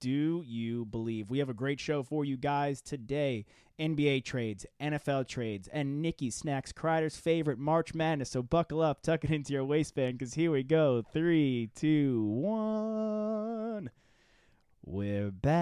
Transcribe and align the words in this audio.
Do 0.00 0.44
you 0.46 0.84
believe? 0.84 1.28
We 1.28 1.40
have 1.40 1.48
a 1.48 1.54
great 1.54 1.80
show 1.80 2.04
for 2.04 2.24
you 2.24 2.36
guys 2.36 2.80
today. 2.80 3.44
NBA 3.80 4.24
trades, 4.24 4.64
NFL 4.80 5.26
trades, 5.28 5.68
and 5.72 6.00
Nikki 6.02 6.30
Snacks 6.30 6.72
Kreider's 6.72 7.16
favorite 7.16 7.58
March 7.58 7.94
Madness. 7.94 8.30
So 8.30 8.42
buckle 8.42 8.80
up, 8.80 9.02
tuck 9.02 9.24
it 9.24 9.30
into 9.30 9.52
your 9.52 9.64
waistband, 9.64 10.18
because 10.18 10.34
here 10.34 10.50
we 10.52 10.62
go. 10.62 11.02
Three, 11.12 11.70
two, 11.74 12.22
one. 12.24 13.90
We're 14.84 15.30
back. 15.30 15.58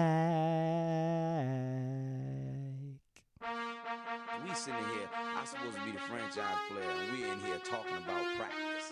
We 4.47 4.53
sitting 4.53 4.75
here, 4.75 5.09
I'm 5.13 5.45
supposed 5.45 5.77
to 5.77 5.85
be 5.85 5.91
the 5.91 5.99
franchise 5.99 6.57
player, 6.69 6.89
and 6.89 7.11
we're 7.11 7.33
in 7.33 7.39
here 7.39 7.59
talking 7.63 7.97
about 7.97 8.23
practice. 8.37 8.91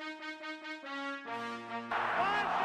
Five 1.89 2.64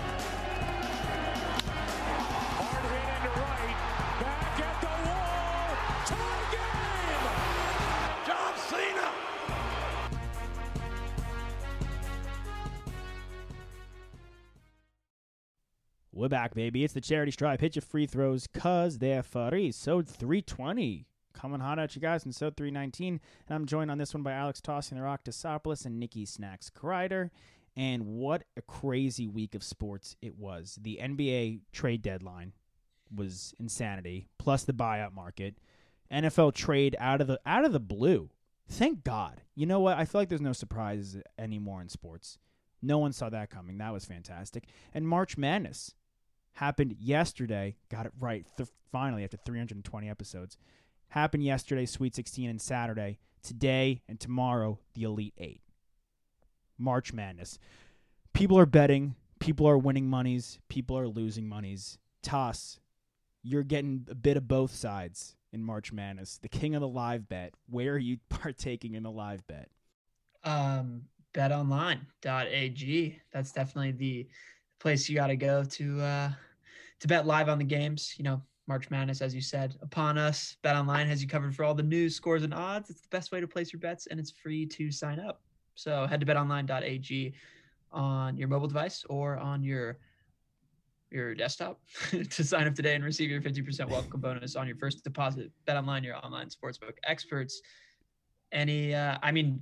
Back, 16.31 16.55
baby. 16.55 16.83
It's 16.85 16.93
the 16.93 17.01
charity 17.01 17.31
stripe. 17.31 17.59
Hit 17.59 17.75
your 17.75 17.81
free 17.81 18.07
throws, 18.07 18.47
cause 18.47 18.97
they're 18.97 19.21
free. 19.21 19.71
So 19.71 20.01
320. 20.01 21.05
Coming 21.33 21.59
hot 21.59 21.77
at 21.77 21.95
you 21.95 22.01
guys 22.01 22.25
in 22.25 22.31
so 22.31 22.49
319. 22.49 23.19
And 23.47 23.55
I'm 23.55 23.65
joined 23.65 23.91
on 23.91 23.97
this 23.97 24.13
one 24.13 24.23
by 24.23 24.31
Alex 24.31 24.61
Tossing 24.61 24.97
the 24.97 25.03
Rock 25.03 25.23
Desopoulos 25.23 25.85
and 25.85 25.99
Nikki 25.99 26.25
Snacks 26.25 26.69
Kreider. 26.69 27.29
And 27.75 28.05
what 28.05 28.43
a 28.57 28.61
crazy 28.61 29.27
week 29.27 29.55
of 29.55 29.63
sports 29.63 30.15
it 30.21 30.37
was. 30.37 30.79
The 30.81 30.99
NBA 31.01 31.61
trade 31.71 32.01
deadline 32.01 32.53
was 33.13 33.53
insanity, 33.59 34.27
plus 34.37 34.63
the 34.63 34.73
buyout 34.73 35.13
market. 35.13 35.57
NFL 36.11 36.53
trade 36.53 36.95
out 36.99 37.21
of 37.21 37.27
the 37.27 37.39
out 37.45 37.65
of 37.65 37.73
the 37.73 37.79
blue. 37.79 38.29
Thank 38.69 39.03
God. 39.03 39.41
You 39.53 39.65
know 39.65 39.81
what? 39.81 39.97
I 39.97 40.05
feel 40.05 40.21
like 40.21 40.29
there's 40.29 40.41
no 40.41 40.53
surprises 40.53 41.21
anymore 41.37 41.81
in 41.81 41.89
sports. 41.89 42.37
No 42.81 42.97
one 42.97 43.11
saw 43.11 43.29
that 43.29 43.49
coming. 43.49 43.77
That 43.77 43.93
was 43.93 44.05
fantastic. 44.05 44.65
And 44.93 45.07
March 45.07 45.37
Madness 45.37 45.93
happened 46.53 46.95
yesterday. 46.99 47.75
Got 47.89 48.05
it 48.05 48.13
right. 48.19 48.45
Th- 48.57 48.69
finally, 48.91 49.23
after 49.23 49.37
320 49.37 50.09
episodes, 50.09 50.57
happened 51.09 51.43
yesterday. 51.43 51.85
Sweet 51.85 52.15
16 52.15 52.49
and 52.49 52.61
Saturday. 52.61 53.19
Today 53.43 54.01
and 54.07 54.19
tomorrow, 54.19 54.79
the 54.93 55.03
Elite 55.03 55.33
Eight. 55.37 55.61
March 56.77 57.13
Madness. 57.13 57.57
People 58.33 58.57
are 58.57 58.65
betting. 58.65 59.15
People 59.39 59.67
are 59.67 59.77
winning 59.77 60.07
monies. 60.07 60.59
People 60.69 60.97
are 60.97 61.07
losing 61.07 61.47
monies. 61.47 61.97
Toss, 62.23 62.79
you're 63.43 63.63
getting 63.63 64.05
a 64.09 64.15
bit 64.15 64.37
of 64.37 64.47
both 64.47 64.73
sides 64.73 65.35
in 65.51 65.63
March 65.63 65.91
Madness. 65.91 66.37
The 66.41 66.49
king 66.49 66.75
of 66.75 66.81
the 66.81 66.87
live 66.87 67.27
bet. 67.27 67.53
Where 67.67 67.93
are 67.93 67.97
you 67.99 68.17
partaking 68.29 68.93
in 68.95 69.03
the 69.03 69.11
live 69.11 69.45
bet? 69.47 69.69
um, 70.43 71.03
betonline.ag. 71.35 73.21
That's 73.33 73.51
definitely 73.51 73.91
the 73.91 74.27
place 74.81 75.07
you 75.07 75.15
got 75.15 75.27
to 75.27 75.35
go 75.35 75.63
to 75.63 76.01
uh, 76.01 76.31
to 76.99 77.07
bet 77.07 77.25
live 77.25 77.49
on 77.49 77.57
the 77.57 77.63
games. 77.63 78.15
You 78.17 78.23
know, 78.23 78.41
March 78.67 78.89
Madness, 78.89 79.21
as 79.21 79.33
you 79.35 79.41
said, 79.41 79.75
upon 79.81 80.17
us. 80.17 80.57
Bet 80.63 80.75
Online 80.75 81.07
has 81.07 81.21
you 81.21 81.27
covered 81.27 81.55
for 81.55 81.63
all 81.63 81.73
the 81.73 81.83
news, 81.83 82.15
scores, 82.15 82.43
and 82.43 82.53
odds. 82.53 82.89
It's 82.89 83.01
the 83.01 83.07
best 83.09 83.31
way 83.31 83.39
to 83.39 83.47
place 83.47 83.71
your 83.71 83.79
bets, 83.79 84.07
and 84.07 84.19
it's 84.19 84.31
free 84.31 84.65
to 84.65 84.91
sign 84.91 85.19
up. 85.19 85.41
So 85.75 86.05
head 86.07 86.19
to 86.19 86.25
betonline.ag 86.25 87.33
on 87.91 88.37
your 88.37 88.47
mobile 88.47 88.67
device 88.67 89.05
or 89.09 89.37
on 89.37 89.63
your 89.63 89.99
your 91.11 91.35
desktop 91.35 91.81
to 92.09 92.43
sign 92.43 92.67
up 92.67 92.73
today 92.73 92.95
and 92.95 93.03
receive 93.03 93.29
your 93.29 93.41
50% 93.41 93.89
welcome 93.89 94.21
bonus 94.21 94.55
on 94.55 94.65
your 94.65 94.77
first 94.77 95.03
deposit. 95.03 95.51
Bet 95.65 95.75
online, 95.75 96.05
your 96.05 96.15
online 96.25 96.47
sportsbook 96.47 96.93
experts. 97.03 97.61
Any, 98.53 98.95
uh, 98.95 99.17
I 99.21 99.33
mean, 99.33 99.61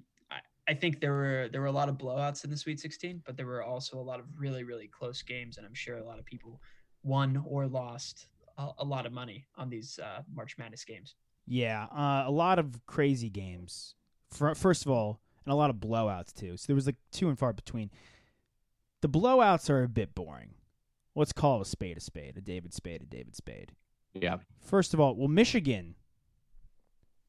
I, 0.70 0.72
I 0.72 0.74
think 0.76 1.00
there 1.00 1.14
were 1.14 1.50
there 1.52 1.62
were 1.62 1.68
a 1.68 1.72
lot 1.72 1.90
of 1.90 1.98
blowouts 1.98 2.44
in 2.44 2.50
the 2.50 2.58
Sweet 2.58 2.80
16, 2.80 3.24
but 3.26 3.36
there 3.36 3.46
were 3.46 3.64
also 3.64 3.98
a 3.98 4.02
lot 4.02 4.20
of 4.20 4.26
really 4.38 4.64
really 4.64 4.88
close 4.88 5.22
games, 5.22 5.58
and 5.58 5.66
I'm 5.66 5.74
sure 5.74 5.98
a 5.98 6.04
lot 6.04 6.20
of 6.20 6.26
people 6.26 6.62
won 7.04 7.44
or 7.48 7.68
lost 7.68 8.28
a, 8.58 8.70
a 8.80 8.86
lot 8.86 9.06
of 9.06 9.14
money 9.14 9.46
on 9.58 9.70
these 9.70 10.00
uh, 10.00 10.22
March 10.34 10.58
Madness 10.58 10.84
games. 10.84 11.16
Yeah, 11.48 11.86
uh, 11.86 12.24
a 12.28 12.32
lot 12.32 12.60
of 12.60 12.86
crazy 12.86 13.30
games. 13.30 13.96
Fir- 14.30 14.56
First 14.56 14.86
of 14.86 14.92
all, 14.92 15.20
and 15.46 15.52
a 15.52 15.56
lot 15.56 15.70
of 15.70 15.78
blowouts 15.78 16.34
too. 16.34 16.58
So 16.58 16.68
there 16.68 16.76
was 16.76 16.86
like 16.86 16.98
two 17.12 17.30
and 17.30 17.40
far 17.40 17.54
between. 17.54 17.90
The 19.02 19.10
blowouts 19.10 19.70
are 19.70 19.84
a 19.84 19.90
bit 19.90 20.14
boring. 20.14 20.56
Let's 21.16 21.34
call 21.34 21.62
a 21.62 21.66
spade 21.66 21.98
a 21.98 22.02
spade, 22.02 22.38
a 22.38 22.42
David 22.42 22.74
Spade 22.74 23.02
a 23.02 23.06
David 23.06 23.36
Spade. 23.36 23.72
Yeah. 24.14 24.38
First 24.62 24.94
of 24.94 25.00
all, 25.00 25.16
well, 25.16 25.28
Michigan. 25.28 25.96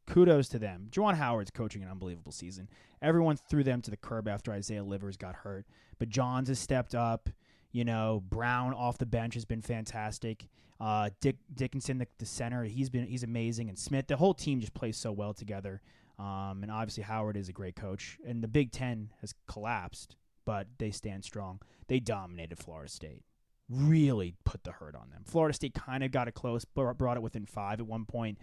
Kudos 0.07 0.49
to 0.49 0.59
them. 0.59 0.89
Juwan 0.91 1.15
Howard's 1.15 1.51
coaching 1.51 1.83
an 1.83 1.89
unbelievable 1.89 2.33
season. 2.33 2.69
Everyone 3.01 3.37
threw 3.37 3.63
them 3.63 3.81
to 3.83 3.91
the 3.91 3.97
curb 3.97 4.29
after 4.29 4.53
Isaiah 4.53 4.85
Livers 4.85 5.17
got 5.17 5.37
hurt, 5.37 5.67
but 5.99 6.09
Johns 6.09 6.49
has 6.49 6.59
stepped 6.59 6.95
up. 6.95 7.29
You 7.73 7.85
know, 7.85 8.23
Brown 8.29 8.75
off 8.75 8.99
the 8.99 9.07
bench 9.07 9.35
has 9.35 9.45
been 9.45 9.63
fantastic. 9.63 10.49
Uh, 10.81 11.11
Dick 11.21 11.37
Dickinson, 11.55 11.99
the, 11.99 12.09
the 12.19 12.27
center, 12.27 12.65
he's 12.65 12.91
been 12.91 13.07
he's 13.07 13.23
amazing, 13.23 13.69
and 13.69 13.79
Smith. 13.79 14.07
The 14.09 14.17
whole 14.17 14.35
team 14.35 14.61
just 14.61 14.75
plays 14.75 14.97
so 14.97 15.13
well 15.13 15.35
together. 15.35 15.81
Um, 16.21 16.63
and 16.63 16.71
obviously 16.71 17.03
Howard 17.03 17.39
is 17.39 17.49
a 17.49 17.53
great 17.53 17.77
coach. 17.77 18.19
And 18.27 18.43
the 18.43 18.49
Big 18.49 18.73
Ten 18.73 19.11
has 19.23 19.35
collapsed, 19.49 20.17
but 20.45 20.67
they 20.79 20.91
stand 20.91 21.25
strong. 21.25 21.61
They 21.89 21.99
dominated 21.99 22.59
Florida 22.59 22.91
State. 22.91 23.23
Really 23.71 24.35
put 24.45 24.65
the 24.65 24.73
hurt 24.73 24.95
on 24.95 25.09
them. 25.11 25.23
Florida 25.25 25.55
State 25.55 25.73
kind 25.73 26.05
of 26.05 26.11
got 26.11 26.29
it 26.29 26.35
close, 26.35 26.67
br- 26.67 26.91
brought 26.93 27.17
it 27.17 27.23
within 27.23 27.47
five 27.47 27.81
at 27.81 27.87
one 27.87 28.05
point, 28.05 28.37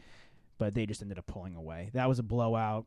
but 0.57 0.73
they 0.73 0.85
just 0.85 1.01
ended 1.01 1.18
up 1.18 1.28
pulling 1.28 1.56
away. 1.56 1.90
That 1.94 2.07
was 2.09 2.19
a 2.19 2.23
blowout. 2.23 2.85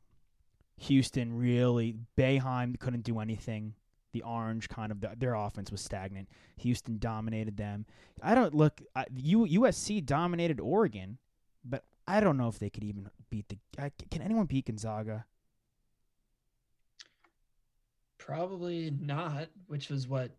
Houston 0.79 1.37
really, 1.37 1.95
Boeheim 2.17 2.79
couldn't 2.79 3.05
do 3.05 3.21
anything. 3.21 3.75
The 4.13 4.23
Orange 4.23 4.69
kind 4.69 4.91
of 4.91 5.05
their 5.19 5.35
offense 5.35 5.71
was 5.71 5.81
stagnant. 5.81 6.29
Houston 6.57 6.99
dominated 6.99 7.57
them. 7.57 7.87
I 8.23 8.35
don't 8.35 8.55
look. 8.55 8.81
I, 8.97 9.05
U, 9.15 9.47
USC 9.47 10.05
dominated 10.05 10.59
Oregon, 10.59 11.19
but 11.65 11.85
I 12.09 12.21
don't 12.21 12.37
know 12.37 12.49
if 12.49 12.59
they 12.59 12.71
could 12.71 12.83
even 12.83 13.09
beat 13.29 13.49
the. 13.49 13.59
I, 13.79 13.93
can 14.11 14.23
anyone 14.23 14.47
beat 14.47 14.67
Gonzaga? 14.67 15.27
Probably 18.19 18.93
not, 19.01 19.49
which 19.69 19.91
was 19.91 20.09
what 20.09 20.31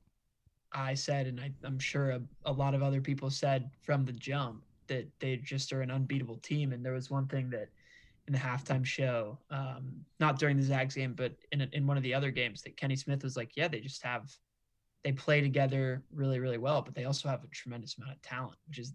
I 0.74 0.94
said, 0.94 1.28
and 1.28 1.40
I, 1.40 1.52
I'm 1.64 1.80
sure 1.80 2.12
a, 2.12 2.22
a 2.46 2.52
lot 2.52 2.74
of 2.74 2.84
other 2.84 3.00
people 3.00 3.30
said 3.30 3.70
from 3.82 4.06
the 4.06 4.14
jump 4.14 4.64
that 4.92 5.08
they 5.20 5.38
just 5.38 5.72
are 5.72 5.82
an 5.82 5.90
unbeatable 5.90 6.38
team. 6.38 6.74
And 6.74 6.86
there 6.86 6.92
was 6.94 7.10
one 7.10 7.28
thing 7.28 7.50
that 7.52 7.70
in 8.28 8.34
the 8.34 8.40
halftime 8.40 8.86
show, 8.86 9.40
um, 9.50 9.94
not 10.20 10.38
during 10.38 10.58
the 10.58 10.64
Zags 10.64 10.96
game, 10.96 11.14
but 11.14 11.34
in 11.54 11.62
a, 11.62 11.70
in 11.72 11.88
one 11.88 11.96
of 11.96 12.04
the 12.04 12.14
other 12.14 12.30
games, 12.30 12.62
that 12.64 12.76
Kenny 12.76 12.98
Smith 12.98 13.24
was 13.24 13.38
like, 13.38 13.56
"Yeah, 13.56 13.70
they 13.70 13.80
just 13.80 14.04
have, 14.04 14.30
they 15.04 15.14
play 15.14 15.40
together 15.42 16.04
really, 16.14 16.40
really 16.40 16.58
well, 16.58 16.82
but 16.82 16.94
they 16.94 17.06
also 17.06 17.30
have 17.30 17.44
a 17.44 17.48
tremendous 17.48 17.98
amount 17.98 18.12
of 18.12 18.22
talent, 18.22 18.58
which 18.68 18.80
is 18.80 18.94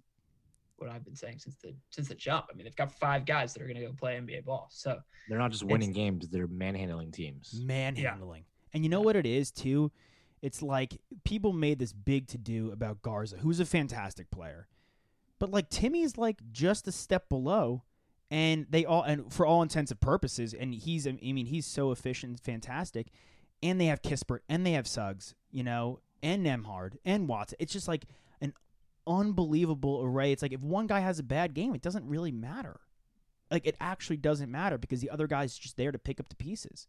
what 0.76 0.90
I've 0.90 1.04
been 1.04 1.16
saying 1.16 1.38
since 1.38 1.56
the 1.56 1.74
since 1.90 2.08
the 2.08 2.14
jump. 2.14 2.46
I 2.52 2.54
mean, 2.54 2.64
they've 2.64 2.76
got 2.76 2.92
five 2.92 3.24
guys 3.24 3.54
that 3.54 3.62
are 3.62 3.66
going 3.66 3.80
to 3.80 3.86
go 3.86 3.92
play 3.92 4.16
NBA 4.16 4.44
ball, 4.44 4.68
so 4.70 4.98
They're 5.28 5.38
not 5.38 5.50
just 5.50 5.64
winning 5.64 5.92
games; 5.92 6.28
they're 6.28 6.46
manhandling 6.46 7.10
teams. 7.10 7.58
Manhandling. 7.64 8.44
And 8.74 8.84
you 8.84 8.90
know 8.90 9.00
what 9.00 9.16
it 9.16 9.26
is 9.26 9.50
too? 9.50 9.90
It's 10.42 10.62
like 10.62 11.00
people 11.24 11.52
made 11.52 11.78
this 11.78 11.92
big 11.92 12.28
to 12.28 12.38
do 12.38 12.70
about 12.70 13.00
Garza, 13.00 13.38
who's 13.38 13.58
a 13.58 13.64
fantastic 13.64 14.30
player. 14.30 14.68
But 15.38 15.50
like 15.50 15.68
Timmy's 15.68 16.16
like 16.16 16.38
just 16.50 16.88
a 16.88 16.92
step 16.92 17.28
below 17.28 17.82
and 18.30 18.66
they 18.70 18.84
all 18.84 19.02
and 19.02 19.32
for 19.32 19.46
all 19.46 19.62
intents 19.62 19.90
and 19.90 20.00
purposes 20.00 20.54
and 20.54 20.74
he's 20.74 21.06
I 21.06 21.12
mean 21.12 21.46
he's 21.46 21.66
so 21.66 21.92
efficient 21.92 22.40
fantastic 22.40 23.08
and 23.62 23.80
they 23.80 23.86
have 23.86 24.02
Kispert 24.02 24.40
and 24.48 24.66
they 24.66 24.72
have 24.72 24.86
Suggs, 24.86 25.34
you 25.50 25.62
know, 25.62 26.00
and 26.22 26.44
Nembhard 26.44 26.96
and 27.04 27.28
Watts. 27.28 27.54
It's 27.58 27.72
just 27.72 27.88
like 27.88 28.04
an 28.40 28.52
unbelievable 29.06 30.00
array. 30.02 30.32
It's 30.32 30.42
like 30.42 30.52
if 30.52 30.60
one 30.60 30.86
guy 30.86 31.00
has 31.00 31.18
a 31.18 31.24
bad 31.24 31.54
game, 31.54 31.74
it 31.74 31.82
doesn't 31.82 32.06
really 32.06 32.32
matter. 32.32 32.80
Like 33.50 33.66
it 33.66 33.76
actually 33.80 34.16
doesn't 34.16 34.50
matter 34.50 34.78
because 34.78 35.00
the 35.00 35.10
other 35.10 35.26
guy's 35.26 35.56
just 35.56 35.76
there 35.76 35.92
to 35.92 35.98
pick 35.98 36.20
up 36.20 36.28
the 36.28 36.36
pieces. 36.36 36.88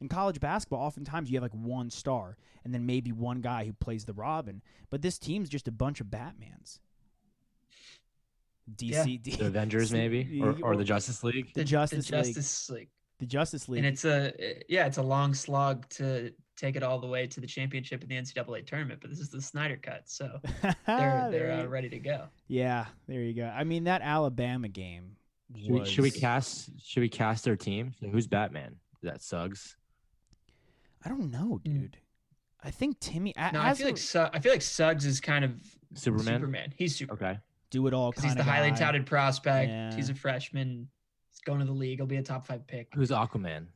In 0.00 0.08
college 0.08 0.40
basketball, 0.40 0.80
oftentimes 0.84 1.30
you 1.30 1.36
have 1.36 1.42
like 1.42 1.54
one 1.54 1.88
star 1.88 2.36
and 2.64 2.74
then 2.74 2.84
maybe 2.84 3.12
one 3.12 3.40
guy 3.40 3.64
who 3.64 3.72
plays 3.72 4.04
the 4.04 4.12
Robin, 4.12 4.62
but 4.90 5.02
this 5.02 5.18
team's 5.18 5.48
just 5.48 5.68
a 5.68 5.72
bunch 5.72 6.00
of 6.00 6.08
Batmans. 6.08 6.80
DC, 8.76 9.22
D- 9.22 9.36
The 9.36 9.46
Avengers, 9.46 9.92
maybe, 9.92 10.40
or, 10.42 10.56
or 10.62 10.76
the 10.76 10.84
Justice 10.84 11.22
League. 11.24 11.52
The 11.54 11.64
Justice 11.64 12.08
the 12.08 12.16
League. 12.16 12.24
Justice 12.26 12.70
League. 12.70 12.88
the 13.18 13.26
Justice 13.26 13.68
League. 13.68 13.78
And 13.78 13.86
it's 13.86 14.04
a 14.04 14.32
yeah, 14.68 14.86
it's 14.86 14.98
a 14.98 15.02
long 15.02 15.34
slog 15.34 15.88
to 15.90 16.32
take 16.56 16.76
it 16.76 16.82
all 16.82 16.98
the 17.00 17.06
way 17.06 17.26
to 17.26 17.40
the 17.40 17.46
championship 17.46 18.02
in 18.02 18.08
the 18.08 18.14
NCAA 18.16 18.66
tournament. 18.66 19.00
But 19.00 19.10
this 19.10 19.18
is 19.20 19.28
the 19.28 19.42
Snyder 19.42 19.76
Cut, 19.82 20.02
so 20.06 20.40
they're 20.86 21.28
they're 21.30 21.60
uh, 21.62 21.66
ready 21.66 21.88
to 21.90 21.98
go. 21.98 22.24
Yeah, 22.48 22.86
there 23.06 23.20
you 23.20 23.34
go. 23.34 23.46
I 23.54 23.64
mean 23.64 23.84
that 23.84 24.00
Alabama 24.02 24.68
game. 24.68 25.16
Should 25.56 25.70
we, 25.70 25.84
should 25.84 26.02
we 26.02 26.10
cast? 26.10 26.70
Should 26.82 27.00
we 27.00 27.08
cast 27.08 27.44
their 27.44 27.56
team? 27.56 27.92
So 28.00 28.08
who's 28.08 28.26
Batman? 28.26 28.76
Is 29.02 29.10
that 29.10 29.20
Suggs? 29.22 29.76
I 31.04 31.08
don't 31.10 31.30
know, 31.30 31.60
Mm. 31.62 31.64
dude. 31.64 31.96
I 32.62 32.70
think 32.70 32.98
Timmy. 32.98 33.34
No, 33.36 33.60
I 33.60 33.74
feel 33.74 33.88
a 33.88 33.90
like 33.90 33.98
Su- 33.98 34.26
I 34.32 34.38
feel 34.40 34.50
like 34.52 34.62
Suggs 34.62 35.04
is 35.04 35.20
kind 35.20 35.44
of 35.44 35.52
Superman. 35.94 36.40
Superman. 36.40 36.74
He's 36.76 36.96
super. 36.96 37.12
Okay. 37.12 37.38
Do 37.74 37.86
it 37.88 37.94
all. 37.94 38.10
Because 38.10 38.24
he's 38.24 38.32
kinda 38.34 38.44
the 38.44 38.50
highly 38.50 38.70
guy. 38.70 38.76
touted 38.76 39.06
prospect. 39.06 39.70
Yeah. 39.70 39.94
He's 39.94 40.08
a 40.10 40.14
freshman. 40.14 40.88
He's 41.30 41.40
going 41.40 41.58
to 41.60 41.64
the 41.66 41.72
league. 41.72 41.98
He'll 41.98 42.06
be 42.06 42.16
a 42.16 42.22
top 42.22 42.46
five 42.46 42.66
pick. 42.66 42.88
Who's 42.94 43.10
Aquaman? 43.10 43.66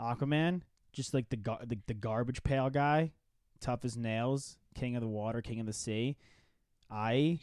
Aquaman, 0.00 0.62
just 0.92 1.14
like 1.14 1.28
the, 1.30 1.36
gar- 1.36 1.60
the 1.64 1.78
the 1.86 1.94
garbage 1.94 2.42
pail 2.42 2.68
guy, 2.70 3.12
tough 3.60 3.84
as 3.84 3.96
nails, 3.96 4.58
king 4.74 4.94
of 4.96 5.00
the 5.02 5.08
water, 5.08 5.40
king 5.42 5.60
of 5.60 5.66
the 5.66 5.72
sea. 5.72 6.16
I 6.90 7.38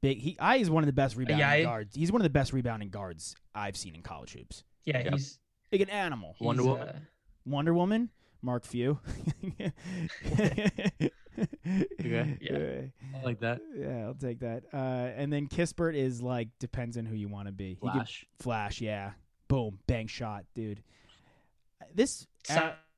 big 0.00 0.18
he 0.20 0.36
I 0.40 0.56
is 0.56 0.70
one 0.70 0.82
of 0.82 0.86
the 0.86 0.92
best 0.92 1.16
rebounding 1.16 1.44
I- 1.46 1.62
guards. 1.62 1.94
He's 1.96 2.10
one 2.12 2.20
of 2.20 2.24
the 2.24 2.30
best 2.30 2.52
rebounding 2.52 2.88
guards 2.90 3.34
I've 3.54 3.76
seen 3.76 3.94
in 3.94 4.02
college 4.02 4.32
hoops. 4.32 4.64
Yeah, 4.84 5.02
Yep. 5.04 5.12
he's, 5.14 5.38
Like 5.72 5.80
an 5.82 5.90
animal. 5.90 6.36
Wonder 6.40 6.62
Woman? 6.64 6.88
uh, 6.88 6.98
Wonder 7.46 7.74
Woman, 7.74 8.10
Mark 8.42 8.64
Few. 8.64 8.98
Okay. 11.66 12.38
Yeah. 12.40 13.18
I 13.18 13.24
like 13.24 13.40
that. 13.40 13.60
Yeah, 13.76 14.06
I'll 14.06 14.14
take 14.14 14.40
that. 14.40 14.64
Uh, 14.72 14.76
and 15.16 15.32
then 15.32 15.46
Kispert 15.48 15.94
is 15.94 16.20
like 16.22 16.48
depends 16.58 16.96
on 16.96 17.06
who 17.06 17.14
you 17.16 17.28
want 17.28 17.46
to 17.48 17.52
be. 17.52 17.70
He 17.70 17.74
could- 17.76 17.92
Flash. 17.92 18.26
Flash, 18.38 18.80
yeah. 18.80 19.12
Boom, 19.48 19.78
bang 19.86 20.06
shot, 20.06 20.44
dude. 20.54 20.82
This 21.94 22.26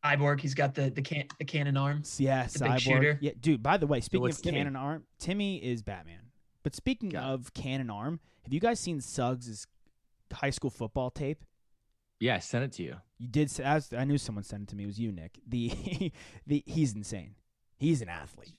Cyborg. 0.04 0.40
He's 0.40 0.54
got 0.54 0.74
the 0.74 0.90
the 0.90 1.02
can 1.02 1.24
the 1.38 1.44
cannon 1.44 1.76
arms. 1.76 2.20
yeah, 2.20 2.46
the 2.46 2.58
big 2.60 2.68
cyborg. 2.70 2.80
shooter. 2.80 3.18
Yeah, 3.20 3.32
dude. 3.40 3.62
By 3.62 3.76
the 3.76 3.86
way, 3.86 4.00
speaking 4.00 4.22
what's 4.22 4.38
of 4.38 4.44
Timmy? 4.44 4.58
cannon 4.58 4.76
arm, 4.76 5.04
Timmy 5.18 5.56
is 5.56 5.82
Batman. 5.82 6.20
But 6.62 6.74
speaking 6.76 7.10
Got 7.10 7.24
of 7.24 7.54
cannon 7.54 7.90
arm, 7.90 8.20
have 8.44 8.52
you 8.52 8.60
guys 8.60 8.78
seen 8.80 9.00
Suggs' 9.00 9.66
high 10.32 10.50
school 10.50 10.70
football 10.70 11.10
tape? 11.10 11.42
Yeah, 12.20 12.36
I 12.36 12.38
sent 12.38 12.64
it 12.64 12.72
to 12.72 12.82
you. 12.82 12.96
You 13.18 13.28
did. 13.28 13.48
s- 13.48 13.60
As 13.60 13.92
I 13.92 14.04
knew 14.04 14.18
someone 14.18 14.44
sent 14.44 14.62
it 14.64 14.68
to 14.68 14.76
me. 14.76 14.84
It 14.84 14.86
was 14.86 14.98
you, 14.98 15.12
Nick. 15.12 15.38
The 15.48 16.12
the 16.46 16.62
he's 16.66 16.94
insane. 16.94 17.34
He's 17.76 18.02
an 18.02 18.08
athlete. 18.08 18.58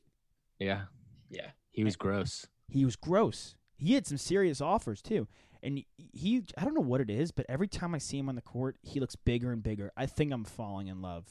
Yeah, 0.60 0.84
Yeah. 1.30 1.52
he 1.72 1.84
was 1.84 1.96
gross. 1.96 2.48
He 2.70 2.86
was 2.86 2.96
gross. 2.96 3.56
He 3.78 3.94
had 3.94 4.06
some 4.08 4.18
serious 4.18 4.60
offers 4.62 5.02
too. 5.02 5.28
And 5.64 5.84
he, 5.98 6.44
I 6.58 6.64
don't 6.64 6.74
know 6.76 6.82
what 6.82 7.02
it 7.02 7.10
is, 7.10 7.32
but 7.32 7.46
every 7.50 7.68
time 7.68 7.96
I 7.96 7.98
see 7.98 8.18
him 8.20 8.30
on 8.30 8.36
the 8.36 8.42
court, 8.42 8.78
he 8.84 9.00
looks 9.00 9.16
bigger 9.16 9.52
and 9.52 9.62
bigger. 9.64 9.92
I 9.98 10.06
think 10.06 10.32
I'm 10.32 10.44
falling 10.44 10.88
in 10.88 11.02
love. 11.02 11.26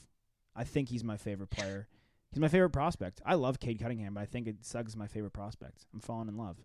I 0.55 0.65
think 0.65 0.89
he's 0.89 1.05
my 1.05 1.17
favorite 1.17 1.51
player. 1.51 1.87
He's 2.33 2.41
my 2.41 2.49
favorite 2.49 2.71
prospect. 2.71 3.21
I 3.25 3.35
love 3.35 3.61
Cade 3.61 3.79
Cunningham, 3.81 4.15
but 4.15 4.21
I 4.21 4.27
think 4.27 4.47
it 4.49 4.65
Suggs 4.65 4.93
is 4.93 4.97
my 4.97 5.07
favorite 5.07 5.33
prospect. 5.33 5.87
I'm 5.95 6.01
falling 6.01 6.29
in 6.29 6.37
love. 6.37 6.57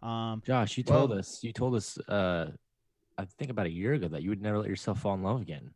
Um, 0.00 0.42
Josh, 0.46 0.78
you 0.78 0.84
told 0.84 1.10
Well- 1.10 1.18
us. 1.18 1.42
You 1.42 1.52
told 1.52 1.74
us. 1.74 1.98
Uh, 1.98 2.52
I 3.16 3.24
think 3.24 3.50
about 3.50 3.66
a 3.66 3.70
year 3.70 3.94
ago 3.94 4.06
that 4.08 4.22
you 4.22 4.30
would 4.30 4.40
never 4.40 4.58
let 4.58 4.68
yourself 4.68 5.00
fall 5.00 5.14
in 5.14 5.22
love 5.24 5.40
again 5.42 5.72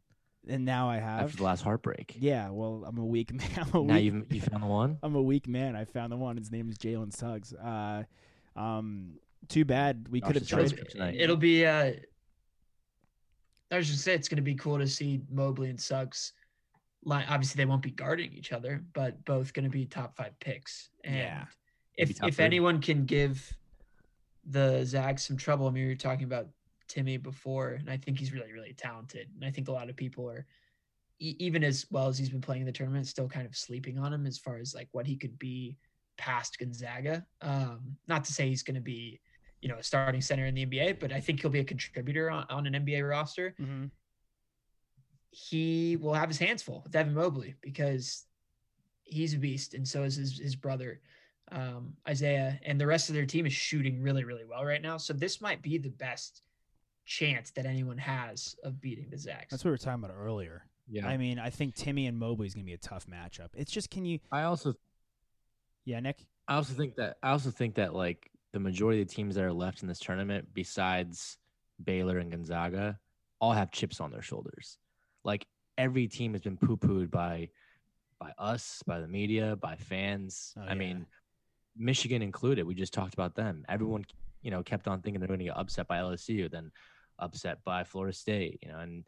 and 0.49 0.65
now 0.65 0.89
I 0.91 0.97
have. 0.99 1.25
after 1.25 1.37
the 1.39 1.43
last 1.45 1.63
heartbreak. 1.63 2.17
Yeah, 2.19 2.51
well, 2.51 2.85
I'm 2.87 2.99
a 2.99 3.05
weak 3.05 3.33
man. 3.35 3.49
I'm 3.57 3.69
a 3.75 3.83
Now 3.85 3.95
weak 3.95 4.05
you 4.05 4.27
you 4.31 4.41
found 4.41 4.63
the 4.63 4.67
one. 4.67 4.99
I'm 5.03 5.15
a 5.15 5.23
weak 5.23 5.47
man. 5.49 5.77
I 5.77 5.85
found 5.85 6.13
the 6.13 6.17
one. 6.17 6.37
His 6.37 6.51
name 6.51 6.69
is 6.69 6.79
Jalen 6.79 7.13
Suggs. 7.13 7.53
Uh, 7.55 8.05
um, 8.57 9.15
too 9.49 9.65
bad 9.65 10.09
we 10.11 10.21
could 10.21 10.35
have 10.35 10.43
is 10.43 10.49
traded. 10.49 10.71
speak 10.71 10.89
tonight. 10.89 11.17
It'll 11.19 11.37
be. 11.37 11.65
uh 11.67 11.93
I 13.71 13.77
was 13.77 13.89
just 13.89 14.05
say 14.05 14.15
it's 14.15 14.29
going 14.29 14.37
to 14.37 14.43
be 14.43 14.55
cool 14.55 14.79
to 14.79 14.87
see 14.87 15.23
Mobley 15.31 15.71
and 15.71 15.81
Suggs. 15.81 16.35
Line. 17.05 17.25
Obviously, 17.29 17.59
they 17.59 17.65
won't 17.65 17.83
be 17.83 17.91
guarding 17.91 18.33
each 18.33 18.53
other, 18.53 18.85
but 18.93 19.25
both 19.25 19.53
going 19.55 19.65
to 19.65 19.71
be 19.71 19.87
top 19.87 20.15
five 20.17 20.39
picks. 20.41 20.91
And 21.05 21.17
Yeah. 21.17 21.45
If 21.97 22.11
if 22.23 22.37
three. 22.37 22.45
anyone 22.45 22.81
can 22.81 23.05
give 23.07 23.57
the 24.45 24.85
Zags 24.85 25.27
some 25.27 25.37
trouble, 25.37 25.67
I 25.67 25.71
mean, 25.71 25.87
you're 25.87 25.95
talking 25.97 26.25
about 26.25 26.49
Timmy 26.93 27.17
before, 27.17 27.71
and 27.71 27.89
I 27.89 27.97
think 27.97 28.19
he's 28.19 28.33
really, 28.33 28.53
really 28.53 28.75
talented. 28.75 29.29
And 29.35 29.45
I 29.45 29.51
think 29.51 29.69
a 29.69 29.73
lot 29.73 29.89
of 29.89 29.97
people 29.97 30.29
are, 30.29 30.47
e- 31.21 31.37
even 31.39 31.65
as 31.65 31.87
well 31.91 32.09
as 32.09 32.19
he's 32.19 32.29
been 32.29 32.43
playing 32.43 32.63
in 32.63 32.67
the 32.67 32.73
tournament, 32.73 33.07
still 33.07 33.29
kind 33.29 33.47
of 33.47 33.57
sleeping 33.57 33.99
on 33.99 34.13
him 34.13 34.27
as 34.27 34.37
far 34.37 34.59
as 34.59 34.75
like 34.75 34.89
what 34.93 35.07
he 35.07 35.17
could 35.17 35.39
be 35.39 35.79
past 36.19 36.59
Gonzaga. 36.59 37.25
Um, 37.41 37.97
not 38.09 38.25
to 38.25 38.33
say 38.33 38.49
he's 38.49 38.63
going 38.63 38.75
to 38.75 38.83
be, 38.83 39.21
you 39.63 39.71
know, 39.71 39.79
a 39.79 39.83
starting 39.83 40.21
center 40.21 40.45
in 40.45 40.55
the 40.55 40.67
NBA, 40.67 41.01
but 41.01 41.13
I 41.13 41.21
think 41.21 41.41
he'll 41.41 41.51
be 41.51 41.61
a 41.61 41.65
contributor 41.65 42.31
on, 42.31 42.45
on 42.51 42.67
an 42.67 42.75
NBA 42.75 43.09
roster. 43.09 43.55
Mhm. 43.59 43.91
He 45.31 45.97
will 45.97 46.13
have 46.13 46.29
his 46.29 46.39
hands 46.39 46.63
full 46.63 46.83
with 46.85 46.95
Evan 46.95 47.15
Mobley 47.15 47.55
because 47.63 48.27
he's 49.05 49.33
a 49.33 49.39
beast, 49.39 49.73
and 49.73 49.89
so 49.89 50.03
is 50.03 50.17
his, 50.17 50.39
his 50.39 50.57
brother 50.57 51.01
um, 51.51 51.95
Isaiah, 52.09 52.61
and 52.65 52.81
the 52.81 52.87
rest 52.87 53.09
of 53.09 53.15
their 53.15 53.27
team 53.27 53.47
is 53.47 53.53
shooting 53.53 54.03
really, 54.03 54.25
really 54.25 54.45
well 54.45 54.65
right 54.65 54.81
now. 54.81 54.97
So 54.99 55.13
this 55.13 55.41
might 55.41 55.63
be 55.63 55.79
the 55.79 55.91
best 55.91 56.43
chance 57.05 57.51
that 57.53 57.67
anyone 57.67 57.99
has 57.99 58.57
of 58.65 58.81
beating 58.81 59.09
the 59.11 59.19
Zags. 59.19 59.49
That's 59.51 59.65
what 59.65 59.71
we 59.71 59.73
were 59.73 59.79
talking 59.79 60.05
about 60.05 60.17
earlier. 60.17 60.65
Yeah. 60.89 61.07
I 61.07 61.17
mean, 61.17 61.39
I 61.39 61.51
think 61.51 61.75
Timmy 61.75 62.07
and 62.07 62.19
Mobley 62.19 62.47
is 62.47 62.55
going 62.55 62.65
to 62.65 62.69
be 62.69 62.75
a 62.75 62.79
tough 62.79 63.07
matchup. 63.07 63.49
It's 63.55 63.73
just, 63.73 63.91
can 63.91 64.05
you? 64.05 64.19
I 64.31 64.43
also 64.43 64.75
Yeah, 65.85 66.01
Nick. 66.01 66.27
I 66.49 66.57
also 66.57 66.75
think 66.75 66.97
that 66.97 67.17
I 67.23 67.31
also 67.31 67.51
think 67.51 67.77
that 67.77 67.95
like 67.95 68.31
the 68.53 68.61
majority 68.61 69.01
of 69.01 69.09
the 69.09 69.15
teams 69.15 69.35
that 69.37 69.45
are 69.45 69.53
left 69.53 69.83
in 69.83 69.89
this 69.89 69.99
tournament, 69.99 70.49
besides 70.53 71.39
Baylor 71.83 72.19
and 72.19 72.31
Gonzaga, 72.31 72.99
all 73.41 73.53
have 73.53 73.71
chips 73.71 74.01
on 74.01 74.11
their 74.11 74.23
shoulders. 74.23 74.79
Like 75.25 75.47
every 75.79 76.09
team 76.09 76.33
has 76.33 76.43
been 76.43 76.57
poo 76.57 76.77
pooed 76.77 77.11
by 77.11 77.49
by 78.21 78.33
us, 78.39 78.83
by 78.87 79.01
the 79.01 79.09
media, 79.09 79.57
by 79.57 79.77
fans. 79.77 80.55
Oh, 80.57 80.63
I 80.63 80.69
yeah. 80.69 80.75
mean, 80.75 81.07
Michigan 81.77 82.23
included. 82.23 82.65
We 82.65 82.75
just 82.75 82.93
talked 82.93 83.15
about 83.15 83.35
them. 83.35 83.65
Everyone, 83.69 84.05
you 84.43 84.51
know, 84.51 84.63
kept 84.63 84.89
on 84.89 85.01
thinking 85.01 85.21
they're 85.21 85.29
going 85.29 85.39
to 85.41 85.47
get 85.47 85.57
upset 85.57 85.87
by 85.89 85.99
LSU, 85.99 86.51
then 86.51 86.71
upset 87.19 87.63
by 87.65 87.85
Florida 87.85 88.15
State, 88.17 88.59
you 88.63 88.69
know, 88.71 88.79
and 88.79 89.05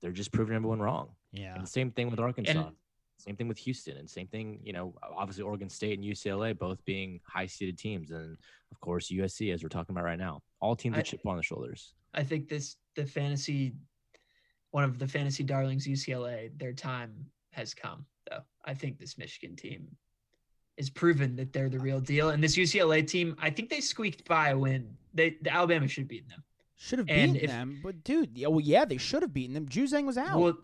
they're 0.00 0.12
just 0.12 0.32
proving 0.32 0.54
everyone 0.54 0.80
wrong. 0.80 1.08
Yeah. 1.32 1.54
And 1.56 1.68
same 1.68 1.90
thing 1.90 2.10
with 2.10 2.20
Arkansas. 2.20 2.70
same 3.18 3.36
thing 3.36 3.48
with 3.48 3.58
Houston, 3.58 3.96
and 3.96 4.08
same 4.08 4.26
thing, 4.26 4.60
you 4.62 4.72
know, 4.72 4.94
obviously 5.02 5.42
Oregon 5.42 5.70
State 5.70 5.98
and 5.98 6.06
UCLA 6.06 6.56
both 6.56 6.84
being 6.84 7.20
high 7.26 7.46
seeded 7.46 7.78
teams, 7.78 8.10
and 8.10 8.36
of 8.70 8.80
course 8.80 9.10
USC 9.10 9.52
as 9.52 9.62
we're 9.62 9.68
talking 9.70 9.94
about 9.94 10.04
right 10.04 10.18
now. 10.18 10.42
All 10.60 10.76
teams 10.76 10.94
I- 10.94 10.98
with 10.98 11.06
chip 11.06 11.26
on 11.26 11.36
the 11.36 11.42
shoulders. 11.42 11.94
I 12.14 12.22
think 12.24 12.48
this 12.48 12.76
the 12.94 13.04
fantasy 13.04 13.74
one 14.70 14.84
of 14.84 14.98
the 14.98 15.06
fantasy 15.06 15.44
darlings 15.44 15.86
UCLA, 15.86 16.50
their 16.58 16.72
time 16.72 17.26
has 17.52 17.72
come 17.74 18.04
though. 18.28 18.40
I 18.64 18.74
think 18.74 18.98
this 18.98 19.16
Michigan 19.16 19.56
team 19.56 19.86
is 20.76 20.90
proven 20.90 21.36
that 21.36 21.52
they're 21.52 21.68
the 21.68 21.78
real 21.78 22.00
deal. 22.00 22.30
And 22.30 22.42
this 22.42 22.56
UCLA 22.56 23.06
team, 23.06 23.34
I 23.40 23.50
think 23.50 23.70
they 23.70 23.80
squeaked 23.80 24.26
by 24.28 24.50
a 24.50 24.58
win. 24.58 24.96
They 25.14 25.36
the 25.40 25.50
Alabama 25.52 25.88
should 25.88 26.02
have 26.02 26.08
beaten 26.08 26.28
them. 26.28 26.42
Should 26.76 26.98
have 26.98 27.08
and 27.08 27.32
beaten 27.32 27.44
if- 27.48 27.50
them, 27.50 27.80
but 27.82 28.04
dude, 28.04 28.36
yeah, 28.36 28.48
well, 28.48 28.60
yeah, 28.60 28.84
they 28.84 28.98
should 28.98 29.22
have 29.22 29.32
beaten 29.32 29.54
them. 29.54 29.66
Juzang 29.66 30.04
was 30.04 30.18
out. 30.18 30.38
Well, 30.38 30.58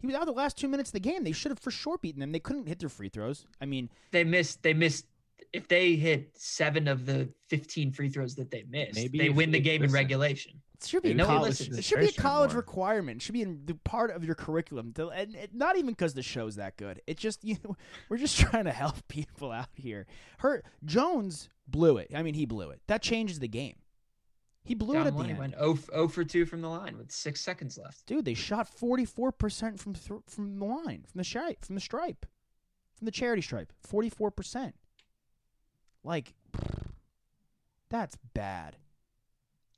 he 0.00 0.06
was 0.08 0.16
out 0.16 0.26
the 0.26 0.32
last 0.32 0.58
two 0.58 0.66
minutes 0.66 0.88
of 0.90 0.94
the 0.94 1.00
game. 1.00 1.22
They 1.22 1.30
should 1.30 1.52
have 1.52 1.60
for 1.60 1.70
sure 1.70 1.96
beaten 1.98 2.18
them. 2.20 2.32
They 2.32 2.40
couldn't 2.40 2.66
hit 2.66 2.80
their 2.80 2.88
free 2.88 3.08
throws. 3.08 3.46
I 3.60 3.66
mean, 3.66 3.88
they 4.10 4.24
missed 4.24 4.62
they 4.64 4.74
missed 4.74 5.06
if 5.52 5.68
they 5.68 5.94
hit 5.94 6.30
seven 6.36 6.88
of 6.88 7.06
the 7.06 7.28
15 7.48 7.92
free 7.92 8.08
throws 8.08 8.34
that 8.36 8.50
they 8.50 8.64
missed, 8.68 8.94
Maybe 8.96 9.18
they 9.18 9.28
if- 9.28 9.36
win 9.36 9.52
the 9.52 9.58
if- 9.58 9.64
game 9.64 9.82
in 9.84 9.92
regulation. 9.92 10.60
It 10.84 10.88
should 10.88 11.02
be 11.02 11.10
a 11.12 11.14
Maybe 11.14 11.26
college. 11.26 11.48
listens. 11.60 11.78
It 11.78 11.84
should 11.84 12.00
be 12.00 12.06
a 12.06 12.12
college 12.12 12.52
requirement. 12.54 13.16
It 13.18 13.22
should 13.22 13.32
be 13.34 13.42
in 13.42 13.62
the 13.66 13.74
part 13.74 14.10
of 14.10 14.24
your 14.24 14.34
curriculum. 14.34 14.92
To, 14.94 15.08
and 15.10 15.34
it, 15.34 15.54
not 15.54 15.76
even 15.76 15.90
because 15.90 16.14
the 16.14 16.22
show's 16.22 16.56
that 16.56 16.76
good. 16.76 17.00
It 17.06 17.16
just 17.16 17.44
you 17.44 17.56
know 17.64 17.76
we're 18.08 18.18
just 18.18 18.38
trying 18.38 18.64
to 18.64 18.72
help 18.72 18.96
people 19.08 19.50
out 19.52 19.68
here. 19.74 20.06
Herb 20.38 20.62
Jones 20.84 21.48
blew 21.66 21.98
it. 21.98 22.10
I 22.14 22.22
mean, 22.22 22.34
he 22.34 22.46
blew 22.46 22.70
it. 22.70 22.80
That 22.88 23.02
changes 23.02 23.38
the 23.38 23.48
game. 23.48 23.76
He 24.64 24.74
blew 24.74 24.94
Down 24.94 25.06
it 25.06 25.08
at 25.08 25.16
the 25.16 25.22
the 25.24 25.28
end. 25.30 25.38
went 25.38 25.54
0, 25.58 25.74
0 25.92 26.08
for 26.08 26.22
2 26.24 26.46
from 26.46 26.60
the 26.62 26.68
line 26.68 26.96
with 26.96 27.10
six 27.10 27.40
seconds 27.40 27.76
left. 27.82 28.06
Dude, 28.06 28.24
they 28.24 28.34
shot 28.34 28.68
forty 28.68 29.04
four 29.04 29.32
percent 29.32 29.80
from 29.80 29.94
th- 29.94 30.20
from 30.28 30.58
the 30.58 30.64
line 30.64 31.04
from 31.10 31.18
the 31.18 31.24
stripe 31.24 31.64
from 31.64 31.74
the 31.74 31.80
stripe. 31.80 32.26
from 32.96 33.04
the 33.06 33.10
charity 33.10 33.42
stripe, 33.42 33.72
44%. 33.88 34.72
Like, 36.04 36.34
that's 37.90 38.16
bad. 38.34 38.76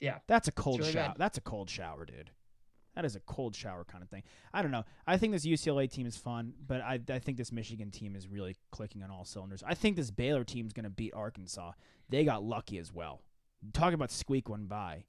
Yeah. 0.05 0.19
That's 0.27 0.49
a 0.49 0.53
cold 0.53 0.81
really 0.81 0.93
shower. 0.93 1.09
bad. 1.09 1.17
That's 1.17 1.39
a 1.39 1.41
cold 1.41 1.71
shower, 1.71 2.05
dude. 2.05 2.31
That 2.95 3.07
is 3.07 3.17
a 3.17 3.21
cold 3.21 3.57
shower 3.57 3.85
kind 3.85 4.05
of 4.05 4.11
thing. 4.11 4.23
I 4.53 4.61
don't 4.61 4.71
know. 4.71 4.85
I 5.07 5.17
think 5.17 5.33
this 5.33 5.47
UCLA 5.47 5.91
team 5.91 6.07
is 6.07 6.17
fun, 6.17 6.53
but 6.67 6.83
I, 6.83 7.01
I 7.09 7.19
think 7.19 7.39
this 7.39 7.51
Michigan 7.51 7.91
team 7.91 8.15
is 8.15 8.29
really 8.29 8.55
clicking 8.71 9.03
on 9.03 9.11
all 9.11 9.25
cylinders. 9.25 9.65
I 9.67 9.75
think 9.75 9.97
this 9.97 10.11
Baylor 10.11 10.45
team 10.45 10.67
is 10.67 10.75
going 10.75 10.85
to 10.85 10.91
beat 10.91 11.15
Arkansas. 11.15 11.73
They 12.11 12.25
got 12.25 12.45
lucky 12.45 12.79
as 12.79 12.93
well. 12.93 13.23
Talk 13.73 13.95
about 13.95 14.11
squeak 14.11 14.51
one 14.51 14.67
by. 14.67 15.05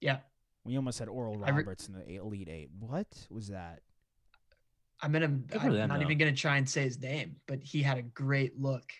Yeah. 0.00 0.18
We 0.64 0.76
almost 0.76 0.98
had 0.98 1.08
Oral 1.08 1.44
I 1.44 1.50
re- 1.50 1.58
Roberts 1.58 1.86
in 1.86 1.94
the 1.94 2.16
Elite 2.16 2.48
Eight. 2.48 2.70
What 2.80 3.06
was 3.30 3.48
that? 3.48 3.80
I'm 5.02 5.12
gonna. 5.12 5.26
I'm 5.26 5.76
not 5.76 5.88
though. 5.88 6.00
even 6.00 6.16
gonna 6.16 6.32
try 6.32 6.56
and 6.56 6.68
say 6.68 6.84
his 6.84 6.98
name, 6.98 7.36
but 7.46 7.58
he 7.60 7.82
had 7.82 7.98
a 7.98 8.02
great 8.02 8.58
look. 8.58 8.90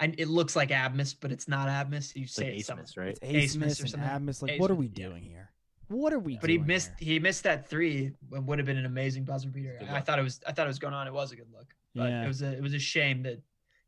And 0.00 0.14
it 0.18 0.28
looks 0.28 0.56
like 0.56 0.70
Abmas, 0.70 1.14
but 1.18 1.30
it's 1.32 1.46
not 1.48 1.68
Abmas. 1.68 2.14
You 2.16 2.22
It's 2.24 2.34
say 2.34 2.44
like 2.50 2.58
it's 2.60 2.66
something. 2.66 2.86
Asmus, 2.86 2.96
right? 2.98 3.18
It's 3.22 3.54
Asmus 3.56 3.58
Asmus 3.58 3.62
or 3.62 3.82
and 3.82 3.90
something. 3.90 4.00
Admus. 4.08 4.42
Like, 4.42 4.60
what 4.60 4.70
are 4.70 4.74
we 4.74 4.88
doing 4.88 5.22
here? 5.22 5.50
What 5.88 6.12
are 6.12 6.18
we 6.18 6.38
But 6.38 6.48
he 6.50 6.58
missed. 6.58 6.90
here? 6.98 7.14
He 7.14 7.18
missed 7.20 7.42
that 7.44 7.68
three. 7.68 8.12
It 8.32 8.42
would 8.42 8.58
have 8.58 8.66
been 8.66 8.78
an 8.78 8.86
amazing 8.86 9.24
buzzer 9.24 9.48
beater. 9.50 9.78
I 9.90 10.00
thought 10.00 10.18
it 10.18 10.22
was. 10.22 10.40
I 10.46 10.52
thought 10.52 10.66
it 10.66 10.68
was 10.68 10.78
going 10.78 10.94
on. 10.94 11.06
It 11.06 11.12
was 11.12 11.32
a 11.32 11.36
good 11.36 11.50
look. 11.52 11.74
But 11.94 12.08
Yeah. 12.08 12.24
it 12.24 12.28
was 12.28 12.42
a. 12.42 12.52
It 12.56 12.62
was 12.62 12.72
a 12.74 12.78
shame 12.78 13.22
that 13.24 13.40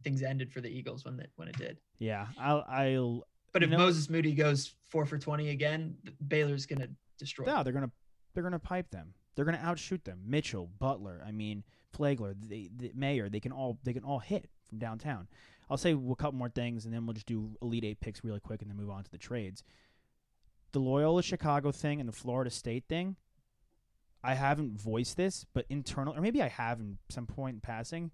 things 0.02 0.22
ended 0.22 0.52
for 0.52 0.60
the 0.60 0.68
Eagles 0.68 1.04
when 1.06 1.16
that 1.16 1.30
when 1.36 1.48
it 1.48 1.56
did. 1.56 1.78
Yeah, 1.98 2.26
I'll. 2.38 2.64
I'll 2.68 3.26
But 3.52 3.62
if 3.62 3.70
know- 3.70 3.78
Moses 3.78 4.10
Moody 4.10 4.34
goes 4.34 4.74
four 4.90 5.06
for 5.06 5.18
twenty 5.18 5.48
again, 5.48 5.96
Baylor's 6.28 6.66
gonna 6.66 6.88
destroy. 7.18 7.46
no, 7.46 7.62
they're 7.62 7.72
gonna 7.72 7.90
they're 8.34 8.42
gonna 8.44 8.58
pipe 8.58 8.90
them. 8.90 9.14
They're 9.34 9.46
gonna 9.46 9.56
outshoot 9.62 10.04
them. 10.04 10.20
Mitchell, 10.26 10.66
Butler, 10.78 11.22
I 11.26 11.32
mean 11.32 11.64
Flagler, 11.94 12.34
the, 12.38 12.70
the 12.76 12.92
Mayor. 12.94 13.28
They 13.28 13.40
can 13.40 13.52
all 13.52 13.78
they 13.84 13.92
can 13.92 14.04
all 14.04 14.18
hit 14.18 14.48
from 14.68 14.78
downtown. 14.78 15.28
I'll 15.70 15.76
say 15.76 15.92
a 15.92 16.14
couple 16.16 16.34
more 16.34 16.50
things, 16.50 16.84
and 16.84 16.92
then 16.92 17.06
we'll 17.06 17.14
just 17.14 17.26
do 17.26 17.56
Elite 17.62 17.84
Eight 17.84 18.00
picks 18.00 18.22
really 18.22 18.40
quick, 18.40 18.60
and 18.60 18.70
then 18.70 18.76
move 18.76 18.90
on 18.90 19.04
to 19.04 19.10
the 19.10 19.18
trades. 19.18 19.62
The 20.72 20.80
Loyola 20.80 21.22
Chicago 21.22 21.72
thing 21.72 22.00
and 22.00 22.08
the 22.08 22.12
Florida 22.12 22.50
State 22.50 22.84
thing. 22.88 23.16
I 24.22 24.34
haven't 24.34 24.80
voiced 24.80 25.16
this, 25.16 25.44
but 25.54 25.66
internal, 25.68 26.16
or 26.16 26.20
maybe 26.20 26.42
I 26.42 26.48
have 26.48 26.80
in 26.80 26.98
some 27.10 27.26
point 27.26 27.54
in 27.54 27.60
passing. 27.60 28.10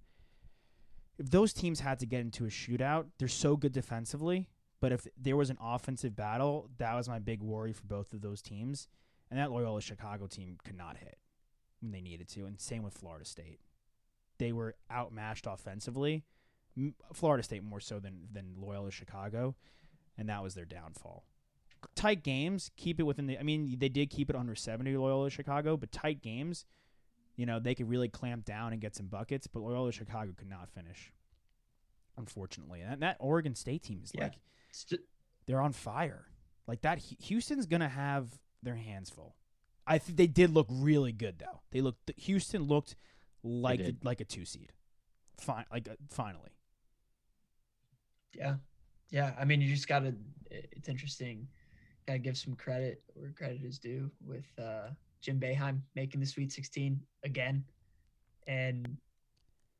If 1.19 1.31
those 1.31 1.53
teams 1.53 1.81
had 1.81 1.99
to 2.01 2.07
get 2.07 2.21
into 2.21 2.45
a 2.47 2.49
shootout, 2.49 3.07
they're 3.19 3.29
so 3.29 3.57
good 3.57 3.73
defensively. 3.73 4.49
But 4.81 4.93
if 4.93 5.07
there 5.17 5.37
was 5.37 5.51
an 5.51 5.59
offensive 5.61 6.17
battle, 6.17 6.71
that 6.79 6.95
was 6.95 7.09
my 7.09 7.19
big 7.19 7.43
worry 7.43 7.73
for 7.73 7.85
both 7.85 8.13
of 8.13 8.23
those 8.23 8.41
teams. 8.43 8.89
And 9.31 9.39
that 9.39 9.53
Loyola 9.53 9.81
Chicago 9.81 10.27
team 10.27 10.57
could 10.65 10.77
not 10.77 10.97
hit 10.97 11.19
when 11.81 11.93
they 11.93 12.01
needed 12.01 12.29
to. 12.31 12.47
And 12.47 12.59
same 12.59 12.83
with 12.83 12.95
Florida 12.95 13.25
State. 13.25 13.61
They 14.41 14.53
were 14.53 14.75
outmatched 14.91 15.47
offensively. 15.47 16.25
Florida 17.13 17.43
State 17.43 17.63
more 17.63 17.79
so 17.81 18.01
than, 18.01 18.27
than 18.33 18.55
Loyola 18.57 18.91
Chicago. 18.91 19.55
And 20.17 20.29
that 20.31 20.43
was 20.43 20.55
their 20.55 20.65
downfall. 20.65 21.27
Tight 21.95 22.23
games, 22.25 22.71
keep 22.77 22.99
it 22.99 23.03
within 23.05 23.27
the. 23.27 23.39
I 23.39 23.43
mean, 23.43 23.77
they 23.79 23.89
did 23.91 24.09
keep 24.11 24.31
it 24.31 24.37
under 24.37 24.55
70 24.55 24.97
Loyola 24.97 25.29
Chicago, 25.31 25.77
but 25.77 25.93
tight 25.93 26.23
games, 26.23 26.65
you 27.37 27.45
know, 27.47 27.59
they 27.59 27.75
could 27.75 27.89
really 27.89 28.09
clamp 28.09 28.45
down 28.47 28.73
and 28.73 28.81
get 28.81 28.97
some 28.97 29.07
buckets. 29.07 29.47
But 29.47 29.61
Loyola 29.61 29.93
Chicago 29.93 30.33
could 30.37 30.49
not 30.49 30.71
finish, 30.71 31.13
unfortunately. 32.17 32.81
And 32.81 33.03
that 33.03 33.17
Oregon 33.21 33.55
State 33.55 33.83
team 33.83 34.01
is 34.05 34.13
Yeah. 34.15 34.25
like 34.25 34.35
they're 35.47 35.61
on 35.61 35.73
fire. 35.73 36.27
Like 36.67 36.83
that, 36.83 36.99
Houston's 36.99 37.67
gonna 37.67 37.89
have 37.89 38.39
their 38.63 38.77
hands 38.77 39.11
full. 39.11 39.37
I 39.87 39.99
think 39.99 40.17
they 40.19 40.27
did 40.27 40.51
look 40.51 40.67
really 40.71 41.13
good 41.13 41.39
though. 41.39 41.61
They 41.73 41.81
looked. 41.81 42.11
Houston 42.17 42.63
looked 42.65 42.95
like 43.43 43.79
the, 43.79 43.97
like 44.03 44.21
a 44.21 44.25
two 44.25 44.45
seed. 44.45 44.73
Fine, 45.41 45.65
like 45.73 45.89
uh, 45.89 45.95
finally. 46.11 46.51
Yeah, 48.35 48.57
yeah. 49.11 49.35
I 49.39 49.45
mean, 49.45 49.61
you 49.61 49.73
just 49.73 49.89
gotta. 49.89 50.15
It's 50.51 50.89
interesting. 50.89 51.47
Gotta 52.07 52.19
give 52.19 52.37
some 52.37 52.55
credit 52.55 53.03
where 53.15 53.33
credit 53.33 53.63
is 53.63 53.79
due 53.79 54.11
with 54.25 54.47
uh, 54.59 54.91
Jim 55.21 55.39
Boeheim 55.39 55.81
making 55.95 56.21
the 56.21 56.27
Sweet 56.27 56.53
16 56.53 57.01
again, 57.25 57.65
and 58.47 58.97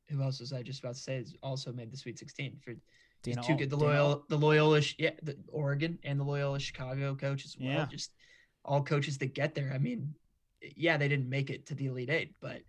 who 0.09 0.21
else 0.21 0.39
was 0.39 0.53
I 0.53 0.61
just 0.61 0.79
about 0.79 0.95
to 0.95 1.01
say 1.01 1.17
is 1.17 1.35
also 1.41 1.71
made 1.71 1.91
the 1.91 1.97
Sweet 1.97 2.19
16 2.19 2.57
for 2.63 2.73
these 3.23 3.35
Dana 3.35 3.47
two 3.47 3.53
Al- 3.53 3.59
good 3.59 3.69
the 3.69 3.77
Dana 3.77 3.91
Al- 3.91 3.97
Loyola 3.97 4.21
the 4.29 4.37
Loyola 4.37 4.81
yeah 4.97 5.11
the 5.23 5.37
Oregon 5.49 5.97
and 6.03 6.19
the 6.19 6.23
Loyola 6.23 6.59
Chicago 6.59 7.15
coach 7.15 7.45
as 7.45 7.55
well. 7.59 7.69
Yeah. 7.69 7.85
Just 7.85 8.13
all 8.65 8.83
coaches 8.83 9.17
that 9.19 9.33
get 9.33 9.55
there. 9.55 9.71
I 9.73 9.77
mean, 9.77 10.13
yeah, 10.75 10.97
they 10.97 11.07
didn't 11.07 11.29
make 11.29 11.49
it 11.49 11.65
to 11.67 11.75
the 11.75 11.87
Elite 11.87 12.09
Eight, 12.09 12.35
but 12.41 12.61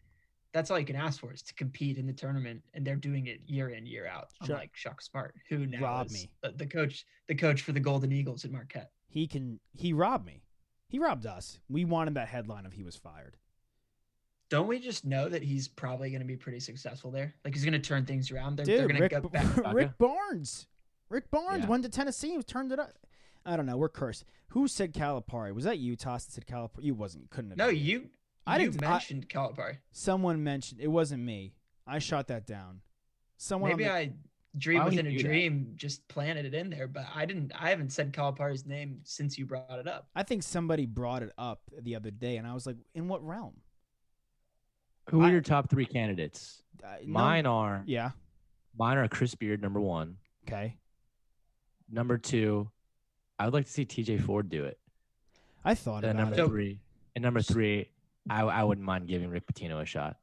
that's 0.53 0.71
all 0.71 0.79
you 0.79 0.85
can 0.87 0.97
ask 0.97 1.21
for 1.21 1.33
is 1.33 1.43
to 1.43 1.55
compete 1.55 1.97
in 1.99 2.07
the 2.07 2.13
tournament, 2.13 2.63
and 2.75 2.85
they're 2.87 2.97
doing 2.97 3.27
it 3.27 3.41
year 3.47 3.71
in 3.71 3.87
year 3.87 4.07
out. 4.07 4.29
Chuck- 4.41 4.49
Unlike 4.51 4.71
Shaka 4.75 5.03
Smart, 5.03 5.35
who 5.49 5.67
now 5.67 5.81
Rob 5.81 6.07
is 6.07 6.13
me. 6.13 6.31
the- 6.43 6.53
the 6.53 6.67
coach, 6.67 7.07
the 7.29 7.35
coach 7.35 7.63
for 7.63 7.73
the 7.73 7.81
Golden 7.81 8.13
Eagles 8.13 8.45
at 8.45 8.51
Marquette. 8.51 8.91
He 9.09 9.27
can. 9.27 9.61
He 9.73 9.93
robbed 9.93 10.27
me. 10.27 10.43
He 10.89 10.99
robbed 10.99 11.27
us. 11.27 11.59
We 11.69 11.85
wanted 11.85 12.15
that 12.15 12.29
headline 12.29 12.67
of 12.67 12.73
he 12.75 12.83
was 12.83 12.97
fired. 12.97 13.37
Don't 14.51 14.67
we 14.69 14.79
just 14.79 15.07
know 15.07 15.29
that 15.31 15.43
he's 15.43 15.67
probably 15.69 16.11
going 16.11 16.21
to 16.21 16.27
be 16.27 16.37
pretty 16.37 16.61
successful 16.61 17.11
there? 17.11 17.33
Like 17.45 17.55
he's 17.55 17.65
going 17.65 17.73
to 17.73 17.79
turn 17.79 18.05
things 18.05 18.31
around. 18.31 18.57
They're, 18.57 18.67
Dude, 18.67 18.79
they're 18.81 19.09
going 19.09 19.09
to 19.09 19.21
go 19.23 19.29
back. 19.63 19.73
Rick 19.75 19.97
Barnes. 19.97 20.67
Rick 21.09 21.31
Barnes 21.31 21.63
Yeah. 21.65 21.69
went 21.71 21.83
to 21.85 21.89
Tennessee. 21.89 22.35
and 22.35 22.47
Turned 22.47 22.73
it 22.73 22.79
up. 22.79 22.93
I 23.47 23.57
don't 23.57 23.65
know. 23.67 23.77
We're 23.79 23.89
cursed. 23.89 24.25
Who 24.49 24.69
said 24.69 24.93
Calipari? 24.93 25.55
Was 25.55 25.65
that 25.65 25.79
you, 25.79 25.97
Toss? 25.97 26.27
That 26.27 26.33
said 26.33 26.47
Calipari? 26.47 26.83
You 26.85 26.95
wasn't. 26.95 27.23
You 27.23 27.29
couldn't 27.31 27.51
have. 27.53 27.59
No, 27.59 27.69
you. 27.69 28.11
I 28.47 28.59
you 28.59 28.71
didn't- 28.71 28.85
I- 28.85 28.91
mentioned 28.91 29.29
Calipari. 29.29 29.79
Someone 29.93 30.43
mentioned 30.43 30.81
it 30.81 30.89
wasn't 30.89 31.23
me. 31.23 31.55
I 31.87 31.99
shot 31.99 32.29
that 32.29 32.47
down. 32.47 32.81
Someone. 33.37 33.71
Maybe 33.73 33.85
the- 33.85 33.93
I 33.93 34.13
dream 34.59 34.81
Why 34.81 34.85
within 34.87 35.07
a 35.07 35.11
do 35.11 35.17
that? 35.19 35.25
dream 35.25 35.73
just 35.77 36.07
planted 36.09 36.45
it 36.45 36.55
in 36.55 36.69
there, 36.71 36.87
but 36.87 37.07
I 37.15 37.25
didn't. 37.25 37.53
I 37.55 37.71
haven't 37.71 37.91
said 37.91 38.13
Calipari's 38.13 38.67
name 38.67 39.01
since 39.05 39.39
you 39.39 39.47
brought 39.47 39.79
it 39.79 39.87
up. 39.89 40.09
I 40.15 40.23
think 40.23 40.43
somebody 40.43 40.87
brought 40.87 41.23
it 41.23 41.33
up 41.39 41.63
the 41.81 41.95
other 41.97 42.11
day, 42.11 42.37
and 42.37 42.47
I 42.47 42.53
was 42.55 42.67
like, 42.67 42.77
"In 42.95 43.09
what 43.09 43.25
realm?" 43.27 43.61
Who 45.11 45.23
are 45.23 45.27
I- 45.27 45.31
your 45.33 45.41
top 45.41 45.69
three 45.71 45.87
candidates? 45.87 46.63
Uh, 46.83 46.97
no- 47.03 47.07
Mine 47.13 47.47
are 47.47 47.83
Yeah. 47.87 48.13
mine 48.77 48.97
are 48.99 49.09
Chris 49.09 49.35
Beard 49.35 49.61
number 49.63 49.81
one. 49.81 50.19
Okay. 50.47 50.79
Number 51.89 52.19
two, 52.19 52.71
I 53.39 53.45
would 53.47 53.55
like 53.55 53.67
to 53.67 53.71
see 53.73 53.85
TJ 53.85 54.19
Ford 54.19 54.49
do 54.49 54.65
it. 54.65 54.79
I 55.65 55.75
thought 55.75 56.05
And 56.05 56.13
about 56.13 56.17
number 56.31 56.35
it. 56.35 56.39
So- 56.39 56.49
three, 56.49 56.81
and 57.15 57.23
number 57.23 57.43
three, 57.43 57.89
I 58.31 58.43
I 58.43 58.63
wouldn't 58.65 58.87
mind 58.87 59.09
giving 59.09 59.29
Rick 59.31 59.45
Pitino 59.47 59.81
a 59.83 59.85
shot. 59.87 60.17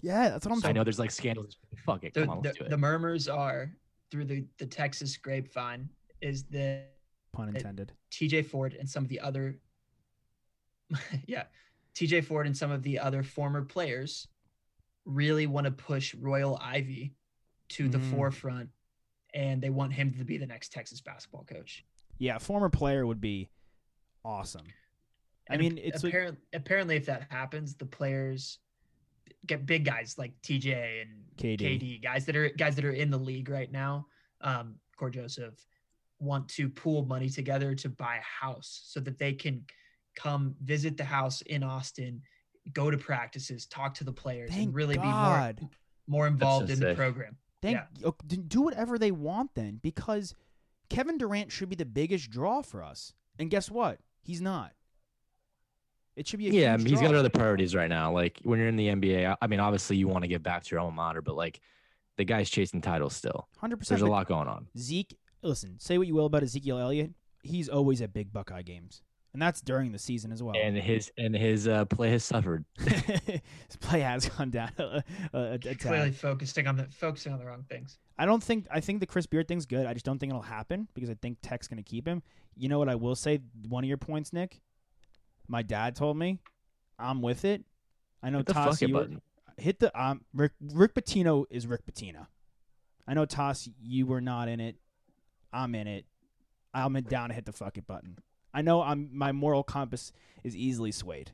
yeah, 0.00 0.28
that's 0.30 0.44
what 0.46 0.52
I'm 0.52 0.60
saying. 0.60 0.76
I 0.76 0.78
know 0.78 0.84
there's 0.84 0.98
like 0.98 1.10
scandals. 1.10 1.56
Fuck 1.84 2.04
it, 2.04 2.14
The, 2.14 2.20
come 2.22 2.30
on, 2.30 2.42
the, 2.42 2.48
let's 2.48 2.58
do 2.58 2.64
it. 2.64 2.70
the 2.70 2.76
murmurs 2.78 3.28
are 3.28 3.70
through 4.10 4.24
the 4.26 4.44
the 4.58 4.66
Texas 4.66 5.16
grapevine 5.16 5.88
is 6.20 6.44
the 6.44 6.82
Pun 7.32 7.48
intended. 7.48 7.92
TJ 8.12 8.46
Ford 8.46 8.76
and 8.78 8.88
some 8.88 9.02
of 9.02 9.08
the 9.08 9.18
other 9.20 9.58
yeah, 11.26 11.44
TJ 11.94 12.24
Ford 12.24 12.46
and 12.46 12.56
some 12.56 12.70
of 12.70 12.82
the 12.82 12.98
other 12.98 13.22
former 13.22 13.62
players 13.62 14.28
really 15.04 15.46
want 15.46 15.64
to 15.66 15.70
push 15.70 16.14
Royal 16.14 16.58
Ivey 16.62 17.14
to 17.70 17.88
the 17.88 17.98
Mm. 17.98 18.10
forefront 18.10 18.68
and 19.34 19.60
they 19.62 19.70
want 19.70 19.92
him 19.92 20.12
to 20.14 20.24
be 20.24 20.38
the 20.38 20.46
next 20.46 20.72
Texas 20.72 21.00
basketball 21.00 21.44
coach. 21.44 21.84
Yeah, 22.18 22.38
former 22.38 22.68
player 22.68 23.04
would 23.06 23.20
be 23.20 23.50
awesome. 24.24 24.66
I 25.50 25.56
mean, 25.56 25.78
ap- 25.78 25.84
it's 25.84 26.04
like- 26.04 26.14
apparently 26.52 26.96
if 26.96 27.06
that 27.06 27.26
happens, 27.30 27.74
the 27.74 27.86
players 27.86 28.58
get 29.46 29.66
big 29.66 29.84
guys 29.84 30.16
like 30.16 30.32
TJ 30.42 31.02
and 31.02 31.10
KD. 31.36 31.58
KD, 31.80 32.02
guys 32.02 32.24
that 32.26 32.36
are 32.36 32.48
guys 32.50 32.76
that 32.76 32.84
are 32.84 32.92
in 32.92 33.10
the 33.10 33.18
league 33.18 33.48
right 33.50 33.70
now. 33.70 34.06
Um, 34.40 34.76
Cory 34.96 35.10
Joseph 35.10 35.54
want 36.18 36.48
to 36.50 36.68
pool 36.68 37.04
money 37.04 37.28
together 37.28 37.74
to 37.74 37.88
buy 37.88 38.16
a 38.16 38.44
house 38.44 38.82
so 38.86 39.00
that 39.00 39.18
they 39.18 39.32
can 39.34 39.64
come 40.16 40.54
visit 40.62 40.96
the 40.96 41.04
house 41.04 41.42
in 41.42 41.62
Austin, 41.62 42.22
go 42.72 42.90
to 42.90 42.96
practices, 42.96 43.66
talk 43.66 43.94
to 43.94 44.04
the 44.04 44.12
players, 44.12 44.50
Thank 44.50 44.66
and 44.66 44.74
really 44.74 44.96
God. 44.96 45.56
be 45.56 45.62
more 45.62 45.70
more 46.06 46.26
involved 46.26 46.70
in 46.70 46.78
the 46.80 46.94
program. 46.94 47.36
Thank 47.62 47.78
Yeah. 48.00 48.10
do 48.46 48.60
whatever 48.62 48.98
they 48.98 49.10
want 49.10 49.54
then, 49.54 49.80
because 49.82 50.34
Kevin 50.90 51.16
Durant 51.18 51.50
should 51.50 51.68
be 51.70 51.76
the 51.76 51.86
biggest 51.86 52.30
draw 52.30 52.60
for 52.62 52.82
us. 52.82 53.14
And 53.38 53.50
guess 53.50 53.70
what? 53.70 54.00
He's 54.22 54.40
not. 54.42 54.72
It 56.16 56.28
should 56.28 56.38
be 56.38 56.48
a 56.48 56.52
yeah, 56.52 56.68
I 56.68 56.76
huge 56.76 56.84
mean, 56.84 56.92
he's 56.94 57.00
got 57.00 57.14
other 57.14 57.28
priorities 57.28 57.74
right 57.74 57.88
now. 57.88 58.12
Like 58.12 58.40
when 58.44 58.58
you're 58.58 58.68
in 58.68 58.76
the 58.76 58.88
NBA, 58.88 59.26
I- 59.30 59.36
I 59.42 59.46
mean, 59.48 59.60
obviously 59.60 59.96
you 59.96 60.06
want 60.08 60.22
to 60.22 60.28
get 60.28 60.42
back 60.42 60.62
to 60.64 60.70
your 60.70 60.80
alma 60.80 60.94
mater, 60.94 61.22
but 61.22 61.34
like 61.36 61.60
the 62.16 62.24
guy's 62.24 62.48
chasing 62.48 62.80
titles 62.80 63.16
still. 63.16 63.48
Hundred 63.58 63.78
percent. 63.78 63.98
There's 63.98 64.08
a 64.08 64.10
lot 64.10 64.28
going 64.28 64.46
on. 64.48 64.68
Zeke, 64.78 65.16
listen, 65.42 65.78
say 65.80 65.98
what 65.98 66.06
you 66.06 66.14
will 66.14 66.26
about 66.26 66.42
Ezekiel 66.44 66.78
Elliott, 66.78 67.10
he's 67.42 67.68
always 67.68 68.00
at 68.00 68.12
big 68.12 68.32
Buckeye 68.32 68.62
games, 68.62 69.02
and 69.32 69.42
that's 69.42 69.60
during 69.60 69.90
the 69.90 69.98
season 69.98 70.30
as 70.30 70.40
well. 70.40 70.54
And 70.56 70.76
his 70.76 71.10
and 71.18 71.34
his 71.34 71.66
uh, 71.66 71.84
play 71.86 72.10
has 72.10 72.22
suffered. 72.22 72.64
His 72.78 73.76
play 73.80 74.00
has 74.00 74.28
gone 74.28 74.50
down 74.50 74.70
a, 74.78 75.02
a, 75.32 75.40
a 75.54 75.58
tad. 75.58 75.78
Clearly 75.80 76.12
focusing 76.12 76.66
on 76.68 76.76
the 76.76 76.84
focusing 76.84 77.32
on 77.32 77.38
the 77.40 77.44
wrong 77.46 77.64
things. 77.68 77.98
I 78.18 78.26
don't 78.26 78.42
think 78.42 78.66
I 78.70 78.78
think 78.80 79.00
the 79.00 79.06
Chris 79.06 79.26
Beard 79.26 79.48
thing's 79.48 79.66
good. 79.66 79.86
I 79.86 79.92
just 79.92 80.04
don't 80.04 80.18
think 80.18 80.30
it'll 80.30 80.42
happen 80.42 80.86
because 80.94 81.10
I 81.10 81.14
think 81.14 81.38
Tech's 81.42 81.66
going 81.66 81.82
to 81.82 81.88
keep 81.88 82.06
him. 82.06 82.22
You 82.56 82.68
know 82.68 82.78
what 82.78 82.88
I 82.88 82.94
will 82.94 83.16
say? 83.16 83.40
One 83.68 83.82
of 83.82 83.88
your 83.88 83.96
points, 83.96 84.32
Nick. 84.32 84.60
My 85.48 85.62
dad 85.62 85.94
told 85.96 86.16
me, 86.16 86.38
I'm 86.98 87.22
with 87.22 87.44
it. 87.44 87.62
I 88.22 88.30
know 88.30 88.42
Toss, 88.42 88.80
you 88.80 88.94
were- 88.94 89.08
hit 89.58 89.78
the 89.78 90.00
um 90.00 90.22
Rick 90.32 90.52
Rick 90.60 90.94
Pitino 90.94 91.44
is 91.50 91.66
Rick 91.66 91.82
Pitino. 91.86 92.26
I 93.06 93.14
know 93.14 93.26
Toss, 93.26 93.68
you 93.80 94.06
were 94.06 94.20
not 94.20 94.48
in 94.48 94.60
it. 94.60 94.76
I'm 95.52 95.74
in 95.74 95.86
it. 95.86 96.06
I'm 96.72 96.94
down 97.02 97.28
to 97.28 97.34
hit 97.34 97.44
the 97.46 97.52
fuck 97.52 97.76
it 97.78 97.86
button. 97.86 98.18
I 98.52 98.62
know 98.62 98.82
I'm 98.82 99.10
my 99.12 99.32
moral 99.32 99.62
compass 99.62 100.12
is 100.42 100.56
easily 100.56 100.90
swayed. 100.92 101.30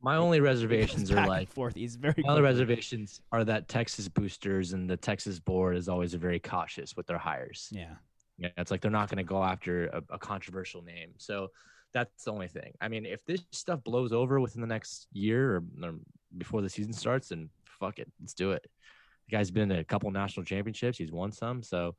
My 0.00 0.16
only 0.16 0.40
reservations 0.40 1.12
are 1.12 1.26
like 1.28 1.48
forth. 1.48 1.76
He's 1.76 1.94
very 1.94 2.14
my 2.18 2.22
quickly. 2.22 2.42
reservations 2.42 3.20
are 3.30 3.44
that 3.44 3.68
Texas 3.68 4.08
boosters 4.08 4.72
and 4.72 4.90
the 4.90 4.96
Texas 4.96 5.38
board 5.38 5.76
is 5.76 5.88
always 5.88 6.12
very 6.14 6.40
cautious 6.40 6.96
with 6.96 7.06
their 7.06 7.18
hires. 7.18 7.68
Yeah. 7.70 7.94
Yeah, 8.36 8.48
it's 8.56 8.72
like 8.72 8.80
they're 8.80 8.90
not 8.90 9.08
going 9.08 9.18
to 9.18 9.24
go 9.24 9.42
after 9.44 9.86
a, 9.86 10.02
a 10.14 10.18
controversial 10.18 10.82
name. 10.82 11.10
So 11.18 11.48
that's 11.94 12.24
the 12.24 12.32
only 12.32 12.48
thing. 12.48 12.72
I 12.80 12.88
mean, 12.88 13.04
if 13.06 13.24
this 13.24 13.42
stuff 13.50 13.82
blows 13.84 14.12
over 14.12 14.40
within 14.40 14.60
the 14.60 14.66
next 14.66 15.06
year 15.12 15.56
or, 15.56 15.64
or 15.82 15.94
before 16.38 16.62
the 16.62 16.68
season 16.70 16.92
starts, 16.92 17.28
then 17.28 17.48
fuck 17.64 17.98
it, 17.98 18.10
let's 18.20 18.34
do 18.34 18.52
it. 18.52 18.66
The 19.28 19.36
guy's 19.36 19.50
been 19.50 19.70
in 19.70 19.78
a 19.78 19.84
couple 19.84 20.10
national 20.10 20.44
championships. 20.44 20.98
He's 20.98 21.12
won 21.12 21.32
some. 21.32 21.62
So 21.62 21.94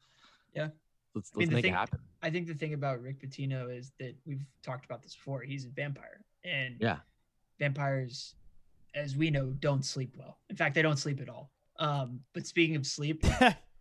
Yeah. 0.56 0.70
let's 1.16 1.32
I 1.36 1.40
mean, 1.40 1.48
let's 1.48 1.50
the 1.50 1.56
make 1.56 1.64
thing- 1.66 1.74
it 1.74 1.78
happen. 1.78 2.00
I 2.22 2.30
think 2.30 2.48
the 2.48 2.54
thing 2.54 2.74
about 2.74 3.02
Rick 3.02 3.22
Pitino 3.22 3.76
is 3.76 3.92
that 4.00 4.16
we've 4.26 4.46
talked 4.64 4.86
about 4.86 5.02
this 5.04 5.16
before. 5.16 5.42
He's 5.42 5.66
a 5.66 5.70
vampire, 5.70 6.24
and 6.44 6.78
Yeah. 6.80 7.00
vampires, 7.60 8.36
as 8.96 9.16
we 9.16 9.30
know, 9.30 9.52
don't 9.60 9.84
sleep 9.86 10.16
well. 10.18 10.40
In 10.50 10.56
fact, 10.56 10.76
they 10.76 10.82
don't 10.82 10.98
sleep 10.98 11.22
at 11.22 11.30
all. 11.30 11.52
Um, 11.80 12.22
but 12.34 12.46
speaking 12.48 12.76
of 12.76 12.86
sleep, 12.86 13.24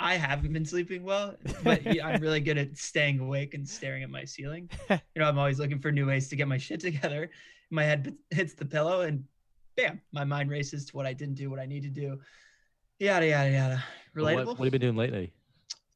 I 0.00 0.14
haven't 0.14 0.52
been 0.52 0.64
sleeping 0.64 1.04
well, 1.04 1.36
but 1.62 1.84
yeah, 1.94 2.06
I'm 2.06 2.22
really 2.22 2.40
good 2.40 2.56
at 2.56 2.76
staying 2.78 3.20
awake 3.20 3.52
and 3.52 3.68
staring 3.68 4.02
at 4.02 4.10
my 4.10 4.24
ceiling. 4.24 4.70
You 4.90 5.22
know, 5.22 5.28
I'm 5.28 5.38
always 5.38 5.58
looking 5.58 5.78
for 5.78 5.92
new 5.92 6.06
ways 6.06 6.28
to 6.28 6.36
get 6.36 6.48
my 6.48 6.56
shit 6.56 6.80
together. 6.80 7.30
My 7.70 7.84
head 7.84 8.16
hits 8.30 8.54
the 8.54 8.64
pillow, 8.64 9.02
and 9.02 9.24
bam, 9.76 10.00
my 10.12 10.24
mind 10.24 10.50
races 10.50 10.86
to 10.86 10.96
what 10.96 11.06
I 11.06 11.12
didn't 11.12 11.34
do, 11.34 11.50
what 11.50 11.60
I 11.60 11.66
need 11.66 11.82
to 11.82 11.90
do. 11.90 12.18
Yada 12.98 13.26
yada 13.26 13.50
yada. 13.50 13.84
Relatable. 14.16 14.34
What, 14.34 14.46
what 14.46 14.56
have 14.58 14.64
you 14.64 14.70
been 14.70 14.80
doing 14.80 14.96
lately? 14.96 15.32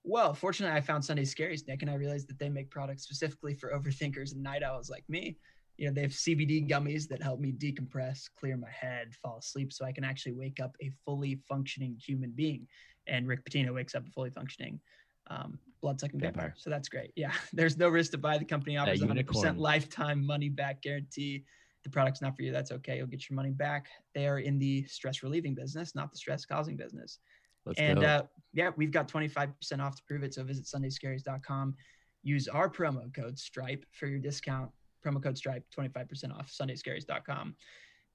Well, 0.04 0.34
fortunately, 0.34 0.76
I 0.76 0.82
found 0.82 1.02
Sunday 1.04 1.24
Scaries, 1.24 1.66
Nick, 1.66 1.80
and 1.80 1.90
I 1.90 1.94
realized 1.94 2.28
that 2.28 2.38
they 2.38 2.50
make 2.50 2.70
products 2.70 3.04
specifically 3.04 3.54
for 3.54 3.72
overthinkers 3.72 4.32
and 4.32 4.42
night 4.42 4.62
owls 4.62 4.90
like 4.90 5.04
me. 5.08 5.38
You 5.78 5.86
know, 5.86 5.92
they 5.92 6.02
have 6.02 6.12
CBD 6.12 6.68
gummies 6.68 7.08
that 7.08 7.22
help 7.22 7.40
me 7.40 7.52
decompress, 7.52 8.28
clear 8.38 8.56
my 8.56 8.70
head, 8.70 9.14
fall 9.14 9.38
asleep, 9.38 9.72
so 9.72 9.84
I 9.84 9.92
can 9.92 10.04
actually 10.04 10.32
wake 10.32 10.60
up 10.60 10.76
a 10.82 10.90
fully 11.04 11.40
functioning 11.48 11.96
human 11.98 12.30
being. 12.30 12.66
And 13.06 13.26
Rick 13.26 13.44
Pitino 13.44 13.74
wakes 13.74 13.94
up 13.94 14.06
a 14.06 14.10
fully 14.10 14.30
functioning 14.30 14.80
um, 15.28 15.58
blood 15.82 16.00
sucking 16.00 16.20
vampire. 16.20 16.42
Vampire. 16.42 16.54
So 16.56 16.70
that's 16.70 16.88
great. 16.88 17.12
Yeah, 17.16 17.32
there's 17.52 17.76
no 17.76 17.88
risk 17.88 18.12
to 18.12 18.18
buy. 18.18 18.38
The 18.38 18.44
company 18.44 18.76
offers 18.76 19.02
a 19.02 19.06
100% 19.06 19.58
lifetime 19.58 20.24
money 20.24 20.48
back 20.48 20.82
guarantee. 20.82 21.44
The 21.82 21.90
product's 21.90 22.22
not 22.22 22.34
for 22.34 22.42
you. 22.42 22.50
That's 22.50 22.72
okay. 22.72 22.96
You'll 22.96 23.06
get 23.06 23.28
your 23.28 23.36
money 23.36 23.50
back. 23.50 23.88
They 24.14 24.26
are 24.26 24.38
in 24.38 24.58
the 24.58 24.84
stress 24.86 25.22
relieving 25.22 25.54
business, 25.54 25.94
not 25.94 26.10
the 26.10 26.16
stress 26.16 26.46
causing 26.46 26.76
business 26.76 27.18
Let's 27.66 27.80
and 27.80 28.00
go. 28.00 28.06
uh, 28.06 28.22
yeah, 28.52 28.70
we've 28.76 28.90
got 28.90 29.08
25% 29.08 29.52
off 29.80 29.96
to 29.96 30.02
prove 30.06 30.22
it. 30.22 30.34
So 30.34 30.44
visit 30.44 30.64
sundayscaries.com. 30.64 31.74
Use 32.22 32.48
our 32.48 32.70
promo 32.70 33.12
code 33.14 33.38
STRIPE 33.38 33.84
for 33.92 34.06
your 34.06 34.18
discount. 34.18 34.70
Promo 35.04 35.22
code 35.22 35.36
STRIPE, 35.36 35.64
25% 35.76 36.34
off 36.34 36.50
sundayscaries.com. 36.50 37.54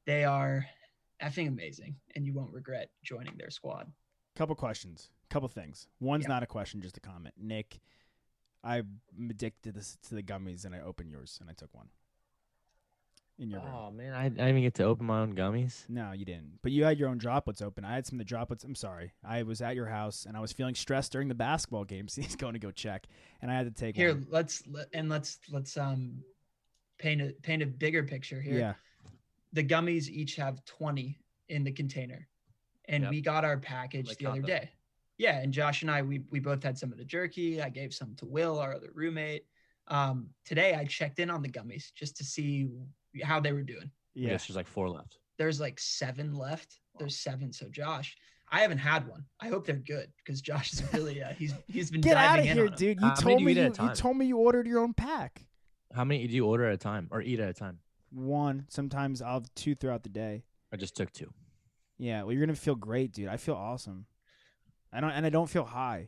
They 0.05 0.24
are 0.24 0.65
effing 1.22 1.48
amazing, 1.48 1.96
and 2.15 2.25
you 2.25 2.34
won't 2.34 2.51
regret 2.51 2.89
joining 3.03 3.38
their 3.38 3.51
squad. 3.51 3.91
Couple 4.39 4.55
questions. 4.55 5.10
Couple 5.29 5.50
things. 5.50 5.89
One's 6.00 6.24
Yeah. 6.24 6.29
not 6.29 6.43
a 6.43 6.48
question, 6.48 6.81
just 6.81 6.96
a 6.96 7.01
comment. 7.01 7.36
Nick, 7.38 7.81
I'm 8.63 9.01
addicted 9.29 9.63
to, 9.63 9.72
this, 9.74 9.98
to 10.08 10.15
the 10.15 10.24
gummies, 10.24 10.63
and 10.63 10.74
I 10.74 10.79
opened 10.79 11.12
yours, 11.12 11.38
and 11.41 11.50
I 11.50 11.53
took 11.53 11.74
one. 11.75 11.89
In 13.38 13.50
your 13.50 13.60
room. 13.60 13.74
oh 13.74 13.91
man, 13.91 14.13
I, 14.13 14.25
I 14.25 14.29
didn't 14.29 14.48
even 14.48 14.62
get 14.62 14.75
to 14.75 14.84
open 14.86 15.05
my 15.08 15.19
own 15.19 15.34
gummies. 15.36 15.84
No, 15.89 16.13
you 16.13 16.24
didn't. 16.24 16.60
But 16.62 16.72
you 16.72 16.86
had 16.86 16.98
your 16.98 17.10
own 17.10 17.17
droplets 17.17 17.62
open. 17.62 17.84
I 17.84 17.96
had 17.96 18.05
some 18.08 18.15
of 18.17 18.19
the 18.19 18.29
droplets. 18.29 18.63
I'm 18.63 18.75
sorry. 18.75 19.12
I 19.25 19.43
was 19.43 19.62
at 19.62 19.75
your 19.75 19.88
house 19.88 20.25
and 20.25 20.36
I 20.38 20.39
was 20.39 20.51
feeling 20.53 20.75
stressed 20.75 21.12
during 21.12 21.27
the 21.27 21.36
basketball 21.36 21.84
game. 21.86 22.08
So 22.10 22.22
he's 22.22 22.36
going 22.38 22.53
to 22.53 22.60
go 22.60 22.72
check, 22.72 23.08
and 23.41 23.51
I 23.51 23.55
had 23.55 23.65
to 23.65 23.72
take 23.72 23.96
Here, 23.98 24.13
one. 24.13 24.27
let's 24.29 24.66
let- 24.68 24.87
and 24.94 25.09
let's 25.09 25.40
let's 25.50 25.75
um 25.77 26.24
paint 26.98 27.22
a 27.22 27.33
paint 27.42 27.61
a 27.61 27.66
bigger 27.66 28.03
picture 28.03 28.40
here. 28.42 28.57
Yeah. 28.57 28.74
The 29.53 29.63
gummies 29.66 30.07
each 30.09 30.35
have 30.37 30.63
20 30.66 31.18
in 31.50 31.63
the 31.66 31.72
container. 31.74 32.27
And 32.89 33.03
Yep. 33.03 33.11
we 33.11 33.21
got 33.21 33.45
our 33.45 33.57
package 33.57 34.07
Like 34.07 34.17
the 34.17 34.25
other 34.25 34.35
count 34.41 34.47
them. 34.47 34.57
day. 34.61 34.69
Yeah, 35.17 35.39
and 35.39 35.53
Josh 35.53 35.81
and 35.83 35.91
I 35.91 36.01
we 36.01 36.19
we 36.31 36.39
both 36.39 36.63
had 36.63 36.77
some 36.77 36.91
of 36.91 36.97
the 36.97 37.05
jerky. 37.05 37.61
I 37.61 37.69
gave 37.69 37.93
some 37.93 38.15
to 38.17 38.25
Will, 38.25 38.59
our 38.59 38.73
other 38.75 38.89
roommate. 38.93 39.45
Um, 39.87 40.29
today 40.45 40.75
I 40.75 40.85
checked 40.85 41.19
in 41.19 41.29
on 41.29 41.41
the 41.41 41.49
gummies 41.49 41.93
just 41.93 42.17
to 42.17 42.23
see 42.23 42.67
how 43.23 43.39
they 43.39 43.53
were 43.53 43.63
doing. 43.63 43.85
I 43.85 44.19
Yeah. 44.19 44.27
there's 44.29 44.55
like 44.55 44.67
four 44.67 44.89
left. 44.89 45.17
There's 45.37 45.59
like 45.59 45.79
seven 45.79 46.33
left. 46.35 46.79
There's 46.97 47.17
seven. 47.19 47.51
So 47.53 47.69
Josh, 47.69 48.17
I 48.49 48.61
haven't 48.61 48.77
had 48.79 49.07
one. 49.07 49.25
I 49.39 49.47
hope 49.49 49.65
they're 49.65 49.75
good 49.77 50.11
because 50.17 50.41
Josh 50.41 50.73
is 50.73 50.83
really 50.93 51.21
uh, 51.21 51.33
he's 51.33 51.53
he's 51.67 51.91
been 51.91 52.01
Get 52.01 52.17
out 52.17 52.35
diving 52.37 52.51
of 52.51 52.57
in 52.57 52.63
here, 52.63 52.75
dude. 52.75 52.99
You 53.01 53.07
How 53.07 53.13
many 53.13 53.21
told 53.21 53.37
do 53.37 53.41
you 53.43 53.45
me 53.45 53.51
eat 53.51 53.77
you, 53.79 53.85
you 53.87 53.93
told 53.95 54.17
me 54.17 54.25
you 54.25 54.37
ordered 54.37 54.67
your 54.67 54.79
own 54.79 54.93
pack. 54.93 55.45
How 55.93 56.03
many 56.05 56.25
do 56.27 56.33
you 56.35 56.45
order 56.45 56.65
at 56.65 56.73
a 56.73 56.77
time 56.77 57.07
or 57.11 57.21
eat 57.21 57.39
at 57.39 57.49
a 57.49 57.53
time? 57.53 57.79
One. 58.11 58.65
Sometimes 58.69 59.21
I'll 59.21 59.35
have 59.41 59.53
two 59.55 59.75
throughout 59.75 60.03
the 60.03 60.09
day. 60.09 60.43
I 60.71 60.77
just 60.77 60.95
took 60.95 61.11
two. 61.11 61.31
Yeah. 62.00 62.24
Well, 62.24 62.31
you're 62.33 62.44
gonna 62.46 62.55
feel 62.55 62.75
great, 62.75 63.12
dude. 63.12 63.27
I 63.27 63.38
feel 63.38 63.55
awesome. 63.55 64.05
I 64.92 65.00
don't, 65.01 65.12
and 65.12 65.25
I 65.25 65.29
don't 65.29 65.50
feel 65.50 65.66
high. 65.66 66.07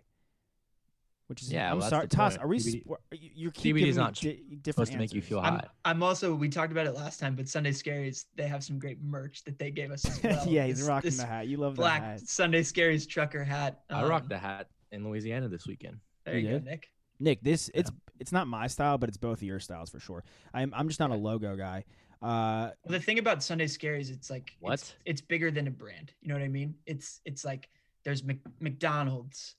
Which 1.28 1.44
is 1.44 1.52
Yeah, 1.52 1.72
I'm 1.72 1.80
well, 1.80 1.90
sorry, 1.90 2.08
Toss. 2.08 2.36
Are 2.38 2.48
we? 2.48 2.58
CBD 2.58 2.82
Sp- 2.84 3.00
you, 3.14 3.30
you're 3.36 3.52
keep 3.52 3.76
CBD 3.78 3.88
is 3.88 3.96
not 3.96 4.16
di- 4.16 4.34
different 4.62 4.66
supposed 4.66 4.92
to 4.94 4.98
make 4.98 5.14
you 5.14 5.20
answers. 5.20 5.30
feel 5.30 5.40
I'm, 5.40 5.54
high. 5.54 5.68
I'm 5.86 6.04
also 6.04 6.36
we 6.36 6.50
talked 6.50 6.74
about 6.74 6.88
it 6.88 6.94
last 6.94 7.20
time, 7.22 7.36
but 7.36 7.48
Sunday 7.48 7.72
Scaries 7.72 8.26
they 8.36 8.48
have 8.48 8.64
some 8.66 8.80
great 8.80 9.02
merch 9.02 9.44
that 9.46 9.58
they 9.58 9.72
gave 9.72 9.92
us 9.92 10.04
as 10.06 10.22
well. 10.24 10.46
yeah, 10.48 10.66
he's 10.66 10.80
This- 10.80 10.88
rocking 10.88 11.10
this 11.12 11.20
the 11.20 11.26
hat. 11.26 11.48
You 11.48 11.56
love 11.58 11.76
the 11.76 11.82
black 11.84 12.02
hat. 12.02 12.20
Sunday 12.22 12.64
Scaries 12.64 13.08
trucker 13.08 13.44
hat. 13.46 13.84
I 13.90 14.04
rocked 14.04 14.24
Um, 14.26 14.30
the 14.30 14.40
hat 14.40 14.68
in 14.92 15.06
Louisiana 15.08 15.48
this 15.48 15.66
weekend. 15.68 16.00
There 16.26 16.38
you 16.38 16.50
You 16.50 16.60
go. 16.60 16.66
Nick. 16.66 16.90
Nick, 17.20 17.42
this 17.44 17.70
it's 17.74 17.92
it's 18.20 18.32
not 18.34 18.48
my 18.48 18.68
style, 18.68 18.98
but 18.98 19.08
it's 19.08 19.18
both 19.18 19.38
of 19.38 19.44
your 19.44 19.60
styles 19.62 19.90
for 19.90 20.00
sure. 20.02 20.26
I'm 20.54 20.74
I'm 20.76 20.90
just 20.90 21.00
not 21.00 21.12
a 21.12 21.16
logo 21.16 21.56
guy. 21.56 21.86
Uh, 22.22 22.72
Well, 22.86 22.92
the 22.92 23.00
thing 23.00 23.20
about 23.20 23.42
Sunday 23.44 23.66
Scaries, 23.66 24.12
it's 24.12 24.30
like 24.30 24.56
What? 24.60 24.74
It's, 24.74 24.94
it's 25.06 25.22
bigger 25.22 25.50
than 25.52 25.68
a 25.68 25.72
brand. 25.72 26.14
You 26.22 26.30
know 26.30 26.36
what 26.36 26.44
I 26.44 26.48
mean? 26.50 26.76
It's 26.86 27.20
it's 27.26 27.44
like 27.44 27.70
there's 28.04 28.24
Mc, 28.24 28.40
McDonald's, 28.60 29.56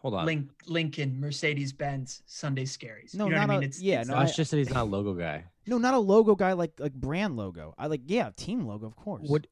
Hold 0.00 0.14
on. 0.14 0.24
Link, 0.26 0.50
Lincoln, 0.66 1.20
Mercedes 1.20 1.72
Benz, 1.72 2.22
Sunday 2.26 2.64
Scaries. 2.64 3.14
No, 3.14 3.26
you 3.26 3.32
know 3.32 3.38
what 3.40 3.46
not 3.46 3.52
I 3.52 3.54
mean? 3.56 3.62
a- 3.62 3.66
It's 3.66 3.80
yeah, 3.82 4.00
it's 4.00 4.08
no, 4.08 4.16
like- 4.16 4.26
Josh 4.28 4.36
just 4.36 4.50
said 4.50 4.58
he's 4.58 4.70
not 4.70 4.82
a 4.82 4.84
logo 4.90 5.12
guy. 5.14 5.44
no, 5.66 5.78
not 5.78 5.94
a 5.94 5.98
logo 5.98 6.34
guy 6.34 6.52
like 6.54 6.72
like 6.78 6.94
brand 6.94 7.36
logo. 7.36 7.74
I 7.78 7.86
like 7.86 8.02
yeah, 8.06 8.30
team 8.36 8.66
logo 8.66 8.86
of 8.86 8.96
course. 8.96 9.28
What 9.28 9.46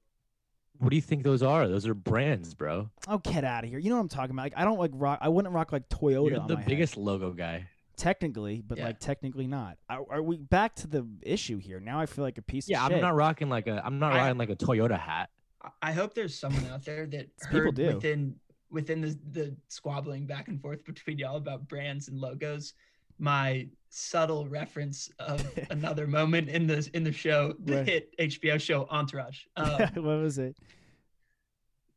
What 0.79 0.90
do 0.90 0.97
you 0.97 1.03
think 1.03 1.23
those 1.25 1.42
are? 1.42 1.68
Those 1.68 1.87
are 1.87 1.94
brands, 1.94 2.55
bro. 2.55 2.88
Oh, 3.09 3.18
get 3.18 3.44
out 3.44 3.64
of 3.64 3.71
here! 3.71 3.79
You 3.79 3.90
know 3.90 3.97
what 3.97 4.03
I'm 4.03 4.09
talking 4.09 4.31
about. 4.35 4.42
Like 4.44 4.55
I 4.57 4.64
don't 4.64 4.79
like 4.79 4.92
rock. 4.94 5.18
I 5.21 5.29
wouldn't 5.29 5.53
rock 5.55 5.71
like 5.73 5.88
Toyota. 5.88 6.31
You're 6.31 6.40
on 6.40 6.47
the 6.49 6.55
my 6.55 6.61
head. 6.61 6.68
biggest 6.68 6.97
logo 6.97 7.33
guy. 7.33 7.66
Technically, 7.99 8.63
but 8.67 8.79
Yeah. 8.79 8.87
like 8.87 9.01
technically 9.01 9.47
not. 9.47 9.77
Are, 9.91 10.05
are 10.11 10.23
we 10.23 10.39
back 10.39 10.75
to 10.77 10.87
the 10.87 11.07
issue 11.23 11.59
here? 11.59 11.81
Now 11.81 12.01
I 12.01 12.07
feel 12.07 12.25
like 12.25 12.39
a 12.39 12.43
piece 12.43 12.69
Yeah, 12.69 12.83
of 12.85 12.89
shit. 12.89 12.97
I'm 12.97 13.03
not 13.03 13.15
rocking 13.15 13.51
like 13.51 13.67
a. 13.67 13.83
I'm 13.85 13.99
not 13.99 14.13
I- 14.15 14.19
rocking 14.19 14.39
like 14.39 14.51
a 14.51 14.57
Toyota 14.57 14.99
hat. 14.99 15.29
I- 15.63 15.71
I 15.83 15.93
hope 15.93 16.15
there's 16.15 16.39
someone 16.39 16.65
out 16.67 16.85
there 16.85 17.05
that 17.07 17.27
People 17.43 17.61
heard 17.61 17.75
do. 17.75 17.87
within 17.95 18.37
within 18.71 19.01
the 19.03 19.19
the 19.33 19.57
squabbling 19.69 20.25
back 20.27 20.49
and 20.49 20.61
forth 20.63 20.85
between 20.85 21.19
y'all 21.19 21.37
about 21.37 21.69
brands 21.69 22.09
and 22.09 22.19
logos. 22.19 22.73
My 23.19 23.67
subtle 23.91 24.47
reference 24.47 25.11
of 25.19 25.45
another 25.71 26.07
moment 26.07 26.49
in 26.49 26.67
the 26.67 26.89
in 26.95 27.03
the 27.03 27.13
show, 27.13 27.55
the 27.65 27.77
Right. 27.79 27.87
hit 27.89 28.15
HBO 28.19 28.59
show 28.61 28.87
Entourage. 28.91 29.41
Um, 29.57 29.81
what 29.95 30.19
was 30.21 30.39
it? 30.39 30.57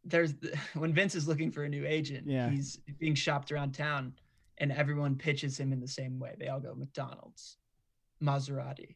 there's 0.03 0.33
the, 0.33 0.57
when 0.73 0.93
Vince 0.93 1.13
is 1.13 1.27
looking 1.27 1.51
for 1.51 1.63
a 1.63 1.69
new 1.69 1.85
agent, 1.85 2.25
Yeah. 2.27 2.49
he's 2.49 2.77
being 2.99 3.13
shopped 3.13 3.51
around 3.51 3.73
town, 3.73 4.13
and 4.61 4.71
everyone 4.71 5.15
pitches 5.15 5.59
him 5.59 5.73
in 5.73 5.81
the 5.81 5.87
same 5.87 6.19
way. 6.19 6.35
They 6.39 6.47
all 6.47 6.59
go 6.59 6.73
McDonald's, 6.75 7.57
Maserati, 8.23 8.95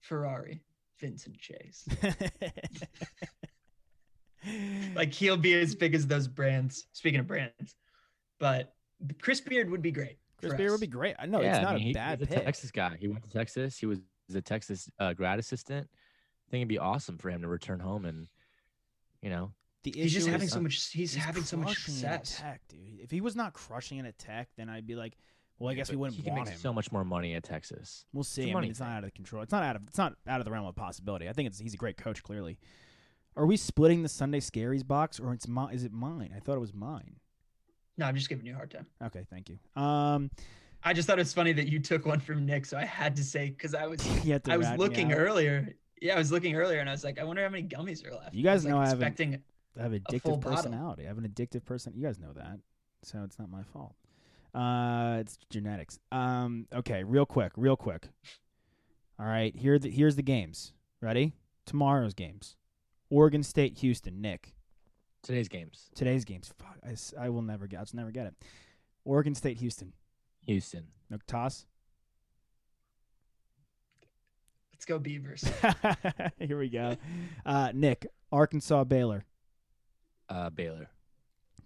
Ferrari, 0.00 0.62
Vincent 1.00 1.36
Chase. 1.36 1.86
like 4.94 5.12
he'll 5.12 5.36
be 5.36 5.54
as 5.54 5.74
big 5.74 5.96
as 5.96 6.06
those 6.06 6.28
brands. 6.28 6.86
Speaking 6.92 7.18
of 7.18 7.26
brands, 7.26 7.74
but 8.38 8.74
Chris 9.20 9.40
Beard 9.40 9.68
would 9.70 9.82
be 9.82 9.90
great. 9.90 10.18
Chris 10.40 10.54
Beard 10.54 10.68
us. 10.68 10.72
would 10.72 10.80
be 10.80 10.86
great. 10.86 11.16
I 11.18 11.26
know 11.26 11.40
yeah, 11.40 11.50
it's 11.50 11.58
I 11.58 11.62
not 11.62 11.74
mean, 11.74 11.82
a 11.82 11.86
he- 11.86 11.92
bad 11.92 12.20
he's 12.20 12.28
a 12.28 12.30
pick. 12.34 12.44
Texas 12.44 12.70
guy. 12.70 12.96
He 12.98 13.08
went 13.08 13.24
to 13.24 13.30
Texas. 13.30 13.76
He 13.76 13.86
was 13.86 13.98
a 14.32 14.40
Texas 14.40 14.88
uh, 15.00 15.12
grad 15.12 15.40
assistant. 15.40 15.88
I 15.90 16.50
think 16.50 16.60
it'd 16.60 16.68
be 16.68 16.78
awesome 16.78 17.18
for 17.18 17.28
him 17.28 17.42
to 17.42 17.48
return 17.48 17.80
home 17.80 18.04
and, 18.04 18.28
you 19.20 19.30
know, 19.30 19.52
The 19.84 19.92
He's 19.96 20.12
just 20.12 20.26
issue 20.26 20.32
having 20.32 20.46
is, 20.46 20.52
so 20.52 20.60
much. 20.60 20.90
He's, 20.92 21.14
having 21.14 21.42
so 21.42 21.56
much 21.56 21.66
crushing 21.66 21.94
success. 21.94 22.38
Tech, 22.38 22.60
dude. 22.68 23.00
If 23.00 23.10
he 23.10 23.20
was 23.20 23.34
not 23.34 23.52
crushing 23.52 23.98
it 23.98 24.06
at 24.06 24.16
Tech, 24.18 24.48
then 24.56 24.68
I'd 24.68 24.86
be 24.86 24.94
like, 24.94 25.16
well, 25.58 25.70
I 25.70 25.74
guess 25.74 25.90
we 25.90 25.96
wouldn't 25.96 26.16
he 26.16 26.22
can 26.22 26.34
want 26.34 26.46
make 26.46 26.54
him. 26.54 26.60
so 26.60 26.72
much 26.72 26.92
more 26.92 27.04
money 27.04 27.34
at 27.34 27.42
Texas. 27.42 28.04
We'll 28.12 28.22
a 28.22 28.24
see. 28.24 28.50
I 28.52 28.54
mean, 28.60 28.70
it's 28.70 28.78
thing. 28.78 28.88
not 28.88 28.98
out 28.98 29.04
of 29.04 29.14
control. 29.14 29.42
It's 29.42 29.52
not 29.52 29.62
out 29.64 29.76
of 29.76 29.82
it's 29.88 29.98
not 29.98 30.14
out 30.26 30.40
of 30.40 30.44
the 30.44 30.50
realm 30.52 30.66
of 30.66 30.74
possibility. 30.76 31.28
I 31.28 31.32
think 31.32 31.48
it's 31.48 31.58
he's 31.58 31.74
a 31.74 31.76
great 31.78 31.96
coach. 31.96 32.22
Clearly, 32.22 32.58
are 33.36 33.46
we 33.46 33.56
splitting 33.56 34.02
the 34.02 34.08
Sunday 34.08 34.40
Scaries 34.40 34.86
box, 34.86 35.18
or 35.18 35.32
it's 35.32 35.48
my, 35.48 35.70
is 35.72 35.84
it 35.84 35.92
mine? 35.92 36.32
I 36.36 36.40
thought 36.40 36.56
it 36.56 36.60
was 36.60 36.74
mine. 36.74 37.16
No, 37.98 38.06
I'm 38.06 38.14
just 38.14 38.28
giving 38.28 38.46
you 38.46 38.52
a 38.52 38.56
hard 38.56 38.70
time. 38.70 38.86
Okay, 39.04 39.24
thank 39.30 39.48
you. 39.50 39.58
Um, 39.80 40.30
I 40.84 40.92
just 40.92 41.06
thought 41.06 41.18
it 41.18 41.22
was 41.22 41.32
funny 41.32 41.52
that 41.52 41.68
you 41.68 41.78
took 41.78 42.06
one 42.06 42.20
from 42.20 42.44
Nick, 42.46 42.66
so 42.66 42.76
I 42.76 42.84
had 42.84 43.14
to 43.16 43.24
say 43.24 43.50
because 43.50 43.74
I 43.74 43.86
was 43.86 44.04
you 44.24 44.32
had 44.32 44.44
to 44.44 44.52
I 44.52 44.56
was 44.56 44.68
looking 44.78 45.12
earlier. 45.12 45.74
Yeah, 46.00 46.14
I 46.14 46.18
was 46.18 46.32
looking 46.32 46.56
earlier, 46.56 46.80
and 46.80 46.88
I 46.88 46.92
was 46.92 47.04
like, 47.04 47.20
I 47.20 47.24
wonder 47.24 47.42
how 47.44 47.48
many 47.48 47.62
gummies 47.68 48.04
are 48.04 48.12
left. 48.12 48.34
You 48.34 48.42
guys 48.42 48.52
I 48.52 48.54
was, 48.54 48.64
know 48.66 48.76
I 48.76 48.80
like, 48.80 48.88
haven't- 48.88 49.02
expecting. 49.06 49.42
I 49.78 49.82
have 49.82 49.92
addictive 49.92 50.40
bottle. 50.40 50.56
personality. 50.56 51.04
I 51.04 51.08
have 51.08 51.18
an 51.18 51.28
addictive 51.28 51.64
person. 51.64 51.92
You 51.96 52.02
guys 52.02 52.18
know 52.18 52.32
that. 52.34 52.58
so 53.02 53.22
it's 53.24 53.38
not 53.38 53.50
my 53.50 53.62
fault. 53.62 53.94
Uh, 54.54 55.18
it's 55.20 55.38
genetics. 55.48 55.98
Um, 56.10 56.66
okay, 56.72 57.04
real 57.04 57.24
quick, 57.24 57.52
real 57.56 57.76
quick. 57.76 58.08
All 59.18 59.26
right, 59.26 59.54
here 59.56 59.78
the, 59.78 59.90
here's 59.90 60.16
the 60.16 60.22
games. 60.22 60.72
Ready? 61.00 61.32
Tomorrow's 61.64 62.14
games. 62.14 62.56
Oregon 63.10 63.42
State, 63.42 63.78
Houston. 63.78 64.20
Nick. 64.20 64.54
Today's 65.22 65.48
games. 65.48 65.90
Today's 65.94 66.24
games. 66.24 66.52
Fuck, 66.58 66.78
I, 66.84 67.24
I 67.24 67.28
will 67.28 67.42
never 67.42 67.66
get. 67.66 67.78
I'll 67.78 67.84
just 67.84 67.94
never 67.94 68.10
get 68.10 68.26
it. 68.26 68.34
Oregon 69.04 69.34
State, 69.34 69.58
Houston. 69.58 69.92
Houston. 70.46 70.88
No, 71.08 71.18
toss. 71.26 71.66
Let's 74.72 74.84
go 74.84 74.98
Beavers. 74.98 75.44
Here 76.38 76.58
we 76.58 76.68
go. 76.68 76.96
Uh, 77.46 77.70
Nick, 77.72 78.06
Arkansas, 78.32 78.84
Baylor. 78.84 79.24
Uh, 80.32 80.48
Baylor. 80.50 80.88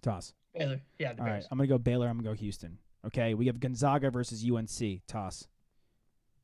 Toss. 0.01 0.33
Baylor. 0.53 0.81
Yeah, 0.99 1.13
the 1.13 1.21
All 1.21 1.25
right, 1.25 1.33
Bears. 1.35 1.47
I'm 1.51 1.57
gonna 1.57 1.67
go 1.67 1.77
Baylor. 1.77 2.07
I'm 2.09 2.17
gonna 2.17 2.27
go 2.29 2.33
Houston. 2.33 2.77
Okay, 3.05 3.33
we 3.33 3.47
have 3.47 3.59
Gonzaga 3.61 4.11
versus 4.11 4.43
UNC. 4.43 5.01
Toss. 5.07 5.47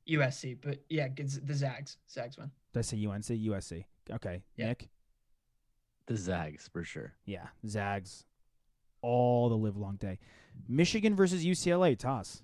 USC, 0.10 0.58
but 0.62 0.80
yeah, 0.90 1.10
the 1.16 1.54
Zags. 1.54 1.98
Zags 2.10 2.38
win. 2.38 2.50
Did 2.74 2.80
I 2.80 2.82
say 2.84 3.06
UNC? 3.06 3.26
USC. 3.26 3.84
Okay, 4.12 4.42
Yeah. 4.56 4.68
Nick. 4.68 4.90
The 6.06 6.16
Zags 6.18 6.70
for 6.72 6.84
sure. 6.84 7.14
Yeah, 7.26 7.48
Zags. 7.68 8.26
All 9.02 9.50
the 9.50 9.58
live 9.58 9.76
long 9.76 9.98
day. 9.98 10.20
Michigan 10.68 11.16
versus 11.16 11.44
UCLA. 11.46 11.98
Toss. 11.98 12.42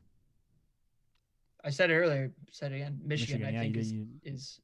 I 1.64 1.70
said 1.70 1.90
it 1.90 1.96
earlier. 1.96 2.32
Said 2.52 2.72
it 2.74 2.76
again. 2.78 3.00
Michigan, 3.04 3.40
Michigan, 3.42 3.48
I 3.48 3.52
yeah, 3.52 3.62
think 3.62 3.76
you- 3.76 3.82
is, 3.82 3.92
you- 3.94 4.08
is. 4.24 4.62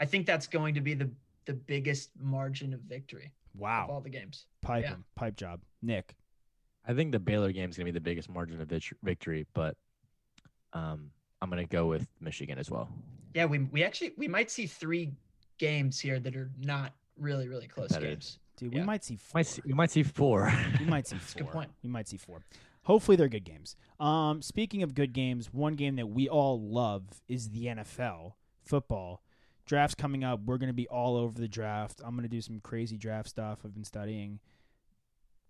I 0.00 0.04
think 0.04 0.26
that's 0.26 0.46
going 0.48 0.74
to 0.74 0.80
be 0.80 0.94
the 0.94 1.10
the 1.46 1.54
biggest 1.54 2.10
margin 2.20 2.74
of 2.74 2.80
victory 2.80 3.32
of 3.60 3.90
all 3.90 4.00
the 4.00 4.10
games. 4.10 4.46
Pipe 4.62 4.84
yeah. 4.84 4.92
'em. 4.92 5.04
Pipe 5.14 5.36
job. 5.36 5.60
Nick. 5.82 6.16
I 6.86 6.94
think 6.94 7.12
the 7.12 7.18
Baylor 7.18 7.52
game 7.52 7.68
is 7.68 7.76
going 7.76 7.86
to 7.86 7.92
be 7.92 7.96
the 7.96 8.02
biggest 8.02 8.30
margin 8.30 8.60
of 8.60 8.72
victory, 9.02 9.46
but 9.52 9.76
um, 10.72 11.10
I'm 11.42 11.50
going 11.50 11.62
to 11.62 11.68
go 11.68 11.86
with 11.86 12.06
Michigan 12.20 12.58
as 12.58 12.70
well. 12.70 12.88
Yeah, 13.34 13.44
we 13.44 13.58
we 13.58 13.84
actually 13.84 14.12
we 14.16 14.26
might 14.26 14.50
see 14.50 14.66
three 14.66 15.12
games 15.58 16.00
here 16.00 16.18
that 16.18 16.34
are 16.34 16.50
not 16.58 16.94
really 17.18 17.48
really 17.48 17.66
close 17.66 17.92
games. 17.96 18.38
Dude, 18.56 18.74
we 18.74 18.82
might 18.82 19.04
see 19.04 19.16
four. 19.16 19.38
Might 19.38 19.46
see, 19.46 19.62
we 19.64 19.72
might 19.72 19.90
see 19.90 20.02
four. 20.02 20.52
We 20.80 20.86
might 20.86 21.06
see 21.06 21.16
four. 21.20 21.42
good 21.42 21.52
point. 21.52 21.70
We 21.82 21.88
might 21.90 22.08
see 22.08 22.16
four. 22.16 22.42
Hopefully, 22.82 23.16
they're 23.16 23.28
good 23.28 23.44
games. 23.44 23.76
Um, 24.00 24.42
speaking 24.42 24.82
of 24.82 24.94
good 24.94 25.12
games, 25.12 25.52
one 25.52 25.74
game 25.74 25.96
that 25.96 26.08
we 26.08 26.28
all 26.28 26.60
love 26.60 27.04
is 27.28 27.50
the 27.50 27.66
NFL 27.66 28.32
football. 28.64 29.22
Draft's 29.68 29.94
coming 29.94 30.24
up. 30.24 30.40
We're 30.46 30.56
going 30.56 30.68
to 30.68 30.74
be 30.74 30.88
all 30.88 31.16
over 31.16 31.38
the 31.38 31.46
draft. 31.46 32.00
I'm 32.02 32.16
going 32.16 32.22
to 32.22 32.28
do 32.28 32.40
some 32.40 32.58
crazy 32.60 32.96
draft 32.96 33.28
stuff. 33.28 33.60
I've 33.64 33.74
been 33.74 33.84
studying. 33.84 34.40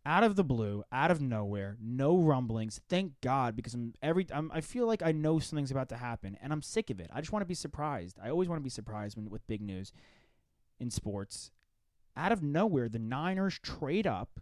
Out 0.05 0.25
of 0.25 0.37
the 0.37 0.45
blue, 0.45 0.83
out 0.91 1.11
of 1.11 1.21
nowhere, 1.21 1.77
no 1.81 2.19
rumblings. 2.19 2.81
Thank 2.89 3.13
God, 3.21 3.55
because 3.55 3.75
I'm 3.75 3.95
every. 4.03 4.27
I'm, 4.33 4.51
I 4.53 4.61
feel 4.61 4.87
like 4.87 5.03
I 5.03 5.13
know 5.13 5.39
something's 5.39 5.71
about 5.71 5.91
to 5.91 5.97
happen, 5.97 6.37
and 6.43 6.53
I'm 6.53 6.63
sick 6.63 6.91
of 6.91 6.99
it. 6.99 7.11
I 7.13 7.21
just 7.21 7.31
want 7.31 7.43
to 7.43 7.49
be 7.49 7.55
surprised. 7.55 8.19
I 8.23 8.31
always 8.31 8.49
want 8.49 8.59
to 8.59 8.65
be 8.65 8.71
surprised 8.71 9.17
when 9.17 9.29
with 9.29 9.47
big 9.47 9.61
news 9.61 9.93
in 10.81 10.91
sports. 10.91 11.51
Out 12.17 12.33
of 12.33 12.43
nowhere, 12.43 12.89
the 12.89 12.99
Niners 12.99 13.59
trade 13.63 14.07
up 14.07 14.41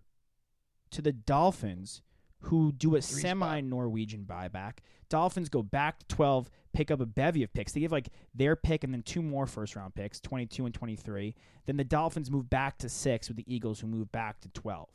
to 0.93 1.03
the 1.03 1.13
Dolphins, 1.13 2.01
who 2.47 2.73
do 2.73 2.97
a 2.97 3.03
semi 3.03 3.61
Norwegian 3.61 4.25
buyback. 4.25 4.79
Dolphins 5.09 5.49
go 5.49 5.63
back 5.63 6.01
to 6.01 6.07
12, 6.07 6.51
pick 6.73 6.91
up 6.91 7.01
a 7.01 7.07
bevy 7.07 7.43
of 7.43 7.53
picks. 7.53 7.73
They 7.73 7.81
give 7.81 7.93
like 7.93 8.09
their 8.35 8.57
pick 8.57 8.85
and 8.85 8.93
then 8.93 9.03
two 9.03 9.23
more 9.23 9.47
first 9.47 9.77
round 9.77 9.95
picks, 9.95 10.21
22 10.21 10.67
and 10.67 10.75
23. 10.75 11.35
Then 11.67 11.77
the 11.77 11.85
Dolphins 11.85 12.31
move 12.31 12.49
back 12.49 12.79
to 12.79 12.89
six 12.89 13.29
with 13.29 13.37
the 13.37 13.53
Eagles, 13.53 13.81
who 13.81 13.87
move 13.87 14.11
back 14.13 14.41
to 14.41 14.49
12. 14.49 14.89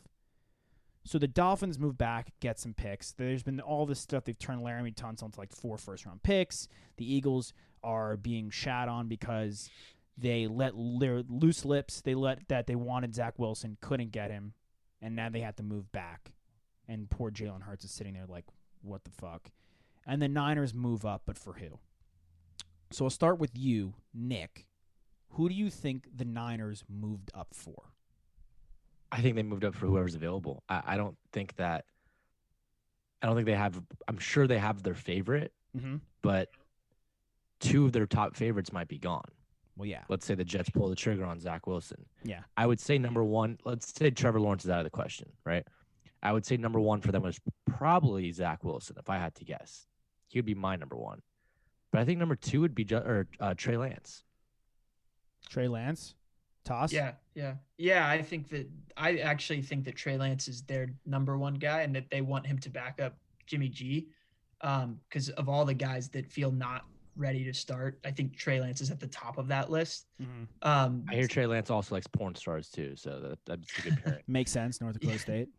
So 1.03 1.17
the 1.17 1.27
Dolphins 1.27 1.79
move 1.79 1.97
back, 1.97 2.31
get 2.39 2.59
some 2.59 2.73
picks. 2.73 3.13
There's 3.13 3.43
been 3.43 3.59
all 3.59 3.85
this 3.85 3.99
stuff. 3.99 4.25
They've 4.25 4.37
turned 4.37 4.61
Laremy 4.61 4.95
Tunsil 4.95 5.23
into 5.23 5.39
like 5.39 5.51
four 5.51 5.77
first 5.77 6.05
round 6.05 6.23
picks. 6.23 6.67
The 6.97 7.13
Eagles 7.13 7.53
are 7.83 8.17
being 8.17 8.49
shat 8.49 8.87
on 8.87 9.07
because 9.07 9.69
they 10.17 10.47
let 10.47 10.73
their 10.99 11.23
loose 11.27 11.65
lips. 11.65 12.01
They 12.01 12.15
let 12.15 12.47
that 12.49 12.67
they 12.67 12.75
wanted 12.75 13.15
Zach 13.15 13.39
Wilson, 13.39 13.77
couldn't 13.81 14.11
get 14.11 14.29
him, 14.29 14.53
and 15.01 15.15
now 15.15 15.29
they 15.29 15.41
have 15.41 15.55
to 15.55 15.63
move 15.63 15.91
back. 15.91 16.31
And 16.91 17.09
poor 17.09 17.31
Jalen 17.31 17.61
Hurts 17.61 17.85
is 17.85 17.91
sitting 17.91 18.13
there 18.15 18.25
like, 18.27 18.43
what 18.81 19.03
the 19.05 19.11
fuck? 19.11 19.49
And 20.05 20.21
the 20.21 20.27
Niners 20.27 20.73
move 20.73 21.05
up, 21.05 21.21
but 21.25 21.37
for 21.37 21.53
who? 21.53 21.79
So 22.91 23.05
I'll 23.05 23.09
start 23.09 23.39
with 23.39 23.51
you, 23.57 23.93
Nick. 24.13 24.67
Who 25.35 25.47
do 25.47 25.55
you 25.55 25.69
think 25.69 26.07
the 26.13 26.25
Niners 26.25 26.83
moved 26.89 27.31
up 27.33 27.47
for? 27.53 27.93
I 29.11 29.21
think 29.21 29.35
they 29.37 29.43
moved 29.43 29.63
up 29.63 29.73
for 29.75 29.85
whoever's 29.85 30.15
available. 30.15 30.63
I, 30.67 30.81
I 30.85 30.97
don't 30.97 31.15
think 31.31 31.55
that. 31.55 31.85
I 33.21 33.27
don't 33.27 33.35
think 33.35 33.45
they 33.45 33.53
have. 33.55 33.81
I'm 34.09 34.17
sure 34.17 34.45
they 34.47 34.57
have 34.59 34.83
their 34.83 34.95
favorite, 34.95 35.53
Mm-hmm. 35.77 35.97
but 36.21 36.49
two 37.61 37.85
of 37.85 37.93
their 37.93 38.05
top 38.07 38.35
favorites 38.35 38.73
might 38.73 38.89
be 38.89 38.97
gone. 38.97 39.29
Well, 39.77 39.85
yeah. 39.87 40.03
Let's 40.09 40.25
say 40.25 40.35
the 40.35 40.43
Jets 40.43 40.69
pull 40.69 40.89
the 40.89 40.95
trigger 40.97 41.23
on 41.23 41.39
Zach 41.39 41.65
Wilson. 41.67 42.03
Yeah. 42.25 42.41
I 42.57 42.67
would 42.67 42.81
say 42.81 42.97
number 42.97 43.23
one. 43.23 43.57
Let's 43.63 43.93
say 43.97 44.09
Trevor 44.11 44.41
Lawrence 44.41 44.65
is 44.65 44.69
out 44.69 44.79
of 44.79 44.83
the 44.83 44.89
question, 44.89 45.29
right? 45.45 45.65
I 46.23 46.31
would 46.31 46.45
say 46.45 46.57
number 46.57 46.79
one 46.79 47.01
for 47.01 47.11
them 47.11 47.23
was 47.23 47.39
probably 47.65 48.31
Zach 48.31 48.63
Wilson. 48.63 48.95
If 48.99 49.09
I 49.09 49.17
had 49.17 49.33
to 49.35 49.45
guess, 49.45 49.87
he 50.27 50.37
would 50.37 50.45
be 50.45 50.53
my 50.55 50.75
number 50.75 50.95
one. 50.95 51.21
But 51.91 52.01
I 52.01 52.05
think 52.05 52.19
number 52.19 52.35
two 52.35 52.61
would 52.61 52.75
be 52.75 52.83
Ju- 52.85 52.97
or 52.97 53.27
uh, 53.39 53.53
Trey 53.55 53.75
Lance. 53.77 54.23
Trey 55.49 55.67
Lance, 55.67 56.15
toss. 56.63 56.93
Yeah, 56.93 57.13
yeah, 57.35 57.55
yeah. 57.77 58.07
I 58.07 58.21
think 58.21 58.49
that 58.49 58.69
I 58.95 59.17
actually 59.17 59.61
think 59.61 59.83
that 59.85 59.95
Trey 59.95 60.17
Lance 60.17 60.47
is 60.47 60.61
their 60.61 60.87
number 61.05 61.37
one 61.37 61.55
guy, 61.55 61.81
and 61.81 61.95
that 61.95 62.09
they 62.09 62.21
want 62.21 62.45
him 62.45 62.57
to 62.59 62.69
back 62.69 63.01
up 63.01 63.17
Jimmy 63.47 63.67
G, 63.67 64.07
because 64.61 65.29
of 65.29 65.49
all 65.49 65.65
the 65.65 65.73
guys 65.73 66.07
that 66.09 66.31
feel 66.31 66.51
not 66.51 66.85
ready 67.17 67.43
to 67.43 67.53
start. 67.53 67.99
I 68.05 68.11
think 68.11 68.37
Trey 68.37 68.61
Lance 68.61 68.79
is 68.79 68.89
at 68.91 68.99
the 69.01 69.07
top 69.07 69.37
of 69.37 69.47
that 69.49 69.69
list. 69.69 70.05
Mhm. 70.21 70.47
Um, 70.61 71.03
I 71.09 71.15
hear 71.15 71.27
Trey 71.27 71.45
Lance 71.47 71.69
also 71.69 71.95
likes 71.95 72.07
porn 72.07 72.35
stars 72.35 72.69
too, 72.69 72.95
so 72.95 73.19
that, 73.19 73.39
that's 73.45 73.79
a 73.79 73.81
good 73.81 74.01
pairing. 74.03 74.23
Makes 74.27 74.51
sense. 74.51 74.79
North 74.79 74.93
Dakota 74.93 75.13
Yeah. 75.13 75.19
State. 75.21 75.49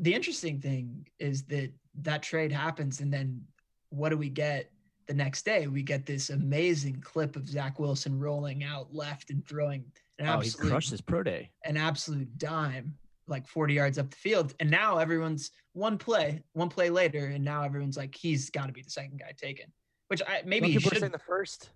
The 0.00 0.14
interesting 0.14 0.60
thing 0.60 1.06
is 1.18 1.44
that 1.44 1.72
that 2.02 2.22
trade 2.22 2.52
happens, 2.52 3.00
and 3.00 3.12
then 3.12 3.42
what 3.90 4.10
do 4.10 4.16
we 4.16 4.28
get 4.28 4.70
the 5.06 5.14
next 5.14 5.44
day? 5.44 5.66
We 5.66 5.82
get 5.82 6.06
this 6.06 6.30
amazing 6.30 7.00
clip 7.00 7.36
of 7.36 7.48
Zach 7.48 7.78
Wilson 7.78 8.18
rolling 8.18 8.64
out 8.64 8.94
left 8.94 9.30
and 9.30 9.46
throwing 9.46 9.84
an 10.18 10.28
oh, 10.28 10.40
he 10.40 10.48
absolute 10.48 10.70
crushed 10.70 10.90
his 10.90 11.00
pro 11.00 11.22
day. 11.22 11.50
an 11.64 11.76
absolute 11.76 12.38
dime, 12.38 12.94
like 13.26 13.46
40 13.46 13.74
yards 13.74 13.98
up 13.98 14.10
the 14.10 14.16
field. 14.16 14.54
And 14.60 14.70
now 14.70 14.98
everyone's 14.98 15.50
one 15.72 15.98
play, 15.98 16.42
one 16.52 16.68
play 16.68 16.90
later, 16.90 17.26
and 17.26 17.44
now 17.44 17.62
everyone's 17.62 17.96
like, 17.96 18.14
he's 18.14 18.50
got 18.50 18.66
to 18.66 18.72
be 18.72 18.82
the 18.82 18.90
second 18.90 19.18
guy 19.18 19.32
taken. 19.36 19.72
Which 20.08 20.22
I 20.26 20.42
maybe 20.44 20.68
he 20.68 20.78
people 20.78 20.92
are 20.92 21.00
saying 21.00 21.12
the 21.12 21.18
first. 21.18 21.70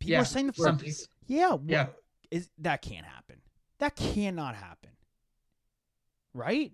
People 0.00 0.12
Yeah, 0.12 0.22
are 0.22 0.24
saying 0.24 0.48
the 0.48 0.52
first. 0.54 1.08
Yeah. 1.26 1.56
Yeah. 1.66 1.86
Is 2.30 2.48
that 2.58 2.82
can't 2.82 3.06
happen? 3.06 3.36
That 3.78 3.94
cannot 3.94 4.56
happen. 4.56 4.91
Right? 6.34 6.72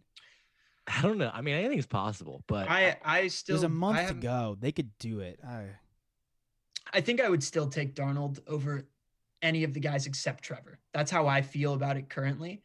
I 0.87 1.03
don't 1.03 1.19
know. 1.19 1.31
I 1.33 1.43
mean, 1.43 1.55
anything's 1.55 1.87
possible, 1.87 2.43
but 2.47 2.69
I 2.69 2.97
I 3.05 3.29
still 3.29 3.57
There's 3.57 3.65
a 3.65 3.69
month 3.69 3.99
I 3.99 4.07
to 4.07 4.15
go. 4.15 4.57
They 4.59 4.73
could 4.73 4.91
do 4.99 5.21
it. 5.21 5.39
I, 5.47 5.67
I 6.93 7.01
think 7.01 7.21
I 7.21 7.29
would 7.29 7.43
still 7.43 7.69
take 7.69 7.95
Darnold 7.95 8.41
over 8.47 8.89
any 9.43 9.65
of 9.65 9.75
the 9.75 9.81
guys 9.81 10.07
except 10.07 10.43
Trevor. 10.43 10.81
That's 10.95 11.11
how 11.11 11.27
I 11.27 11.43
feel 11.43 11.75
about 11.75 11.97
it 11.97 12.09
currently. 12.09 12.63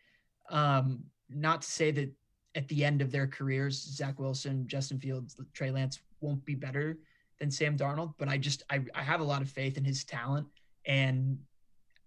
Um, 0.49 1.03
not 1.29 1.61
to 1.63 1.69
say 1.69 1.91
that 1.91 2.11
at 2.55 2.67
the 2.67 2.85
end 2.85 3.01
of 3.01 3.11
their 3.11 3.27
careers, 3.27 3.81
Zach 3.81 4.19
Wilson, 4.19 4.67
Justin 4.67 4.99
Fields, 4.99 5.35
Trey 5.53 5.71
Lance 5.71 5.99
won't 6.21 6.43
be 6.45 6.55
better 6.55 6.97
than 7.39 7.51
Sam 7.51 7.77
Darnold, 7.77 8.13
but 8.17 8.29
I 8.29 8.37
just 8.37 8.63
I, 8.69 8.83
I 8.95 9.03
have 9.03 9.19
a 9.19 9.23
lot 9.23 9.41
of 9.41 9.49
faith 9.49 9.77
in 9.77 9.83
his 9.83 10.03
talent 10.03 10.47
and 10.85 11.37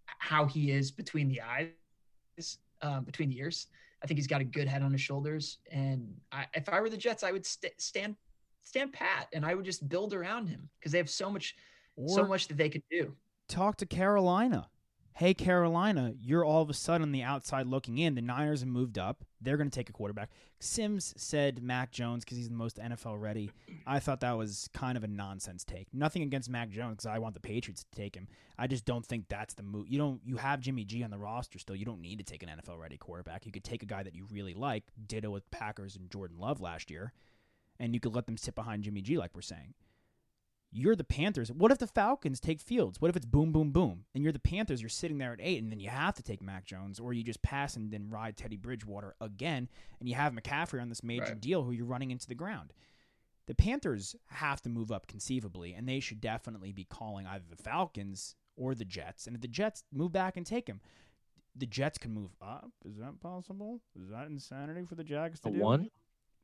how 0.07 0.47
he 0.47 0.71
is 0.71 0.91
between 0.91 1.29
the 1.29 1.41
eyes, 1.43 2.59
um, 2.83 3.05
between 3.05 3.29
the 3.29 3.39
ears. 3.39 3.67
I 4.03 4.07
think 4.07 4.19
he's 4.19 4.27
got 4.27 4.41
a 4.41 4.45
good 4.45 4.69
head 4.69 4.83
on 4.83 4.93
his 4.93 5.01
shoulders, 5.01 5.59
and 5.71 6.15
I, 6.31 6.47
if 6.55 6.69
I 6.69 6.81
were 6.81 6.91
the 6.91 6.97
Jets, 6.97 7.23
I 7.23 7.33
would 7.33 7.47
st- 7.47 7.81
stand 7.81 8.17
stand 8.63 8.93
pat 8.93 9.29
and 9.33 9.47
I 9.47 9.55
would 9.55 9.65
just 9.65 9.89
build 9.89 10.13
around 10.13 10.49
him 10.49 10.69
because 10.79 10.93
they 10.93 10.99
have 10.99 11.09
so 11.09 11.31
much 11.31 11.55
or 11.95 12.09
so 12.09 12.27
much 12.27 12.49
that 12.49 12.57
they 12.57 12.69
could 12.69 12.83
do. 12.91 13.15
talk 13.49 13.77
to 13.79 13.87
Carolina. 13.87 14.69
Hey, 15.19 15.33
Carolina, 15.33 16.13
you're 16.21 16.45
all 16.45 16.61
of 16.61 16.69
a 16.69 16.75
sudden 16.75 17.11
the 17.11 17.23
outside 17.23 17.67
looking 17.67 17.97
in. 17.97 18.17
The 18.17 18.21
Niners 18.21 18.61
have 18.61 18.69
moved 18.69 18.99
up. 18.99 19.25
They're 19.41 19.57
going 19.57 19.71
to 19.71 19.75
take 19.75 19.89
a 19.89 19.93
quarterback. 19.95 20.29
Sims 20.59 21.15
said 21.17 21.63
Mac 21.63 21.91
Jones 21.91 22.23
because 22.23 22.37
he's 22.37 22.51
the 22.51 22.55
most 22.55 22.77
NFL 22.77 23.19
ready. 23.19 23.51
I 23.87 23.99
thought 23.99 24.21
that 24.21 24.37
was 24.37 24.69
kind 24.75 24.95
of 24.95 25.05
a 25.05 25.09
nonsense 25.09 25.65
take. 25.65 25.89
Nothing 25.91 26.21
against 26.21 26.51
Mac 26.51 26.69
Jones 26.69 26.97
because 26.97 27.07
I 27.07 27.19
want 27.19 27.33
the 27.33 27.41
Patriots 27.41 27.83
to 27.91 27.99
take 27.99 28.15
him. 28.15 28.29
I 28.59 28.67
just 28.67 28.85
don't 28.85 29.07
think 29.07 29.31
that's 29.31 29.55
the 29.55 29.63
move. 29.63 29.89
You 29.89 29.97
don't. 29.97 30.21
You 30.23 30.37
have 30.37 30.61
Jimmy 30.61 30.85
G 30.85 31.03
on 31.03 31.11
the 31.11 31.17
roster 31.17 31.59
still. 31.59 31.77
You 31.77 31.87
don't 31.87 32.03
need 32.03 32.19
to 32.19 32.25
take 32.25 32.43
an 32.43 32.51
NFL 32.51 32.79
ready 32.79 32.99
quarterback. 32.99 33.47
You 33.47 33.53
could 33.53 33.65
take 33.65 33.83
a 33.83 33.87
guy 33.87 34.03
that 34.03 34.15
you 34.15 34.27
really 34.31 34.53
like. 34.53 34.85
Ditto 35.07 35.31
with 35.31 35.51
Packers 35.51 35.97
and 35.97 36.11
Jordan 36.11 36.37
Love 36.39 36.61
last 36.61 36.91
year, 36.91 37.15
and 37.81 37.95
you 37.95 38.01
could 38.01 38.15
let 38.15 38.27
them 38.27 38.37
sit 38.37 38.55
behind 38.55 38.83
Jimmy 38.83 39.01
G 39.01 39.17
like 39.17 39.31
we're 39.35 39.41
saying. 39.41 39.73
You're 40.77 40.95
the 40.97 41.05
Panthers. 41.05 41.51
What 41.51 41.73
if 41.73 41.79
the 41.79 41.87
Falcons 41.87 42.39
take 42.39 42.61
Fields? 42.61 43.01
What 43.01 43.09
if 43.09 43.17
it's 43.17 43.25
boom, 43.27 43.51
boom, 43.53 43.71
boom? 43.71 44.05
And 44.15 44.23
you're 44.23 44.33
the 44.33 44.39
Panthers, 44.39 44.83
you're 44.83 44.89
sitting 44.89 45.19
there 45.19 45.33
at 45.33 45.39
eight, 45.41 45.63
and 45.63 45.73
then 45.73 45.81
you 45.81 45.89
have 45.89 46.15
to 46.17 46.23
take 46.23 46.43
Mac 46.43 46.65
Jones, 46.67 47.01
or 47.01 47.13
you 47.13 47.23
just 47.23 47.41
pass 47.43 47.77
and 47.77 47.91
then 47.91 48.11
ride 48.11 48.37
Teddy 48.37 48.57
Bridgewater 48.57 49.15
again, 49.21 49.69
and 50.01 50.09
you 50.09 50.15
have 50.17 50.33
McCaffrey 50.35 50.81
on 50.83 50.89
this 50.89 51.03
major 51.03 51.25
Right. 51.25 51.41
deal 51.41 51.63
who 51.65 51.73
you're 51.73 51.87
running 51.87 52.11
into 52.11 52.27
the 52.29 52.35
ground. 52.35 52.73
The 53.47 53.55
Panthers 53.55 54.17
have 54.27 54.61
to 54.63 54.69
move 54.69 54.91
up 54.93 55.07
conceivably, 55.07 55.73
and 55.73 55.89
they 55.89 56.01
should 56.01 56.21
definitely 56.21 56.73
be 56.73 56.85
calling 56.85 57.27
either 57.27 57.45
the 57.49 57.63
Falcons 57.63 58.35
or 58.57 58.75
the 58.75 58.85
Jets. 58.85 59.27
And 59.27 59.37
if 59.37 59.43
the 59.43 59.49
Jets 59.49 59.85
move 59.93 60.13
back 60.13 60.37
and 60.37 60.45
take 60.45 60.67
him, 60.67 60.81
the 61.55 61.67
Jets 61.67 61.97
can 61.97 62.13
move 62.13 62.35
up. 62.43 62.71
Is 62.85 62.97
that 62.99 63.19
possible? 63.21 63.81
Is 63.99 64.11
that 64.11 64.27
insanity 64.27 64.85
for 64.85 64.95
the 64.97 65.05
Jags 65.05 65.41
to 65.41 65.49
The 65.51 65.55
do? 65.57 65.63
one? 65.63 65.91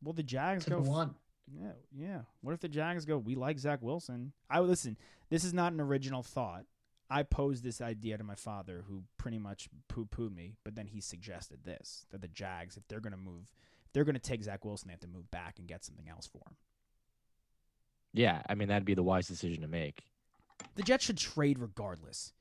Well, 0.02 0.12
the 0.14 0.22
Jags 0.22 0.64
To 0.64 0.70
go 0.70 0.80
the 0.80 0.88
one. 0.90 1.14
Yeah, 1.50 1.72
yeah. 1.96 2.20
What 2.40 2.52
if 2.52 2.60
the 2.60 2.68
Jags 2.68 3.04
go? 3.04 3.18
We 3.18 3.34
like 3.34 3.58
Zach 3.58 3.80
Wilson. 3.82 4.32
I 4.50 4.60
listen. 4.60 4.96
This 5.30 5.44
is 5.44 5.54
not 5.54 5.72
an 5.72 5.80
original 5.80 6.22
thought. 6.22 6.64
I 7.10 7.22
posed 7.24 7.62
this 7.62 7.80
idea 7.80 8.16
to 8.16 8.24
my 8.24 8.34
father, 8.34 8.84
who 8.88 9.02
pretty 9.18 9.38
much 9.38 9.68
poo 9.88 10.06
pooed 10.06 10.34
me, 10.34 10.54
but 10.64 10.74
then 10.74 10.86
he 10.86 11.00
suggested 11.00 11.64
this: 11.64 12.06
that 12.10 12.20
the 12.22 12.28
Jags, 12.28 12.76
if 12.76 12.86
they're 12.88 13.00
going 13.00 13.12
to 13.12 13.18
move, 13.18 13.52
if 13.86 13.92
they're 13.92 14.04
going 14.04 14.14
to 14.14 14.20
take 14.20 14.42
Zach 14.42 14.64
Wilson, 14.64 14.88
they 14.88 14.92
have 14.92 15.00
to 15.00 15.08
move 15.08 15.30
back 15.30 15.58
and 15.58 15.68
get 15.68 15.84
something 15.84 16.08
else 16.08 16.26
for 16.26 16.38
him. 16.38 16.56
Yeah, 18.14 18.42
I 18.48 18.54
mean 18.54 18.68
that'd 18.68 18.84
be 18.84 18.94
the 18.94 19.02
wise 19.02 19.26
decision 19.26 19.62
to 19.62 19.68
make. 19.68 20.04
The 20.76 20.82
Jets 20.82 21.04
should 21.04 21.18
trade 21.18 21.58
regardless. 21.58 22.32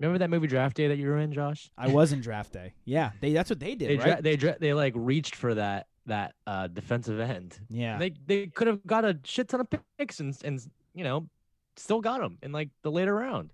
Remember 0.00 0.18
that 0.18 0.30
movie 0.30 0.46
Draft 0.46 0.76
Day 0.76 0.86
that 0.88 0.96
you 0.98 1.08
were 1.08 1.18
in, 1.18 1.32
Josh? 1.32 1.70
I 1.76 1.88
was 1.88 2.12
in 2.12 2.20
draft 2.20 2.52
day. 2.52 2.72
Yeah, 2.84 3.10
they 3.20 3.32
that's 3.32 3.50
what 3.50 3.58
they 3.58 3.74
did, 3.74 3.90
They 3.90 3.96
right? 3.96 4.12
dra- 4.14 4.22
they 4.22 4.36
dra- 4.36 4.56
they 4.60 4.72
like 4.74 4.92
reached 4.96 5.34
for 5.34 5.54
that 5.56 5.88
that 6.08 6.34
uh 6.46 6.66
defensive 6.66 7.18
end. 7.20 7.58
yeah, 7.70 7.98
They 7.98 8.12
they 8.26 8.46
could 8.48 8.66
have 8.66 8.84
got 8.86 9.04
a 9.04 9.18
shit 9.24 9.48
ton 9.48 9.60
of 9.60 9.68
picks 9.98 10.20
and 10.20 10.36
and 10.44 10.60
you 10.94 11.04
know 11.04 11.28
still 11.76 12.00
got 12.00 12.20
them 12.20 12.38
in 12.42 12.50
like 12.52 12.70
the 12.82 12.90
later 12.90 13.14
round. 13.14 13.52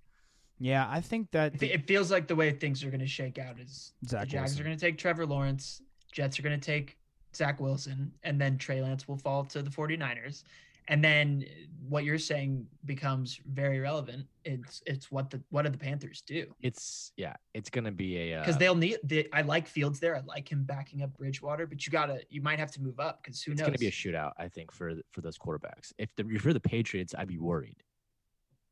yeah. 0.59 0.88
I 0.90 1.01
think 1.01 1.31
that 1.33 1.62
It 1.62 1.71
It 1.71 1.87
feels 1.87 2.11
like 2.11 2.27
the 2.27 2.35
way 2.37 2.51
things 2.53 2.83
are 2.83 2.88
going 2.90 3.01
to 3.01 3.07
shake 3.07 3.38
out 3.38 3.59
is 3.61 3.93
Zach 4.09 4.23
the 4.23 4.27
Jags 4.27 4.43
Wilson. 4.53 4.61
are 4.61 4.64
going 4.64 4.77
to 4.79 4.81
take 4.87 4.97
Trevor 4.99 5.27
Lawrence, 5.27 5.83
Jets 6.11 6.38
are 6.38 6.43
going 6.43 6.59
to 6.59 6.64
take 6.67 6.97
Zach 7.37 7.61
Wilson, 7.61 8.12
and 8.23 8.40
then 8.40 8.57
Trey 8.59 8.81
Lance 8.81 9.07
will 9.09 9.19
fall 9.19 9.45
to 9.47 9.61
the 9.62 9.71
49ers. 9.71 10.45
And 10.88 11.03
then 11.03 11.44
what 11.88 12.05
you're 12.05 12.18
saying 12.18 12.66
becomes 12.85 13.40
very 13.47 13.79
relevant. 13.79 14.27
It's 14.44 14.83
it's 14.87 15.11
what 15.11 15.31
the 15.31 15.42
what 15.51 15.62
do 15.62 15.70
the 15.70 15.79
Panthers 15.79 16.23
do? 16.27 16.47
It's 16.61 17.12
yeah, 17.16 17.35
it's 17.55 17.70
gonna 17.70 17.92
be 17.92 18.16
a 18.33 18.38
Because 18.40 18.57
uh, 18.57 18.59
they'll 18.59 18.75
need. 18.75 18.99
They, 19.03 19.29
I 19.33 19.42
like 19.42 19.66
Fields 19.66 20.01
there. 20.01 20.16
I 20.16 20.20
like 20.27 20.51
him 20.51 20.64
backing 20.64 21.03
up 21.03 21.14
Bridgewater, 21.16 21.66
but 21.66 21.87
you 21.87 21.90
gotta 21.92 22.20
you 22.29 22.42
might 22.42 22.59
have 22.59 22.70
to 22.73 22.83
move 22.83 23.01
up 23.01 23.23
because 23.23 23.42
who 23.42 23.53
it's 23.53 23.61
knows? 23.61 23.68
gonna 23.68 23.79
be 23.79 23.87
a 23.87 23.90
shootout. 23.90 24.33
I 24.38 24.49
think 24.49 24.73
for 24.73 24.94
for 25.12 25.20
those 25.20 25.38
quarterbacks. 25.38 25.92
If 25.99 26.14
the 26.16 26.27
if 26.31 26.44
you're 26.44 26.53
the 26.55 26.61
Patriots, 26.61 27.14
I'd 27.16 27.29
be 27.29 27.38
worried 27.38 27.83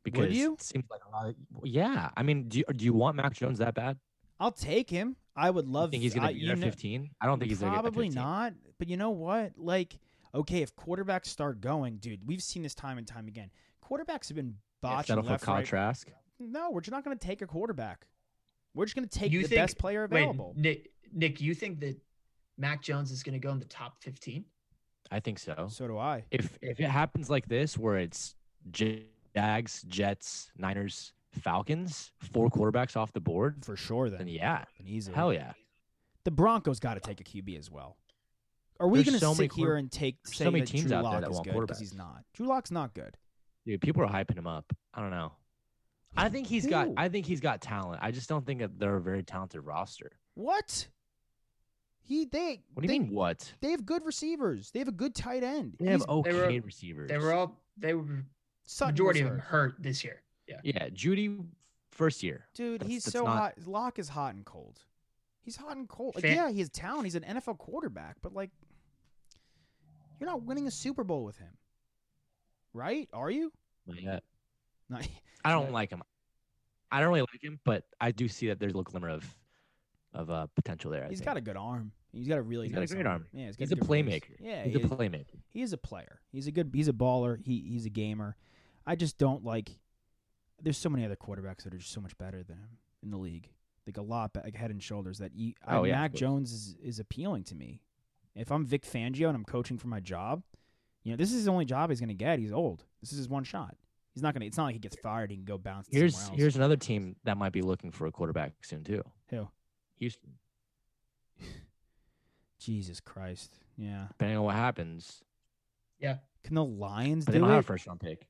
because 0.04 0.32
you? 0.32 0.54
it 0.54 0.62
seems 0.62 0.84
like 0.90 1.00
a 1.06 1.10
lot. 1.10 1.28
Of, 1.28 1.34
yeah, 1.64 2.10
I 2.16 2.22
mean, 2.22 2.48
do 2.48 2.58
you, 2.58 2.64
do 2.74 2.84
you 2.84 2.92
want 2.92 3.16
Mac 3.16 3.32
Jones 3.34 3.58
that 3.58 3.74
bad? 3.74 3.98
I'll 4.40 4.52
take 4.52 4.90
him. 4.90 5.16
I 5.36 5.50
would 5.50 5.66
You 5.66 5.72
love. 5.72 5.90
think 5.90 6.02
he's 6.02 6.14
gonna 6.14 6.28
I- 6.28 6.32
be 6.32 6.40
you 6.40 6.46
there 6.48 6.56
15? 6.56 7.10
I 7.20 7.26
don't 7.26 7.38
think 7.38 7.50
he's 7.50 7.60
gonna 7.60 7.72
get 7.76 7.82
Probably 7.82 8.08
15. 8.08 8.22
not. 8.22 8.52
But 8.78 8.88
you 8.88 8.96
know 8.96 9.10
what? 9.10 9.52
Like, 9.56 9.98
okay, 10.34 10.62
if 10.62 10.74
quarterbacks 10.76 11.26
start 11.26 11.60
going, 11.60 11.96
dude, 11.98 12.26
we've 12.26 12.42
seen 12.42 12.62
this 12.62 12.74
time 12.74 12.98
and 12.98 13.06
time 13.06 13.28
again. 13.28 13.50
Quarterbacks 13.84 14.28
have 14.28 14.36
been 14.36 14.54
botching 14.80 15.06
Settle 15.08 15.24
for 15.24 15.30
left, 15.30 15.44
Kyle 15.44 15.54
right. 15.56 15.66
Trask. 15.66 16.08
No, 16.40 16.70
we're 16.70 16.80
just 16.80 16.92
not 16.92 17.04
going 17.04 17.16
to 17.16 17.24
take 17.26 17.42
a 17.42 17.46
quarterback. 17.46 18.06
We're 18.74 18.86
just 18.86 18.96
going 18.96 19.06
to 19.08 19.18
take 19.18 19.32
You 19.32 19.42
the 19.42 19.48
think- 19.48 19.60
best 19.60 19.78
player 19.78 20.08
Wait, 20.10 20.20
available. 20.22 20.54
Nick, 20.56 20.90
Nick, 21.12 21.40
you 21.40 21.54
think 21.54 21.80
that 21.80 21.96
Mac 22.58 22.82
Jones 22.82 23.10
is 23.10 23.22
going 23.22 23.34
to 23.34 23.38
go 23.38 23.50
in 23.52 23.58
the 23.58 23.64
top 23.66 24.00
15? 24.02 24.44
I 25.10 25.20
think 25.20 25.38
so. 25.38 25.68
So 25.70 25.86
do 25.86 25.98
I. 25.98 26.24
If 26.30 26.58
if 26.62 26.80
it 26.80 26.88
happens 26.88 27.28
like 27.28 27.46
this, 27.46 27.76
where 27.76 27.98
it's 27.98 28.34
Jags, 29.34 29.82
Jets, 29.88 30.50
Niners, 30.56 31.12
Falcons, 31.32 32.12
four 32.32 32.48
quarterbacks 32.50 32.96
off 32.96 33.12
the 33.12 33.20
board, 33.20 33.64
For 33.64 33.76
sure, 33.76 34.08
then. 34.08 34.20
then 34.20 34.28
yeah, 34.28 34.64
Then 34.78 34.86
easily. 34.88 35.14
hell 35.14 35.32
yeah. 35.32 35.52
The 36.24 36.30
Broncos 36.30 36.78
got 36.78 36.94
to 36.94 37.00
take 37.00 37.20
a 37.20 37.24
QB 37.24 37.58
as 37.58 37.70
well. 37.70 37.96
Are 38.82 38.88
we 38.88 39.02
going 39.04 39.14
to 39.14 39.20
so 39.20 39.34
many 39.34 39.48
sit 39.48 39.52
here 39.56 39.66
quarter- 39.66 39.76
and 39.76 39.90
take 39.92 40.22
there's 40.24 40.36
say 40.36 40.44
so 40.44 40.50
many 40.50 40.64
that 40.64 40.70
teams 40.70 40.84
Drew 40.86 40.96
out 40.96 41.02
there 41.02 41.10
Lock 41.12 41.20
that 41.22 41.30
is 41.30 41.34
want 41.36 41.50
good 41.50 41.60
because 41.62 41.78
he's 41.78 41.94
not? 41.94 42.24
Drew 42.34 42.46
Lock's 42.46 42.70
not 42.70 42.94
good. 42.94 43.16
Dude, 43.64 43.80
people 43.80 44.02
are 44.02 44.08
hyping 44.08 44.36
him 44.36 44.46
up. 44.46 44.72
I 44.92 45.00
don't 45.00 45.10
know. 45.10 45.32
I 46.16 46.28
think 46.28 46.46
he's 46.46 46.66
got. 46.66 46.88
Who? 46.88 46.94
I 46.96 47.08
think 47.08 47.24
he's 47.26 47.40
got 47.40 47.60
talent. 47.62 48.00
I 48.02 48.10
just 48.10 48.28
don't 48.28 48.44
think 48.44 48.60
that 48.60 48.78
they're 48.78 48.96
a 48.96 49.00
very 49.00 49.22
talented 49.22 49.60
roster. 49.64 50.10
What? 50.34 50.88
He 52.04 52.24
they 52.24 52.62
What 52.74 52.82
do 52.84 52.92
you 52.92 52.98
they, 53.00 53.04
mean? 53.04 53.14
What? 53.14 53.52
They 53.60 53.70
have 53.70 53.86
good 53.86 54.04
receivers. 54.04 54.70
They 54.72 54.80
have 54.80 54.88
a 54.88 54.92
good 54.92 55.14
tight 55.14 55.42
end. 55.44 55.76
They 55.78 55.86
have 55.90 56.00
He's- 56.00 56.08
okay 56.08 56.32
they 56.32 56.58
were- 56.60 56.66
receivers. 56.66 57.08
They 57.08 57.18
were 57.18 57.32
all 57.32 57.56
they 57.76 57.94
were 57.94 58.24
Sutton 58.64 58.92
majority 58.94 59.22
was 59.22 59.30
of 59.30 59.36
them 59.36 59.40
hurt. 59.46 59.72
hurt 59.74 59.82
this 59.82 60.02
year. 60.04 60.22
Yeah. 60.48 60.60
Yeah, 60.64 60.88
Jeudy, 60.90 61.44
first 61.92 62.22
year. 62.22 62.46
Dude, 62.54 62.80
That's- 62.80 62.90
he's 62.90 63.04
that's 63.04 63.12
so 63.12 63.24
not- 63.24 63.36
hot. 63.56 63.66
Lock 63.66 63.98
is 63.98 64.08
hot 64.08 64.34
and 64.34 64.44
cold. 64.44 64.80
He's 65.42 65.56
hot 65.56 65.76
and 65.76 65.88
cold. 65.88 66.14
Like, 66.16 66.22
Fan- 66.22 66.36
yeah, 66.36 66.50
he 66.50 66.58
has 66.58 66.68
talent. 66.68 67.04
He's 67.04 67.14
an 67.14 67.24
NFL 67.24 67.54
quarterback, 67.58 68.16
but 68.20 68.32
like, 68.34 68.50
you're 70.22 70.30
not 70.30 70.42
winning 70.44 70.68
a 70.68 70.70
Super 70.70 71.02
Bowl 71.02 71.24
with 71.24 71.36
him, 71.36 71.48
right? 72.72 73.08
Are 73.12 73.28
you? 73.30 73.52
Not 73.88 74.00
yet. 74.00 74.22
Not, 74.88 75.06
I 75.44 75.50
don't 75.50 75.72
like 75.72 75.90
him. 75.90 76.00
I 76.92 77.00
don't 77.00 77.08
really 77.08 77.22
like 77.22 77.42
him, 77.42 77.58
but 77.64 77.82
I 78.00 78.12
do 78.12 78.28
see 78.28 78.46
that 78.48 78.60
there's 78.60 78.72
a 78.72 78.76
little 78.76 78.90
glimmer 78.90 79.08
of 79.08 79.24
of 80.14 80.30
uh, 80.30 80.46
potential 80.54 80.90
there. 80.92 81.04
I 81.04 81.08
he's 81.08 81.18
think. 81.18 81.26
got 81.26 81.36
a 81.38 81.40
good 81.40 81.56
arm. 81.56 81.90
He's 82.12 82.28
got 82.28 82.38
a 82.38 82.42
really 82.42 82.68
He's 82.68 82.74
got 82.76 82.82
a 82.84 82.86
great 82.86 83.06
arm. 83.06 83.26
Yeah, 83.32 83.46
got 83.46 83.56
He's 83.58 83.72
a 83.72 83.74
good 83.76 83.88
release. 83.90 84.06
playmaker. 84.22 84.36
Yeah, 84.40 84.62
he's 84.64 84.74
he 84.76 84.80
a 84.82 84.84
is- 84.84 84.90
playmaker. 84.92 85.40
he 85.48 85.62
is 85.62 85.72
a 85.72 85.78
player. 85.78 86.20
He's 86.30 86.46
a 86.46 86.52
good. 86.52 86.70
He's 86.72 86.86
a 86.88 86.92
baller. 86.92 87.38
He 87.42 87.64
he's 87.68 87.84
a 87.86 87.90
gamer. 87.90 88.36
I 88.86 88.94
just 88.94 89.18
don't 89.18 89.44
like. 89.44 89.70
There's 90.62 90.78
so 90.78 90.88
many 90.88 91.04
other 91.04 91.16
quarterbacks 91.16 91.64
that 91.64 91.74
are 91.74 91.78
just 91.78 91.92
so 91.92 92.00
much 92.00 92.16
better 92.18 92.44
than 92.44 92.58
him 92.58 92.68
in 93.02 93.10
the 93.10 93.16
league. 93.18 93.48
Like 93.86 93.96
a 93.96 94.02
lot, 94.02 94.30
like 94.36 94.54
head 94.54 94.70
and 94.70 94.80
shoulders. 94.80 95.18
That 95.18 95.34
you, 95.34 95.54
I, 95.66 95.76
Oh, 95.78 95.82
yeah, 95.84 96.02
Mac. 96.02 96.12
Jones 96.12 96.52
is 96.52 96.76
is 96.80 96.98
appealing 97.00 97.42
to 97.44 97.56
me. 97.56 97.80
If 98.34 98.50
I'm 98.50 98.64
Vic 98.64 98.84
Fangio 98.84 99.28
and 99.28 99.36
I'm 99.36 99.44
coaching 99.44 99.78
for 99.78 99.88
my 99.88 100.00
job, 100.00 100.42
you 101.02 101.12
know 101.12 101.16
this 101.16 101.30
is 101.30 101.36
his 101.36 101.48
only 101.48 101.64
job 101.64 101.90
he's 101.90 102.00
going 102.00 102.08
to 102.08 102.14
get. 102.14 102.38
He's 102.38 102.52
old. 102.52 102.84
This 103.00 103.12
is 103.12 103.18
his 103.18 103.28
one 103.28 103.44
shot. 103.44 103.76
He's 104.14 104.22
not 104.22 104.34
going 104.34 104.40
to. 104.42 104.46
It's 104.46 104.56
not 104.56 104.64
like 104.64 104.74
he 104.74 104.78
gets 104.78 104.96
fired. 104.96 105.30
He 105.30 105.36
can 105.36 105.44
go 105.44 105.58
bounce. 105.58 105.88
Here's 105.90 106.14
else. 106.14 106.30
here's 106.34 106.56
another 106.56 106.76
team 106.76 107.16
that 107.24 107.36
might 107.36 107.52
be 107.52 107.62
looking 107.62 107.90
for 107.90 108.06
a 108.06 108.12
quarterback 108.12 108.52
soon 108.62 108.84
too. 108.84 109.02
who. 109.28 109.48
Houston. 109.98 110.30
Jesus 112.58 113.00
Christ. 113.00 113.58
Yeah. 113.76 114.06
Depending 114.08 114.38
on 114.38 114.44
what 114.44 114.54
happens, 114.54 115.22
Yeah. 115.98 116.18
Can 116.44 116.54
the 116.54 116.64
Lions 116.64 117.24
but 117.24 117.32
they 117.32 117.38
do 117.38 117.42
don't 117.44 117.50
have 117.50 117.60
a 117.60 117.62
first 117.62 117.86
round 117.86 118.00
pick. 118.00 118.26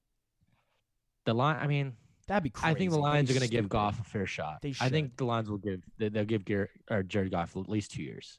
The 1.24 1.34
line. 1.34 1.56
I 1.60 1.66
mean, 1.66 1.94
That'd 2.28 2.44
be 2.44 2.50
crazy. 2.50 2.74
I 2.74 2.78
think 2.78 2.90
the 2.92 2.98
Lions 2.98 3.30
are 3.30 3.34
going 3.34 3.42
to 3.42 3.48
give. 3.48 3.68
Goff 3.68 4.00
a 4.00 4.04
fair 4.04 4.26
shot. 4.26 4.62
They 4.62 4.74
I 4.80 4.88
think 4.88 5.16
the 5.16 5.24
Lions 5.24 5.50
will 5.50 5.58
give 5.58 5.82
they- 5.98 6.08
they'll 6.08 6.24
give 6.24 6.44
Garrett, 6.44 6.70
or 6.90 7.02
Jared 7.02 7.30
Goff 7.30 7.56
at 7.56 7.68
least 7.68 7.92
two 7.92 8.02
years. 8.02 8.38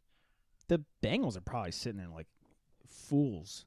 The 0.68 0.84
Bengals 1.04 1.38
are 1.38 1.42
probably 1.42 1.72
sitting 1.72 1.98
there 1.98 2.08
like 2.10 2.28
fools. 2.86 3.66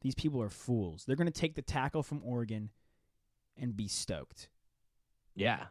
These 0.00 0.14
people 0.14 0.40
are 0.42 0.48
fools. 0.50 1.04
They're 1.06 1.16
going 1.16 1.30
to 1.30 1.40
take 1.40 1.54
the 1.54 1.62
tackle 1.62 2.02
from 2.02 2.20
Oregon 2.24 2.70
and 3.56 3.76
be 3.76 3.88
stoked. 3.88 4.48
Yeah, 5.34 5.66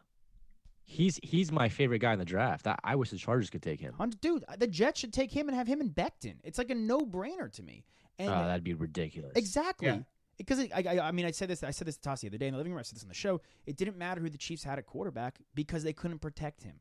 he's 0.84 1.18
he's 1.22 1.50
my 1.52 1.68
favorite 1.68 2.00
guy 2.00 2.12
in 2.12 2.18
the 2.18 2.24
draft. 2.24 2.66
I, 2.66 2.76
I 2.84 2.96
wish 2.96 3.10
the 3.10 3.16
Chargers 3.18 3.50
could 3.50 3.62
take 3.62 3.80
him. 3.80 3.94
Dude, 4.20 4.44
the 4.58 4.66
Jets 4.66 5.00
should 5.00 5.12
take 5.12 5.30
him 5.32 5.48
and 5.48 5.56
have 5.56 5.66
him 5.66 5.80
in 5.80 5.90
Becton. 5.90 6.36
It's 6.44 6.58
like 6.58 6.70
a 6.70 6.74
no-brainer 6.74 7.50
to 7.52 7.62
me. 7.62 7.84
And 8.18 8.28
Oh, 8.30 8.46
that'd 8.46 8.64
be 8.64 8.74
ridiculous. 8.74 9.32
exactly. 9.36 9.88
Yeah. 9.88 9.98
Because 10.38 10.60
I, 10.60 10.68
I, 10.74 11.00
I 11.08 11.12
mean, 11.12 11.26
I 11.26 11.30
said 11.32 11.48
this. 11.48 11.62
I 11.64 11.70
said 11.70 11.86
this 11.88 11.96
to 11.96 12.02
Toss 12.02 12.20
the 12.20 12.28
other 12.28 12.38
day 12.38 12.46
in 12.46 12.52
the 12.52 12.58
living 12.58 12.72
room. 12.72 12.78
I 12.78 12.82
said 12.82 12.96
this 12.96 13.02
on 13.02 13.08
the 13.08 13.14
show. 13.14 13.40
It 13.66 13.76
didn't 13.76 13.96
matter 13.98 14.20
who 14.20 14.30
the 14.30 14.38
Chiefs 14.38 14.62
had 14.64 14.78
at 14.78 14.86
quarterback 14.86 15.38
because 15.54 15.82
they 15.82 15.92
couldn't 15.92 16.20
protect 16.20 16.62
him. 16.62 16.76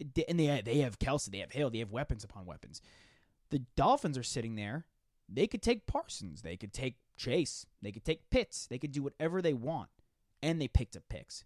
And 0.00 0.38
they 0.38 0.62
they 0.64 0.78
have 0.78 0.98
Kelce, 0.98 1.30
they 1.30 1.38
have 1.38 1.52
Hill, 1.52 1.70
they 1.70 1.78
have 1.78 1.90
weapons 1.90 2.24
upon 2.24 2.46
weapons. 2.46 2.80
The 3.50 3.62
Dolphins 3.76 4.18
are 4.18 4.22
sitting 4.22 4.56
there. 4.56 4.86
They 5.28 5.46
could 5.46 5.62
take 5.62 5.86
Parsons, 5.86 6.42
they 6.42 6.56
could 6.56 6.72
take 6.72 6.96
Chase, 7.16 7.66
they 7.82 7.92
could 7.92 8.04
take 8.04 8.30
Pitts, 8.30 8.66
they 8.66 8.78
could 8.78 8.92
do 8.92 9.02
whatever 9.02 9.42
they 9.42 9.52
want, 9.52 9.90
and 10.42 10.60
they 10.60 10.68
picked 10.68 10.96
up 10.96 11.02
picks. 11.10 11.44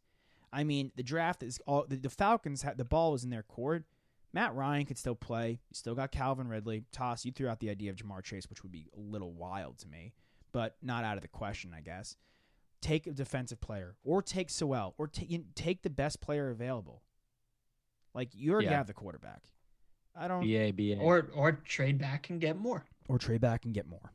I 0.53 0.65
mean, 0.65 0.93
the 0.95 1.03
draft 1.03 1.43
is 1.43 1.59
all 1.67 1.87
the, 1.89 1.97
the 1.97 2.11
Falcons 2.11 2.63
had 2.63 2.79
the 2.79 2.85
ball 2.85 3.13
was 3.13 3.25
in 3.25 3.31
their 3.31 3.43
court. 3.43 3.85
Matt 4.35 4.55
Ryan 4.55 4.87
could 4.87 4.99
still 4.99 5.15
play. 5.15 5.51
You 5.51 5.75
still 5.75 5.95
got 5.95 6.11
Calvin 6.13 6.49
Ridley. 6.49 6.85
Toss, 6.93 7.25
you 7.25 7.33
threw 7.33 7.49
out 7.49 7.61
the 7.61 7.71
idea 7.71 7.91
of 7.91 7.97
Ja'Marr 7.97 8.23
Chase, 8.23 8.49
which 8.49 8.63
would 8.63 8.73
be 8.73 8.89
a 8.97 9.01
little 9.01 9.33
wild 9.33 9.79
to 9.81 9.89
me, 9.89 10.15
but 10.53 10.77
not 10.81 11.05
out 11.05 11.17
of 11.17 11.23
the 11.23 11.29
question, 11.29 11.73
I 11.77 11.81
guess. 11.81 12.17
Take 12.81 13.07
a 13.07 13.13
defensive 13.13 13.61
player, 13.61 13.97
or 14.05 14.23
take 14.23 14.51
Sewell, 14.51 14.95
or 14.97 15.11
you- 15.21 15.45
take 15.55 15.83
the 15.83 15.91
best 15.91 16.21
player 16.21 16.51
available. 16.51 17.03
Like 18.15 18.31
you 18.35 18.53
already 18.53 18.67
Yeah. 18.67 18.77
have 18.77 18.87
the 18.87 18.93
quarterback. 18.95 19.43
I 20.15 20.29
don't 20.29 20.43
BA 20.43 20.73
BA. 20.73 20.99
Or 21.01 21.29
or 21.35 21.53
trade 21.53 21.99
back 21.99 22.31
and 22.31 22.41
get 22.41 22.57
more. 22.59 22.85
or 23.09 23.19
trade 23.19 23.41
back 23.41 23.65
and 23.65 23.75
get 23.75 23.87
more. 23.87 24.13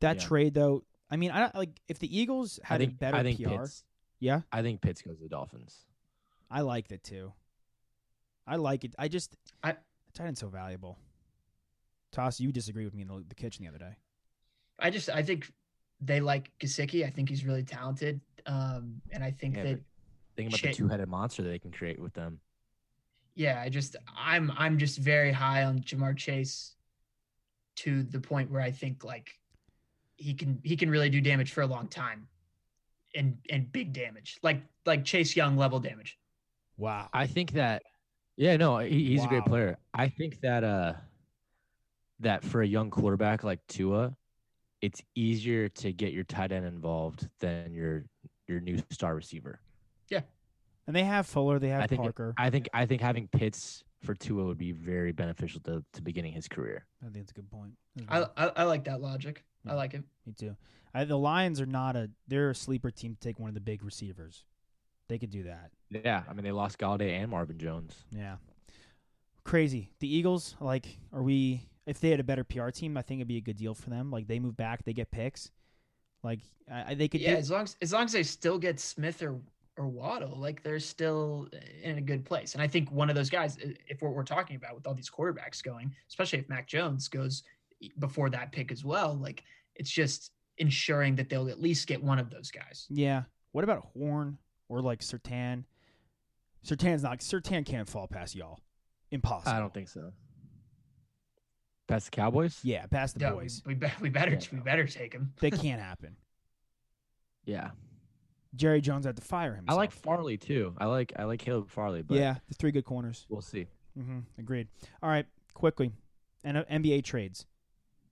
That 0.00 0.16
Yeah. 0.16 0.26
trade 0.28 0.54
though, 0.54 0.84
I 1.10 1.16
mean, 1.16 1.30
I 1.30 1.40
don't- 1.40 1.54
like 1.54 1.80
if 1.88 1.98
the 1.98 2.16
Eagles 2.18 2.58
I 2.64 2.68
had 2.68 2.80
think 2.80 2.92
a 2.92 2.96
better 2.96 3.16
I 3.18 3.22
think 3.22 3.38
PR. 3.40 3.48
Pitts. 3.60 3.84
Yeah, 4.20 4.42
I 4.50 4.62
think 4.62 4.80
Pitts 4.80 5.02
goes 5.02 5.16
to 5.18 5.22
the 5.22 5.28
Dolphins. 5.28 5.86
I 6.50 6.62
liked 6.62 6.90
it 6.92 7.02
too. 7.04 7.32
I 8.46 8.56
like 8.56 8.84
it. 8.84 8.94
I 8.98 9.08
just 9.08 9.36
I- 9.62 9.76
tight 10.14 10.26
end's 10.26 10.40
so 10.40 10.48
valuable. 10.48 10.98
Toss, 12.10 12.40
you 12.40 12.50
disagree 12.52 12.84
with 12.86 12.94
me 12.94 13.02
in 13.02 13.08
the, 13.08 13.22
the 13.28 13.34
kitchen 13.34 13.64
the 13.64 13.68
other 13.68 13.78
day. 13.78 13.96
I 14.78 14.90
just 14.90 15.10
I 15.10 15.22
think 15.22 15.52
they 16.00 16.20
like 16.20 16.56
Gesicki. 16.58 17.04
I 17.04 17.10
think 17.10 17.28
he's 17.28 17.44
really 17.44 17.64
talented. 17.64 18.20
Um, 18.46 19.02
and 19.10 19.22
I 19.22 19.30
think 19.30 19.56
Yeah, 19.56 19.64
that 19.64 19.80
Think 20.36 20.50
about 20.50 20.60
Shit. 20.60 20.70
the 20.70 20.76
two-headed 20.76 21.08
monster 21.08 21.42
that 21.42 21.48
they 21.48 21.58
can 21.58 21.72
create 21.72 21.98
with 21.98 22.14
them. 22.14 22.40
Yeah, 23.38 23.62
I 23.64 23.68
just 23.68 23.94
I'm 24.16 24.50
I'm 24.58 24.78
just 24.78 24.98
very 24.98 25.30
high 25.30 25.62
on 25.62 25.78
Ja'Marr 25.78 26.16
Chase 26.16 26.74
to 27.76 28.02
the 28.02 28.18
point 28.18 28.50
where 28.50 28.60
I 28.60 28.72
think 28.72 29.04
like 29.04 29.30
he 30.16 30.34
can 30.34 30.58
he 30.64 30.76
can 30.76 30.90
really 30.90 31.08
do 31.08 31.20
damage 31.20 31.52
for 31.52 31.62
a 31.62 31.66
long 31.66 31.86
time 31.86 32.26
and 33.14 33.38
and 33.48 33.70
big 33.70 33.92
damage. 33.92 34.38
Like 34.42 34.62
like 34.84 35.04
Chase 35.04 35.36
Young 35.36 35.56
level 35.56 35.78
damage. 35.78 36.18
Wow. 36.78 37.08
I 37.12 37.28
think 37.28 37.52
that, 37.52 37.82
yeah, 38.36 38.56
no, 38.56 38.78
he, 38.78 39.04
he's 39.04 39.24
a 39.24 39.28
great 39.28 39.44
player. 39.44 39.78
I 39.94 40.08
think 40.08 40.40
that 40.40 40.64
uh, 40.64 40.94
that 42.18 42.42
for 42.42 42.62
a 42.62 42.66
young 42.66 42.90
quarterback 42.90 43.44
like 43.44 43.60
Tua, 43.68 44.16
it's 44.82 45.00
easier 45.14 45.68
to 45.68 45.92
get 45.92 46.12
your 46.12 46.24
tight 46.24 46.50
end 46.50 46.66
involved 46.66 47.28
than 47.38 47.72
your 47.72 48.04
your 48.48 48.58
new 48.58 48.82
star 48.90 49.14
receiver. 49.14 49.60
And 50.88 50.96
they 50.96 51.04
have 51.04 51.26
Fuller, 51.26 51.58
they 51.58 51.68
have 51.68 51.82
I 51.82 51.86
think 51.86 52.00
Parker. 52.00 52.34
I 52.38 52.48
think 52.50 52.68
I 52.72 52.86
think 52.86 53.02
having 53.02 53.28
Pitts 53.28 53.84
for 54.02 54.14
Tua 54.14 54.44
would 54.46 54.56
be 54.58 54.72
very 54.72 55.12
beneficial 55.12 55.60
to, 55.60 55.84
to 55.92 56.02
beginning 56.02 56.32
his 56.32 56.48
career. 56.48 56.86
I 57.02 57.10
think 57.10 57.16
that's 57.26 57.30
a 57.32 57.34
good 57.34 57.50
point. 57.50 57.74
as 58.10 58.26
I. 58.36 58.44
I, 58.46 58.52
I 58.56 58.62
like 58.64 58.84
that 58.84 59.00
logic. 59.02 59.44
I 59.68 59.74
like 59.74 59.92
it. 59.92 60.02
Me 60.26 60.32
too. 60.32 60.56
I, 60.94 61.04
the 61.04 61.18
Lions 61.18 61.60
are 61.60 61.66
not 61.66 61.94
a 61.94 62.10
they're 62.26 62.48
a 62.50 62.54
sleeper 62.54 62.90
team 62.90 63.14
to 63.14 63.20
take 63.20 63.38
one 63.38 63.48
of 63.48 63.54
the 63.54 63.60
big 63.60 63.84
receivers. 63.84 64.44
They 65.08 65.18
could 65.18 65.30
do 65.30 65.42
that. 65.44 65.70
Yeah, 65.90 66.22
I 66.28 66.32
mean 66.32 66.44
they 66.44 66.52
lost 66.52 66.78
Golladay 66.78 67.10
and 67.20 67.30
Marvin 67.30 67.58
Jones. 67.58 67.94
Yeah. 68.10 68.36
Crazy. 69.44 69.90
The 70.00 70.14
Eagles, 70.14 70.56
like, 70.60 70.98
are 71.12 71.22
we 71.22 71.68
if 71.86 72.00
they 72.00 72.10
had 72.10 72.20
a 72.20 72.24
better 72.24 72.44
PR 72.44 72.68
team, 72.70 72.96
I 72.96 73.02
think 73.02 73.18
it'd 73.20 73.28
be 73.28 73.36
a 73.38 73.42
good 73.42 73.56
deal 73.56 73.74
for 73.74 73.90
them. 73.90 74.10
Like 74.10 74.26
they 74.26 74.38
move 74.38 74.56
back, 74.56 74.84
they 74.84 74.92
get 74.94 75.10
picks. 75.10 75.50
Like 76.22 76.40
I, 76.70 76.92
I- 76.92 76.94
they 76.94 77.08
could 77.08 77.20
Yeah, 77.20 77.32
do, 77.34 77.38
as 77.40 77.50
long 77.50 77.62
as 77.64 77.76
as 77.82 77.92
long 77.92 78.04
as 78.04 78.12
they 78.12 78.22
still 78.22 78.58
get 78.58 78.80
Smith 78.80 79.22
or 79.22 79.38
or 79.78 79.86
Waddle, 79.86 80.36
like 80.38 80.62
they're 80.62 80.80
still 80.80 81.48
eh, 81.52 81.58
in 81.88 81.98
a 81.98 82.00
good 82.00 82.24
place. 82.24 82.54
And 82.54 82.62
I 82.62 82.66
think 82.66 82.90
one 82.90 83.08
of 83.08 83.14
those 83.16 83.30
guys, 83.30 83.56
if 83.60 84.02
what 84.02 84.12
we're 84.12 84.24
talking 84.24 84.56
about 84.56 84.74
with 84.74 84.86
all 84.86 84.94
these 84.94 85.08
quarterbacks 85.10 85.62
going, 85.62 85.94
especially 86.08 86.40
if 86.40 86.48
Mac 86.48 86.66
Jones 86.66 87.08
goes 87.08 87.44
before 87.98 88.28
that 88.30 88.50
pick 88.52 88.72
as 88.72 88.84
well, 88.84 89.14
like 89.14 89.44
it's 89.76 89.90
just 89.90 90.32
ensuring 90.58 91.14
that 91.16 91.28
they'll 91.28 91.48
at 91.48 91.60
least 91.60 91.86
get 91.86 92.02
one 92.02 92.18
of 92.18 92.28
those 92.28 92.50
guys. 92.50 92.86
Yeah. 92.90 93.22
What 93.52 93.64
about 93.64 93.88
Horn 93.96 94.38
or 94.68 94.82
like 94.82 95.00
Surtain? 95.00 95.64
Surtain's 96.66 97.04
not 97.04 97.20
Surtain 97.20 97.64
can't 97.64 97.88
fall 97.88 98.08
past 98.08 98.34
y'all. 98.34 98.60
Impossible. 99.10 99.52
I 99.52 99.60
don't 99.60 99.72
think 99.72 99.88
so. 99.88 100.12
Past 101.86 102.06
the 102.06 102.10
Cowboys? 102.10 102.60
Yeah, 102.62 102.84
past 102.86 103.14
the 103.14 103.20
Yeah, 103.20 103.30
boys. 103.30 103.62
we, 103.64 103.72
we, 103.74 103.80
be- 103.80 103.92
we 104.02 104.08
better 104.10 104.32
Yeah, 104.32 104.40
we 104.52 104.58
better 104.58 104.86
take 104.86 105.14
him. 105.14 105.32
That 105.40 105.52
can't 105.58 105.80
happen. 105.80 106.16
Yeah. 107.44 107.70
Jerry 108.54 108.80
Jones 108.80 109.04
had 109.06 109.16
to 109.16 109.22
fire 109.22 109.54
him. 109.54 109.64
I 109.68 109.74
like 109.74 109.90
Farley 109.92 110.36
too. 110.38 110.74
I 110.78 110.86
like 110.86 111.12
I 111.16 111.24
like 111.24 111.40
Caleb 111.40 111.68
Farley, 111.70 112.02
but 112.02 112.16
Yeah, 112.18 112.36
the 112.48 112.54
three 112.54 112.70
good 112.72 112.84
corners. 112.84 113.26
we'll 113.28 113.42
see. 113.42 113.66
hmm 113.96 114.20
Agreed. 114.38 114.68
All 115.02 115.08
right, 115.10 115.26
quickly, 115.54 115.92
and 116.44 116.56
uh, 116.56 116.64
NBA 116.70 117.04
trades. 117.04 117.46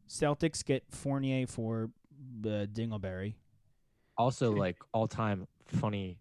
Celtics 0.09 0.65
get 0.65 0.85
Fournier 0.91 1.47
for 1.47 1.91
uh, 2.45 2.67
Dingleberry. 2.73 3.35
Also, 4.17 4.53
like 4.53 4.77
all 4.93 5.07
time 5.09 5.47
funny. 5.67 6.19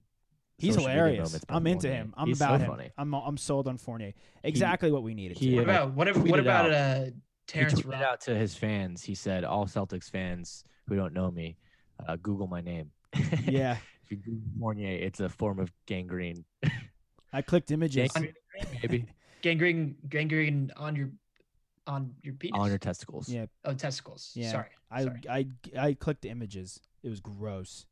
He's 0.58 0.76
hilarious. 0.76 1.38
I'm 1.50 1.68
into 1.68 1.88
Fournier. 1.88 2.02
him. 2.04 2.14
I'm 2.18 2.28
He's 2.28 2.38
about 2.42 2.60
so 2.62 2.66
him. 2.66 2.72
funny. 2.72 2.92
I'm 2.98 3.14
I'm 3.14 3.38
sold 3.38 3.68
on 3.68 3.78
Fournier. 3.78 4.14
Exactly 4.44 4.92
what 4.92 5.04
we 5.04 5.14
needed. 5.14 5.38
he, 5.38 5.50
to. 5.52 5.56
What 5.58 5.64
about 5.64 5.94
what, 5.94 6.08
ab- 6.08 6.30
what 6.30 6.40
about 6.40 6.72
out- 6.72 6.74
uh, 6.74 7.04
He 7.06 7.12
Terrence 7.48 7.82
tweeted 7.82 7.92
Ross? 7.92 8.02
out 8.02 8.22
to 8.22 8.36
his 8.36 8.56
fans. 8.56 9.04
He 9.04 9.14
said, 9.16 9.44
"All 9.44 9.66
Celtics 9.66 10.10
fans 10.10 10.64
who 10.88 10.96
don't 10.96 11.14
know 11.14 11.30
me, 11.30 11.58
uh, 12.08 12.16
Google 12.22 12.48
my 12.48 12.62
name. 12.62 12.92
yeah, 13.46 13.74
if 13.74 13.78
you 13.78 13.78
Google 13.78 13.80
Fournier, 14.60 14.98
it's 14.98 15.20
a 15.20 15.30
form 15.30 15.60
of 15.60 15.72
gangrene. 15.86 16.46
I 17.34 17.42
clicked 17.42 17.72
images. 17.72 18.12
Gangrene, 18.12 18.34
maybe 18.82 19.06
Gangrene 19.42 19.96
gangrene 20.10 20.72
on 20.78 20.96
your 20.96 21.10
on 21.88 22.14
your 22.24 22.34
penis. 22.36 22.60
on 22.60 22.70
your 22.70 22.78
testicles. 22.78 23.30
Yeah, 23.30 23.46
oh 23.66 23.74
testicles. 23.74 24.32
Yeah. 24.36 24.52
Sorry. 24.52 24.70
I 24.90 25.04
Sorry. 25.04 25.22
I 25.30 25.48
I 25.78 25.94
clicked 25.94 26.26
images. 26.26 26.80
It 27.04 27.10
was 27.10 27.20
gross. 27.20 27.86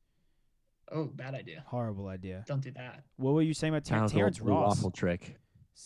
Oh, 0.92 1.06
bad 1.06 1.34
idea. 1.36 1.64
Horrible 1.68 2.08
idea. 2.08 2.44
Don't 2.48 2.62
do 2.62 2.72
that. 2.72 3.04
What 3.18 3.34
were 3.34 3.42
you 3.42 3.54
saying 3.54 3.74
about 3.74 3.86
Ter- 3.86 3.98
Sounds 3.98 4.12
Terrence 4.12 4.38
Terrence 4.38 4.50
Ross? 4.50 4.80
Awful 4.80 4.92
trick. 4.92 5.38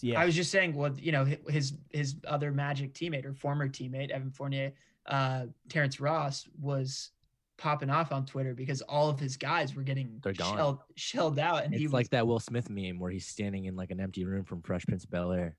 Yeah, 0.02 0.20
I 0.20 0.26
was 0.26 0.36
just 0.36 0.52
saying, 0.52 0.76
well, 0.76 0.94
you 0.98 1.12
know, 1.12 1.26
his 1.50 1.74
his 1.90 2.16
other 2.28 2.52
Magic 2.52 2.94
teammate 2.94 3.26
or 3.26 3.34
former 3.34 3.68
teammate, 3.70 4.10
Evan 4.10 4.32
Fournier, 4.32 4.74
uh, 5.06 5.46
Terrence 5.70 6.00
Ross, 6.00 6.48
was 6.60 7.12
popping 7.58 7.90
off 7.90 8.12
on 8.12 8.26
Twitter 8.26 8.54
because 8.54 8.82
all 8.84 9.10
of 9.10 9.20
his 9.20 9.36
guys 9.38 9.76
were 9.76 9.84
getting 9.84 10.20
They're 10.24 10.34
gone. 10.34 10.56
shelled 10.58 10.80
shelled 10.96 11.40
out, 11.40 11.64
and 11.64 11.74
It's 11.74 11.80
he 11.82 11.88
was, 11.88 11.94
like 11.94 12.10
that 12.12 12.28
Will 12.28 12.40
Smith 12.40 12.70
meme 12.70 13.00
where 13.00 13.12
he's 13.12 13.26
standing 13.28 13.66
in 13.66 13.76
like 13.76 13.92
an 13.92 14.00
empty 14.00 14.26
room 14.26 14.44
from 14.46 14.62
Fresh 14.62 14.86
Prince 14.86 15.04
of 15.04 15.10
Bel 15.10 15.32
Air. 15.32 15.56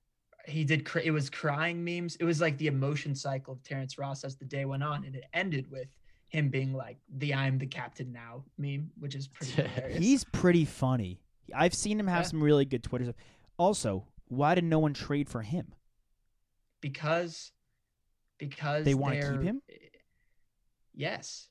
he 0.47 0.63
did. 0.63 0.85
Cr- 0.85 0.99
it 0.99 1.11
was 1.11 1.29
crying 1.29 1.83
memes. 1.83 2.15
It 2.15 2.23
was 2.23 2.39
like 2.41 2.57
the 2.57 2.67
emotion 2.67 3.13
cycle 3.15 3.53
of 3.53 3.63
Terrence 3.63 3.97
Ross 3.97 4.23
as 4.23 4.37
the 4.37 4.45
day 4.45 4.65
went 4.65 4.81
on, 4.83 5.03
and 5.05 5.15
it 5.15 5.25
ended 5.33 5.69
with 5.69 5.87
him 6.29 6.49
being 6.49 6.73
like 6.73 6.97
the 7.17 7.33
"I'm 7.33 7.57
the 7.57 7.67
captain 7.67 8.11
now" 8.13 8.45
meme, 8.57 8.91
which 8.97 9.15
is 9.15 9.27
pretty 9.27 9.51
hilarious. 9.61 9.97
he's 9.99 10.23
pretty 10.23 10.63
funny. 10.65 11.19
I've 11.53 11.73
seen 11.73 11.99
him 11.99 12.07
have 12.07 12.23
Yeah. 12.23 12.29
some 12.29 12.43
really 12.43 12.65
good 12.65 12.83
Twitter 12.83 13.05
stuff. 13.05 13.15
Also, 13.57 14.05
why 14.27 14.55
did 14.55 14.63
no 14.63 14.79
one 14.79 14.93
trade 14.93 15.27
for 15.27 15.41
him? 15.41 15.73
because 16.81 17.51
because 18.37 18.85
They 18.85 18.93
wanna 18.93 19.19
keep 19.19 19.41
him? 19.41 19.61
Yes, 20.93 21.48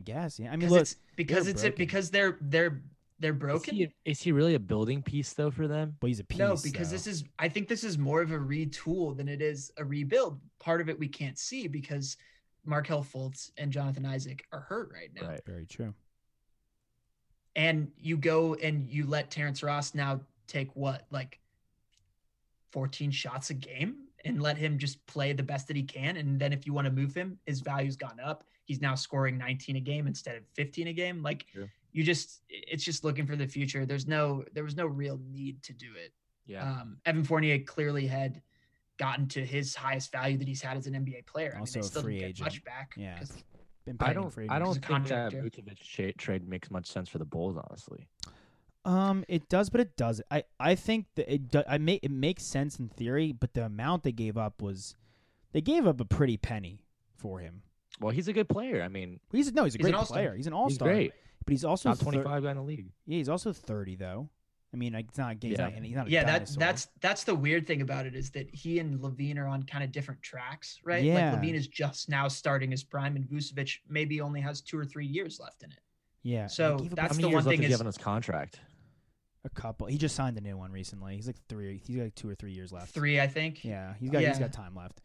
I 0.00 0.12
guess. 0.12 0.38
Yeah. 0.38 0.48
I 0.48 0.56
mean, 0.56 0.60
because 0.60 0.72
look, 0.72 0.80
it's 0.82 0.96
because 1.16 1.44
they're 1.44 1.50
it's 1.52 1.62
broken. 1.62 1.76
because 1.76 2.10
they're 2.10 2.38
they're 2.40 2.82
they're 3.18 3.32
Is 3.34 3.38
broken. 3.38 3.74
he, 3.76 3.88
is 4.06 4.22
he 4.22 4.32
really 4.32 4.54
a 4.54 4.58
building 4.58 5.02
piece 5.02 5.34
though 5.34 5.50
for 5.50 5.68
them? 5.68 5.96
But 6.00 6.06
he's 6.06 6.20
a 6.20 6.24
piece. 6.24 6.38
no, 6.38 6.56
because 6.62 6.88
though. 6.88 6.94
this 6.96 7.06
is 7.06 7.24
I 7.38 7.48
think 7.48 7.68
this 7.68 7.84
is 7.84 7.98
more 7.98 8.22
of 8.22 8.32
a 8.32 8.38
retool 8.38 9.14
than 9.16 9.28
it 9.28 9.42
is 9.42 9.70
a 9.76 9.84
rebuild. 9.84 10.40
Part 10.58 10.80
of 10.80 10.88
it 10.88 10.98
we 10.98 11.06
can't 11.08 11.38
see 11.38 11.68
because 11.68 12.16
Markelle 12.64 13.04
Fultz 13.04 13.50
and 13.58 13.70
Jonathan 13.70 14.06
Isaac 14.06 14.46
are 14.52 14.60
hurt 14.60 14.90
right 14.92 15.10
now. 15.14 15.28
Right. 15.28 15.44
very 15.46 15.66
true. 15.66 15.94
And 17.56 17.90
you 17.98 18.16
go 18.16 18.54
and 18.54 18.88
you 18.88 19.06
let 19.06 19.30
Terrence 19.30 19.62
Ross 19.62 19.94
now 19.94 20.20
take 20.46 20.74
what, 20.74 21.06
like 21.10 21.40
14 22.70 23.10
shots 23.10 23.50
a 23.50 23.54
game 23.54 24.06
and 24.24 24.40
let 24.42 24.56
him 24.58 24.78
just 24.78 25.04
play 25.06 25.32
the 25.32 25.42
best 25.42 25.66
that 25.68 25.76
he 25.76 25.82
can. 25.82 26.16
And 26.16 26.38
then 26.40 26.52
if 26.52 26.66
you 26.66 26.72
want 26.72 26.86
to 26.86 26.92
move 26.92 27.14
him, 27.14 27.38
his 27.46 27.60
value's 27.60 27.96
gone 27.96 28.18
up. 28.22 28.44
He's 28.64 28.80
now 28.80 28.94
scoring 28.94 29.38
19 29.38 29.76
a 29.76 29.80
game 29.80 30.06
instead 30.06 30.36
of 30.36 30.42
15 30.54 30.88
a 30.88 30.92
game. 30.92 31.22
Like 31.22 31.46
True. 31.52 31.68
you 31.92 32.04
just 32.04 32.42
it's 32.48 32.84
just 32.84 33.02
looking 33.04 33.26
for 33.26 33.36
the 33.36 33.46
future. 33.46 33.84
There's 33.86 34.06
no 34.06 34.44
there 34.52 34.64
was 34.64 34.76
no 34.76 34.86
real 34.86 35.18
need 35.30 35.62
to 35.64 35.72
do 35.72 35.88
it. 35.96 36.12
Yeah. 36.46 36.62
Um, 36.68 36.98
Evan 37.06 37.24
Fournier 37.24 37.58
clearly 37.60 38.06
had 38.06 38.42
gotten 38.98 39.26
to 39.28 39.44
his 39.44 39.74
highest 39.74 40.12
value 40.12 40.36
that 40.38 40.46
he's 40.46 40.60
had 40.62 40.76
as 40.76 40.86
an 40.86 40.92
NBA 40.94 41.26
player. 41.26 41.54
I 41.56 41.60
Also 41.60 41.78
mean, 41.78 41.80
a 41.80 41.86
they 41.86 41.88
still 41.88 42.02
free 42.02 42.18
didn't 42.18 42.36
get 42.36 42.46
agent. 42.46 42.46
much 42.46 42.64
back. 42.64 42.92
Yeah. 42.96 43.20
Been 43.86 43.96
I 44.00 44.12
don't. 44.12 44.30
for 44.30 44.44
I 44.50 44.58
don't 44.58 44.74
think 44.84 45.06
that. 45.08 45.32
Vucevic 45.32 46.16
trade 46.18 46.46
makes 46.46 46.70
much 46.70 46.86
sense 46.86 47.08
for 47.08 47.16
the 47.18 47.24
Bulls. 47.24 47.56
Honestly, 47.56 48.06
Um, 48.84 49.24
it 49.28 49.48
does, 49.48 49.68
but 49.70 49.80
it 49.80 49.96
doesn't. 49.96 50.26
I 50.30 50.44
I 50.58 50.74
think 50.74 51.06
that 51.16 51.32
it 51.32 51.48
do, 51.50 51.62
I 51.68 51.78
make 51.78 52.00
it 52.02 52.10
makes 52.10 52.42
sense 52.44 52.78
in 52.78 52.88
theory, 52.88 53.32
but 53.32 53.52
the 53.54 53.64
amount 53.66 54.04
they 54.04 54.12
gave 54.12 54.38
up 54.38 54.62
was, 54.62 54.96
they 55.52 55.60
gave 55.60 55.86
up 55.86 56.00
a 56.00 56.04
pretty 56.06 56.36
penny 56.38 56.84
for 57.16 57.40
him. 57.40 57.62
well, 58.00 58.10
he's 58.12 58.28
a 58.28 58.32
good 58.32 58.48
player. 58.48 58.82
I 58.82 58.88
mean, 58.88 59.20
He's 59.32 59.52
no, 59.52 59.64
he's 59.64 59.74
a 59.74 59.78
He's 59.78 59.86
an 59.86 59.92
great 59.92 59.94
all-star. 59.98 60.16
player. 60.16 60.34
He's 60.34 60.46
an 60.46 60.54
all 60.54 60.68
he's 60.68 60.76
star. 60.76 60.88
great. 60.88 61.12
but 61.44 61.52
he's 61.52 61.64
also 61.64 61.90
Top 61.90 61.98
twenty-five 61.98 62.42
guy 62.42 62.50
in 62.52 62.56
the 62.56 62.62
league. 62.62 62.90
Yeah, 63.06 63.18
he's 63.18 63.28
also 63.28 63.52
thirty 63.52 63.96
though. 63.96 64.30
I 64.72 64.76
mean, 64.76 64.92
like, 64.92 65.06
it's 65.08 65.18
not. 65.18 65.36
He's 65.42 65.58
Yeah. 65.58 65.68
not. 65.68 65.72
He's 65.84 65.96
not 65.96 66.06
a 66.06 66.10
yeah, 66.10 66.24
that 66.24 66.46
that's 66.56 66.88
that's 67.00 67.24
the 67.24 67.34
weird 67.34 67.66
thing 67.66 67.82
about 67.82 68.06
it 68.06 68.14
is 68.14 68.30
that 68.30 68.48
he 68.54 68.78
and 68.78 68.98
LaVine 69.00 69.36
are 69.36 69.46
on 69.48 69.64
kind 69.64 69.84
of 69.84 69.92
different 69.92 70.22
tracks, 70.22 70.78
right? 70.84 71.04
Yeah. 71.04 71.32
Like 71.32 71.42
LaVine 71.42 71.54
is 71.54 71.66
just 71.68 72.08
now 72.08 72.28
starting 72.28 72.70
his 72.70 72.82
prime, 72.84 73.16
and 73.16 73.26
Vucevic 73.26 73.78
maybe 73.90 74.20
only 74.22 74.40
has 74.40 74.60
two 74.62 74.78
or 74.78 74.84
three 74.86 75.06
years 75.06 75.38
left 75.40 75.64
in 75.64 75.70
it. 75.72 75.80
yeah. 76.22 76.46
so 76.46 76.76
they 76.76 76.84
gave 76.84 76.92
up 76.92 76.96
that's 76.96 77.08
How 77.08 77.14
the 77.16 77.22
many 77.22 77.24
one 77.26 77.32
years 77.32 77.46
left 77.46 77.58
thing 77.58 77.62
does 77.68 77.74
is- 77.74 77.80
on 77.80 77.86
his 77.86 77.98
contract? 77.98 78.60
A 79.44 79.48
couple. 79.48 79.86
He 79.86 79.96
just 79.96 80.14
signed 80.14 80.36
a 80.36 80.40
new 80.40 80.56
one 80.56 80.70
recently. 80.70 81.16
He's 81.16 81.26
like 81.26 81.36
three. 81.48 81.80
He's 81.86 81.96
got 81.96 82.02
like 82.04 82.14
two 82.14 82.28
or 82.28 82.34
three 82.34 82.52
years 82.52 82.72
left. 82.72 82.92
Three, 82.92 83.18
I 83.20 83.26
think. 83.26 83.64
Yeah, 83.64 83.94
he's 83.98 84.10
got. 84.10 84.18
He's 84.18 84.28
Yeah. 84.38 84.38
got 84.38 84.52
time 84.52 84.74
left. 84.74 85.00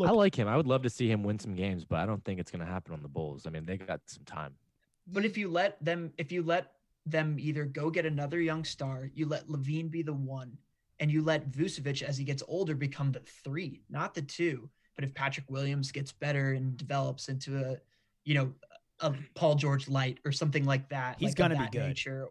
I 0.00 0.10
like 0.10 0.34
him. 0.34 0.46
I 0.46 0.56
would 0.56 0.66
love 0.66 0.82
to 0.82 0.90
see 0.90 1.10
him 1.10 1.24
win 1.24 1.38
some 1.40 1.54
games, 1.56 1.84
but 1.84 1.98
I 1.98 2.06
don't 2.06 2.24
think 2.24 2.38
it's 2.38 2.52
going 2.52 2.64
to 2.64 2.70
happen 2.70 2.92
on 2.92 3.02
the 3.02 3.08
Bulls. 3.08 3.46
I 3.46 3.50
mean, 3.50 3.64
they 3.66 3.76
got 3.78 4.00
some 4.06 4.22
time. 4.24 4.54
But 5.08 5.24
if 5.24 5.36
you 5.36 5.48
let 5.48 5.82
them, 5.84 6.12
if 6.18 6.30
you 6.30 6.42
let 6.44 6.72
them 7.06 7.36
either 7.40 7.64
go 7.64 7.90
get 7.90 8.06
another 8.06 8.40
young 8.40 8.62
star, 8.64 9.10
you 9.14 9.26
let 9.26 9.48
LaVine 9.48 9.90
be 9.90 10.02
the 10.02 10.12
one, 10.12 10.56
and 11.00 11.10
you 11.10 11.22
let 11.22 11.50
Vucevic 11.50 12.02
as 12.02 12.16
he 12.18 12.24
gets 12.24 12.42
older 12.46 12.74
become 12.76 13.10
the 13.10 13.20
three, 13.42 13.80
not 13.88 14.14
the 14.14 14.22
two. 14.22 14.68
But 14.94 15.04
if 15.04 15.14
Patrick 15.14 15.50
Williams 15.50 15.90
gets 15.90 16.12
better 16.12 16.52
and 16.52 16.76
develops 16.76 17.28
into 17.28 17.56
a, 17.58 17.78
you 18.24 18.34
know, 18.34 18.52
a 19.00 19.14
Paul 19.34 19.54
George 19.54 19.88
light 19.88 20.18
or 20.24 20.30
something 20.32 20.64
like 20.64 20.88
that, 20.90 21.16
He's 21.18 21.30
like 21.30 21.36
gonna 21.36 21.58
be 21.58 21.70
good. 21.70 21.88
Nature, 21.88 22.28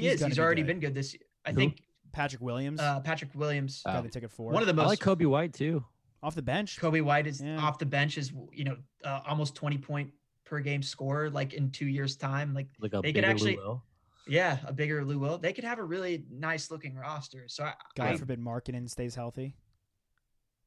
he 0.00 0.08
He's 0.08 0.20
is. 0.20 0.26
He's 0.26 0.38
already 0.38 0.62
good. 0.62 0.66
been 0.68 0.80
good 0.80 0.94
this. 0.94 1.14
Year. 1.14 1.22
I 1.44 1.50
Who? 1.50 1.56
think 1.56 1.82
Patrick 2.12 2.40
Williams 2.42 2.80
uh, 2.80 3.00
Patrick 3.00 3.30
Williams, 3.34 3.82
got 3.84 3.96
Uh, 3.96 4.00
the 4.02 4.08
ticket 4.08 4.30
for 4.30 4.52
one 4.52 4.62
of 4.62 4.66
the 4.66 4.74
most. 4.74 4.84
I 4.86 4.88
like 4.88 4.98
Coby 5.00 5.26
White 5.26 5.52
too. 5.54 5.84
off 6.22 6.34
the 6.34 6.42
bench. 6.42 6.78
Coby 6.80 7.02
White 7.02 7.26
is 7.26 7.40
Yeah. 7.40 7.58
off 7.58 7.78
the 7.78 7.86
bench 7.86 8.18
is 8.18 8.32
you 8.52 8.64
know 8.64 8.76
uh, 9.04 9.20
almost 9.26 9.54
20 9.54 9.78
point 9.78 10.10
per 10.44 10.60
game 10.60 10.82
scorer 10.82 11.28
like 11.30 11.52
in 11.54 11.70
two 11.70 11.86
years 11.86 12.16
time. 12.16 12.54
Like 12.54 12.68
Like 12.80 12.94
a 12.94 13.00
They 13.02 13.12
could 13.12 13.24
actually- 13.24 13.56
Lou 13.56 13.62
Will. 13.62 13.84
yeah, 14.26 14.58
a 14.66 14.72
bigger 14.72 15.04
Lou 15.04 15.18
Will. 15.18 15.38
They 15.38 15.52
could 15.52 15.64
have 15.64 15.78
a 15.78 15.84
really 15.84 16.24
nice 16.30 16.70
looking 16.70 16.94
roster. 16.96 17.44
So 17.48 17.64
I, 17.64 17.74
God 17.94 18.06
I, 18.08 18.16
forbid 18.16 18.40
Markkanen 18.40 18.88
stays 18.88 19.14
healthy. 19.14 19.54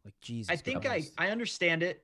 Like 0.06 0.14
Jesus. 0.22 0.52
I 0.52 0.56
think 0.56 0.86
I, 0.86 0.90
Christ. 0.90 1.14
I 1.18 1.30
understand 1.30 1.84
it. 1.84 2.04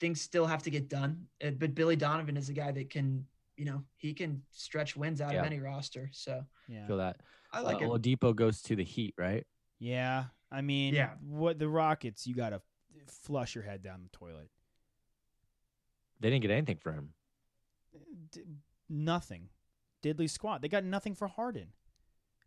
Things 0.00 0.20
still 0.20 0.46
have 0.46 0.62
to 0.64 0.70
get 0.70 0.88
done. 0.88 1.26
uh, 1.44 1.50
But 1.50 1.74
Billy 1.74 1.96
Donovan 1.96 2.36
is 2.36 2.48
a 2.50 2.52
guy 2.52 2.70
that 2.72 2.90
can, 2.90 3.26
you 3.56 3.64
know, 3.64 3.82
he 3.96 4.12
can 4.14 4.42
stretch 4.50 4.96
wins 4.96 5.20
out 5.20 5.32
Yeah. 5.32 5.40
of 5.40 5.46
any 5.46 5.60
roster. 5.60 6.08
So 6.12 6.44
yeah. 6.68 6.86
Feel 6.86 6.98
that. 6.98 7.20
I 7.52 7.60
like 7.60 7.76
uh, 7.76 7.86
it. 7.86 7.88
Oladipo 7.88 8.34
goes 8.34 8.60
to 8.62 8.76
the 8.76 8.84
Heat, 8.84 9.14
right? 9.18 9.46
Yeah. 9.78 10.24
I 10.50 10.60
mean, 10.62 10.94
Yeah. 10.94 11.10
what 11.22 11.58
the 11.58 11.68
Rockets, 11.68 12.26
you 12.26 12.34
got 12.34 12.50
to 12.50 12.60
flush 13.06 13.54
your 13.54 13.64
head 13.64 13.82
down 13.82 14.02
the 14.02 14.16
toilet. 14.16 14.50
They 16.20 16.30
didn't 16.30 16.42
get 16.42 16.50
anything 16.50 16.78
for 16.78 16.92
him. 16.92 17.10
D- 18.32 18.42
nothing. 18.88 19.48
Diddley 20.02 20.28
squat. 20.30 20.62
They 20.62 20.68
got 20.68 20.84
nothing 20.84 21.14
for 21.14 21.28
Harden 21.28 21.68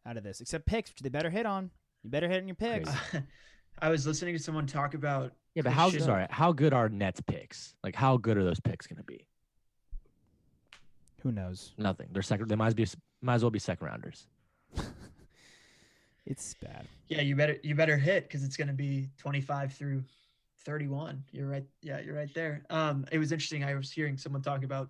out 0.06 0.18
of 0.18 0.24
this 0.24 0.42
except 0.42 0.66
picks, 0.66 0.90
which 0.92 1.00
they 1.02 1.10
better 1.10 1.30
hit 1.30 1.46
on. 1.46 1.72
You 2.04 2.10
better 2.10 2.28
hit 2.30 2.42
on 2.42 2.48
your 2.48 2.56
picks. 2.56 2.90
Crazy. 2.90 3.26
I 3.82 3.90
was 3.90 4.06
listening 4.06 4.36
to 4.36 4.42
someone 4.44 4.66
talk 4.68 4.94
about 4.94 5.34
Yeah, 5.56 5.62
but 5.64 5.72
how 5.74 5.90
Christian- 5.90 6.06
sorry, 6.06 6.28
how 6.30 6.52
good 6.52 6.74
are 6.74 6.90
Nets 6.90 7.22
picks? 7.22 7.76
Like 7.84 7.96
how 7.96 8.18
good 8.18 8.38
are 8.38 8.44
those 8.44 8.60
picks 8.60 8.88
going 8.88 8.98
to 8.98 9.04
be? 9.04 9.28
Who 11.24 11.32
knows? 11.32 11.74
Nothing. 11.78 12.08
They're 12.12 12.22
second. 12.22 12.48
They 12.50 12.56
might 12.56 12.68
as 12.68 12.74
be 12.74 12.88
might 13.22 13.36
as 13.36 13.44
well 13.44 13.52
be 13.52 13.60
second 13.60 13.88
rounders. 13.88 14.28
It's 16.26 16.54
bad. 16.62 16.86
Yeah, 17.08 17.22
you 17.22 17.36
better 17.36 17.58
you 17.64 17.74
better 17.74 17.98
hit 17.98 18.28
because 18.28 18.44
it's 18.44 18.56
going 18.56 18.68
to 18.68 18.74
be 18.74 19.10
25 19.18 19.74
through 19.74 20.04
31. 20.64 21.24
You're 21.32 21.48
right. 21.48 21.64
Yeah, 21.82 22.00
you're 22.02 22.16
right 22.16 22.32
there. 22.36 22.64
Um, 22.70 23.06
it 23.12 23.18
was 23.18 23.32
interesting. 23.32 23.64
I 23.64 23.74
was 23.74 23.92
hearing 23.92 24.16
someone 24.16 24.44
talk 24.44 24.64
about 24.64 24.90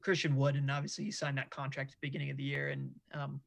Christian 0.00 0.36
Wood, 0.36 0.56
and 0.56 0.70
obviously 0.70 1.04
he 1.04 1.10
signed 1.10 1.36
that 1.36 1.50
contract 1.50 1.90
at 1.90 2.00
the 2.00 2.06
beginning 2.06 2.30
of 2.30 2.38
the 2.38 2.44
year, 2.44 2.68
and 2.70 2.90
um, 3.12 3.40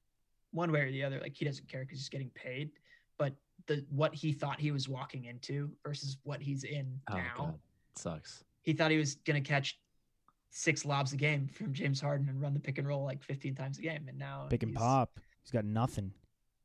one 0.51 0.71
way 0.71 0.81
or 0.81 0.91
the 0.91 1.03
other, 1.03 1.19
like 1.19 1.35
he 1.35 1.43
doesn't 1.43 1.67
care 1.67 1.81
because 1.81 1.97
he's 1.97 2.09
getting 2.09 2.29
paid. 2.35 2.69
But 3.17 3.33
the 3.65 3.83
what 3.89 4.13
he 4.13 4.31
thought 4.31 4.59
he 4.59 4.69
was 4.69 4.87
walking 4.87 5.25
into 5.25 5.71
versus 5.83 6.17
what 6.23 6.39
he's 6.39 6.63
in 6.65 6.99
Oh 7.09 7.15
now, 7.15 7.31
god, 7.35 7.59
sucks. 7.95 8.43
he 8.61 8.73
thought 8.73 8.91
he 8.91 8.97
was 8.97 9.15
going 9.15 9.41
to 9.41 9.47
catch 9.49 9.79
six 10.51 10.85
lobs 10.85 11.13
a 11.13 11.17
game 11.17 11.47
from 11.47 11.73
James 11.73 11.99
Harden 12.01 12.27
and 12.29 12.39
run 12.41 12.53
the 12.53 12.59
pick 12.59 12.77
and 12.77 12.87
roll 12.87 13.03
like 13.03 13.23
15 13.23 13.55
times 13.55 13.79
a 13.79 13.81
game, 13.81 14.05
and 14.07 14.17
now 14.17 14.47
Pick 14.49 14.63
and 14.63 14.75
pop. 14.75 15.19
He's 15.43 15.51
got 15.51 15.65
nothing. 15.65 16.11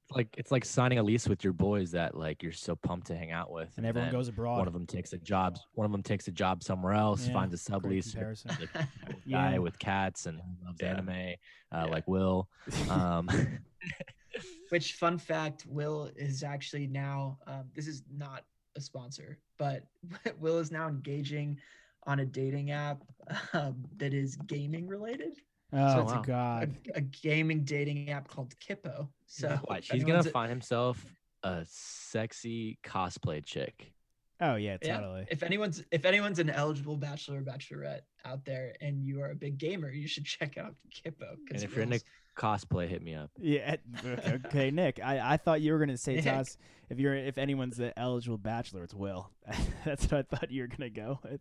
It's 0.09 0.16
like 0.16 0.28
it's 0.37 0.51
like 0.53 0.64
signing 0.64 0.99
a 0.99 1.03
lease 1.03 1.28
with 1.28 1.43
your 1.43 1.53
boys 1.53 1.91
that 1.93 2.16
like 2.16 2.43
you're 2.43 2.53
so 2.53 2.76
pumped 2.76 3.07
to 3.09 3.16
hang 3.16 3.32
out 3.32 3.51
with, 3.51 3.72
And 3.76 3.84
everyone 3.87 4.12
goes 4.12 4.28
abroad. 4.28 4.59
One 4.59 4.66
of 4.68 4.72
them 4.72 4.87
takes 4.87 5.12
a 5.12 5.18
job. 5.18 5.57
One 5.74 5.84
of 5.84 5.91
them 5.93 6.03
takes 6.03 6.28
a 6.28 6.30
job 6.32 6.62
somewhere 6.62 6.93
else, 6.93 7.26
Yeah, 7.26 7.32
finds 7.32 7.55
a 7.55 7.59
sub 7.59 7.82
great 7.82 8.05
lease. 8.07 8.14
guy 8.74 8.87
Yeah. 9.24 9.59
with 9.59 9.78
cats 9.78 10.26
and 10.26 10.41
loves 10.64 10.78
Yeah. 10.80 10.91
anime, 10.91 11.09
uh, 11.11 11.32
Yeah. 11.72 11.84
like 11.87 12.07
Will. 12.07 12.49
Um, 12.89 13.28
Which 14.68 14.95
fun 14.95 15.16
fact, 15.18 15.64
Will 15.66 16.11
is 16.16 16.43
actually 16.43 16.87
now. 16.87 17.39
Um, 17.47 17.64
this 17.74 17.87
is 17.87 18.03
not 18.14 18.45
a 18.76 18.80
sponsor, 18.80 19.39
but 19.59 19.84
Will 20.41 20.59
is 20.59 20.70
now 20.70 20.89
engaging 20.89 21.59
on 22.07 22.20
a 22.20 22.24
dating 22.26 22.70
app 22.70 23.02
um, 23.52 23.84
that 23.96 24.14
is 24.14 24.36
gaming 24.46 24.86
related. 24.86 25.34
Oh, 25.72 26.00
it's 26.02 26.12
wow. 26.12 26.22
A, 26.22 26.26
God. 26.26 26.76
a 26.94 27.00
gaming 27.00 27.64
dating 27.64 28.11
app 28.11 28.28
called 28.28 28.54
Kippo. 28.61 29.09
So 29.26 29.59
watch, 29.68 29.88
if 29.88 29.94
he's 29.94 30.02
gonna 30.04 30.14
anyone's- 30.18 30.30
find 30.32 30.48
himself 30.50 31.04
a 31.42 31.64
sexy 31.68 32.78
cosplay 32.84 33.44
chick. 33.44 33.92
Oh, 34.40 34.57
yeah, 34.57 34.76
Yeah, 34.82 34.98
totally. 34.98 35.26
if 35.30 35.42
anyone's 35.42 35.82
if 35.90 36.04
anyone's 36.04 36.38
an 36.38 36.50
eligible 36.50 36.96
bachelor 36.98 37.38
or 37.38 37.42
bachelorette 37.42 38.02
out 38.24 38.44
there 38.44 38.74
and 38.82 39.02
you 39.02 39.22
are 39.22 39.30
a 39.30 39.34
big 39.34 39.57
gamer, 39.59 39.90
you 39.90 40.07
should 40.07 40.24
check 40.36 40.59
out 40.59 40.74
Kippo. 40.94 41.36
And 41.50 41.62
if 41.62 41.74
you're 41.74 41.82
into 41.84 42.00
cosplay, 42.37 42.89
hit 42.89 43.03
me 43.03 43.14
up. 43.14 43.30
Yeah. 43.41 43.76
Okay, 44.05 44.39
okay, 44.47 44.70
Nick. 44.70 45.01
I, 45.03 45.32
I 45.34 45.37
thought 45.37 45.61
you 45.61 45.72
were 45.72 45.78
gonna 45.78 45.97
say 45.97 46.16
Nick. 46.16 46.24
Toss. 46.24 46.57
If 46.89 47.01
you're 47.01 47.14
if 47.16 47.37
anyone's 47.39 47.76
the 47.78 47.99
eligible 47.99 48.39
bachelor, 48.39 48.84
it's 48.84 48.95
Will. 48.95 49.30
That's 49.84 50.05
what 50.05 50.14
I 50.14 50.22
thought 50.22 50.51
you 50.53 50.62
were 50.62 50.68
gonna 50.68 50.91
go 50.91 51.18
with. 51.24 51.41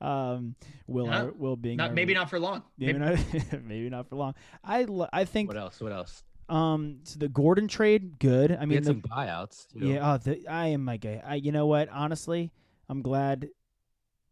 Um, 0.00 0.54
Will 0.86 1.06
No, 1.06 1.12
our- 1.12 1.32
Will 1.32 1.56
being 1.56 1.76
not 1.76 1.90
our- 1.90 1.94
maybe 1.94 2.14
not 2.14 2.30
for 2.30 2.38
long. 2.40 2.62
maybe 2.78 2.98
Maybe- 2.98 3.22
not 3.52 3.62
maybe 3.64 3.90
not 3.90 4.08
for 4.08 4.16
long. 4.16 4.34
I 4.64 4.86
I 5.12 5.24
think 5.24 5.48
What 5.48 5.58
else? 5.58 5.80
What 5.80 5.92
else? 5.92 6.22
um 6.48 6.98
so 7.04 7.18
the 7.18 7.28
Gordon 7.28 7.68
trade 7.68 8.18
good. 8.18 8.50
I 8.52 8.56
I 8.56 8.58
mean 8.60 8.68
mean, 8.70 8.82
the, 8.82 8.86
some 8.86 9.02
buyouts. 9.02 9.66
Too. 9.72 9.86
yeah. 9.88 10.12
Oh, 10.14 10.16
the, 10.18 10.46
I 10.48 10.68
am 10.68 10.84
my 10.84 10.96
guy. 10.96 11.22
I 11.26 11.34
you 11.36 11.52
know 11.52 11.66
what? 11.66 11.88
Honestly, 11.90 12.50
I'm 12.88 13.02
glad. 13.02 13.48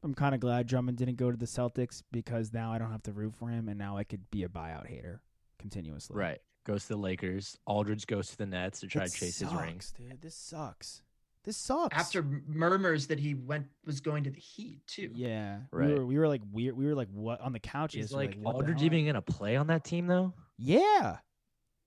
I'm 0.02 0.14
kind 0.14 0.32
of 0.34 0.40
glad 0.40 0.68
Drummond 0.68 0.96
didn't 0.96 1.16
go 1.16 1.30
to 1.30 1.36
the 1.36 1.44
Celtics 1.46 2.02
because 2.12 2.52
now 2.52 2.72
I 2.72 2.78
don't 2.78 2.92
have 2.92 3.02
to 3.04 3.12
root 3.12 3.34
for 3.34 3.48
him, 3.48 3.68
and 3.68 3.76
now 3.76 3.96
I 3.96 4.04
could 4.04 4.30
be 4.30 4.44
a 4.44 4.48
buyout 4.48 4.86
hater 4.86 5.20
continuously. 5.58 6.16
Right. 6.16 6.38
Goes 6.64 6.82
to 6.82 6.88
the 6.90 6.96
Lakers. 6.96 7.56
Aldridge 7.66 8.06
goes 8.06 8.28
to 8.30 8.36
the 8.38 8.46
Nets 8.46 8.80
to 8.80 8.86
try 8.86 9.04
It 9.04 9.12
to 9.12 9.16
chase 9.18 9.36
sucks, 9.36 9.52
his 9.52 9.60
rings. 9.60 9.92
dude. 9.96 10.20
This 10.20 10.34
sucks. 10.34 11.02
This 11.44 11.56
sucks. 11.56 11.96
after 11.96 12.22
murmurs 12.46 13.06
that 13.06 13.18
he 13.18 13.32
went 13.34 13.66
was 13.86 14.00
going 14.00 14.24
to 14.24 14.30
the 14.30 14.40
Heat 14.40 14.80
too. 14.86 15.10
yeah, 15.14 15.60
Right. 15.70 15.88
we 15.88 15.94
were 15.94 16.06
we 16.06 16.18
were 16.18 16.28
like 16.28 16.42
weird. 16.52 16.76
We 16.76 16.84
were 16.86 16.94
like 16.94 17.08
what 17.10 17.40
on 17.40 17.52
the 17.52 17.60
couches. 17.60 18.06
Is 18.06 18.12
we're 18.12 18.18
like 18.18 18.38
Aldridge 18.44 18.78
hell? 18.80 18.84
even 18.86 19.06
gonna 19.06 19.22
play 19.22 19.56
on 19.56 19.68
that 19.68 19.82
team 19.84 20.06
though? 20.06 20.34
Yeah, 20.58 21.18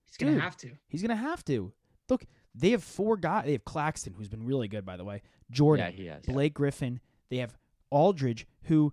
He's 0.06 0.16
gonna 0.16 0.32
Dude. 0.32 0.40
have 0.42 0.56
to. 0.58 0.70
he's 0.88 1.02
gonna 1.02 1.14
have 1.16 1.44
to. 1.44 1.72
Look, 2.08 2.24
they 2.54 2.70
have 2.70 2.82
four 2.82 3.16
guys. 3.16 3.44
They 3.44 3.52
have 3.52 3.64
Claxton, 3.64 4.14
who's 4.14 4.28
been 4.28 4.44
really 4.44 4.66
good 4.68 4.84
by 4.84 4.96
the 4.96 5.04
way. 5.04 5.22
Jordan, 5.50 5.86
Yeah, 5.86 5.92
he 5.96 6.06
has. 6.06 6.22
Blake 6.24 6.54
Griffin. 6.54 6.98
They 7.30 7.36
have 7.36 7.56
Aldridge, 7.92 8.46
who 8.62 8.92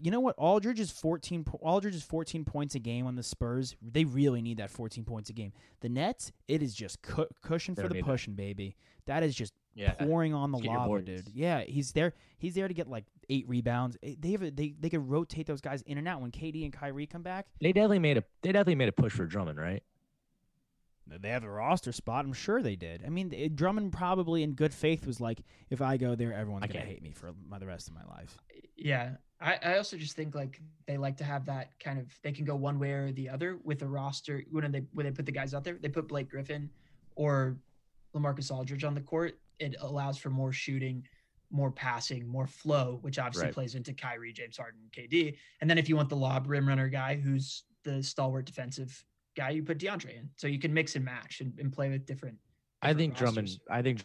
you 0.00 0.10
know 0.12 0.20
what? 0.20 0.36
Aldridge 0.38 0.78
is 0.78 0.90
fourteen. 0.92 1.44
Aldridge 1.60 1.94
is 1.96 2.02
fourteen 2.04 2.44
points 2.44 2.74
a 2.76 2.78
game 2.78 3.06
on 3.06 3.16
the 3.16 3.22
Spurs. 3.22 3.74
They 3.82 4.04
really 4.04 4.40
need 4.40 4.58
that 4.58 4.70
fourteen 4.70 5.04
points 5.04 5.28
a 5.28 5.32
game. 5.32 5.52
The 5.80 5.88
Nets, 5.88 6.30
it 6.46 6.62
is 6.62 6.74
just 6.74 7.02
cu- 7.02 7.26
cushion 7.42 7.74
for 7.74 7.82
the 7.88 7.94
need 7.94 8.04
that. 8.04 8.06
pushing, 8.06 8.34
baby. 8.34 8.76
That 9.06 9.22
is 9.24 9.34
just 9.34 9.52
Yeah. 9.74 9.92
pouring 9.92 10.34
on 10.34 10.52
the 10.52 10.58
lava, 10.58 11.02
dude. 11.02 11.28
Yeah, 11.34 11.62
he's 11.62 11.92
there. 11.92 12.12
He's 12.38 12.54
there 12.54 12.68
to 12.68 12.74
get 12.74 12.88
like 12.88 13.04
eight 13.28 13.48
rebounds. 13.48 13.96
Eh, 14.04 14.14
They 14.18 14.30
have 14.32 14.42
a, 14.42 14.50
they 14.52 14.74
they 14.78 14.88
could 14.88 15.08
rotate 15.10 15.46
those 15.46 15.60
guys 15.60 15.82
in 15.82 15.98
and 15.98 16.06
out 16.06 16.20
when 16.20 16.30
KD 16.30 16.62
and 16.64 16.72
Kyrie 16.72 17.06
come 17.06 17.22
back. 17.22 17.46
They 17.60 17.72
definitely 17.72 17.98
made 17.98 18.18
a 18.18 18.24
they 18.42 18.52
definitely 18.52 18.76
made 18.76 18.88
a 18.88 18.92
push 18.92 19.12
for 19.14 19.26
Drummond, 19.26 19.58
right? 19.58 19.82
They 21.08 21.28
have 21.30 21.44
a 21.44 21.50
roster 21.50 21.92
spot. 21.92 22.24
I'm 22.24 22.32
sure 22.32 22.62
they 22.62 22.76
did. 22.76 23.02
I 23.06 23.10
mean, 23.10 23.32
eh, 23.34 23.48
Drummond 23.54 23.92
probably 23.92 24.42
in 24.42 24.52
good 24.52 24.74
faith 24.74 25.06
was 25.06 25.20
like, 25.20 25.40
if 25.70 25.80
I 25.80 25.96
go 25.96 26.14
there, 26.14 26.32
everyone's 26.32 26.66
gonna 26.66 26.84
hate 26.84 27.02
me 27.02 27.12
for 27.12 27.32
my, 27.48 27.58
the 27.58 27.66
rest 27.66 27.88
of 27.88 27.94
my 27.94 28.04
life. 28.04 28.36
Yeah. 28.76 29.12
I, 29.40 29.58
I 29.62 29.76
also 29.76 29.96
just 29.98 30.16
think 30.16 30.34
like 30.34 30.60
they 30.86 30.96
like 30.96 31.16
to 31.18 31.24
have 31.24 31.44
that 31.46 31.78
kind 31.78 31.98
of 31.98 32.06
they 32.22 32.32
can 32.32 32.44
go 32.46 32.56
one 32.56 32.78
way 32.78 32.92
or 32.92 33.12
the 33.12 33.28
other 33.28 33.58
with 33.64 33.82
a 33.82 33.86
roster 33.86 34.42
when 34.50 34.70
they 34.72 34.82
when 34.94 35.04
they 35.04 35.12
put 35.12 35.26
the 35.26 35.32
guys 35.32 35.52
out 35.54 35.62
there. 35.62 35.76
They 35.80 35.88
put 35.90 36.08
Blake 36.08 36.30
Griffin 36.30 36.70
or 37.16 37.56
LaMarcus 38.14 38.50
Aldridge 38.50 38.82
on 38.84 38.94
the 38.94 39.00
court. 39.00 39.38
It 39.58 39.76
allows 39.80 40.16
for 40.18 40.30
more 40.30 40.52
shooting, 40.52 41.06
more 41.50 41.70
passing, 41.70 42.26
more 42.26 42.46
flow, 42.46 42.98
which 43.02 43.18
obviously 43.18 43.46
Right. 43.48 43.54
plays 43.54 43.74
into 43.74 43.92
Kyrie, 43.92 44.32
James 44.32 44.56
Harden, 44.56 44.80
KD. 44.90 45.36
And 45.60 45.68
then 45.68 45.76
if 45.78 45.88
you 45.88 45.96
want 45.96 46.08
the 46.08 46.16
lob 46.16 46.48
rim 46.48 46.66
runner 46.66 46.88
guy 46.88 47.16
who's 47.16 47.64
the 47.84 48.02
stalwart 48.02 48.46
defensive 48.46 49.04
guy, 49.36 49.50
you 49.50 49.62
put 49.62 49.78
DeAndre 49.78 50.18
in. 50.18 50.30
So 50.36 50.46
you 50.46 50.58
can 50.58 50.74
mix 50.74 50.96
and 50.96 51.04
match 51.04 51.40
and, 51.40 51.52
and 51.58 51.72
play 51.72 51.90
with 51.90 52.06
different. 52.06 52.38
I 52.82 52.88
different 52.92 52.98
think 52.98 53.16
Drummond. 53.18 53.58
I 53.70 53.82
think 53.82 54.04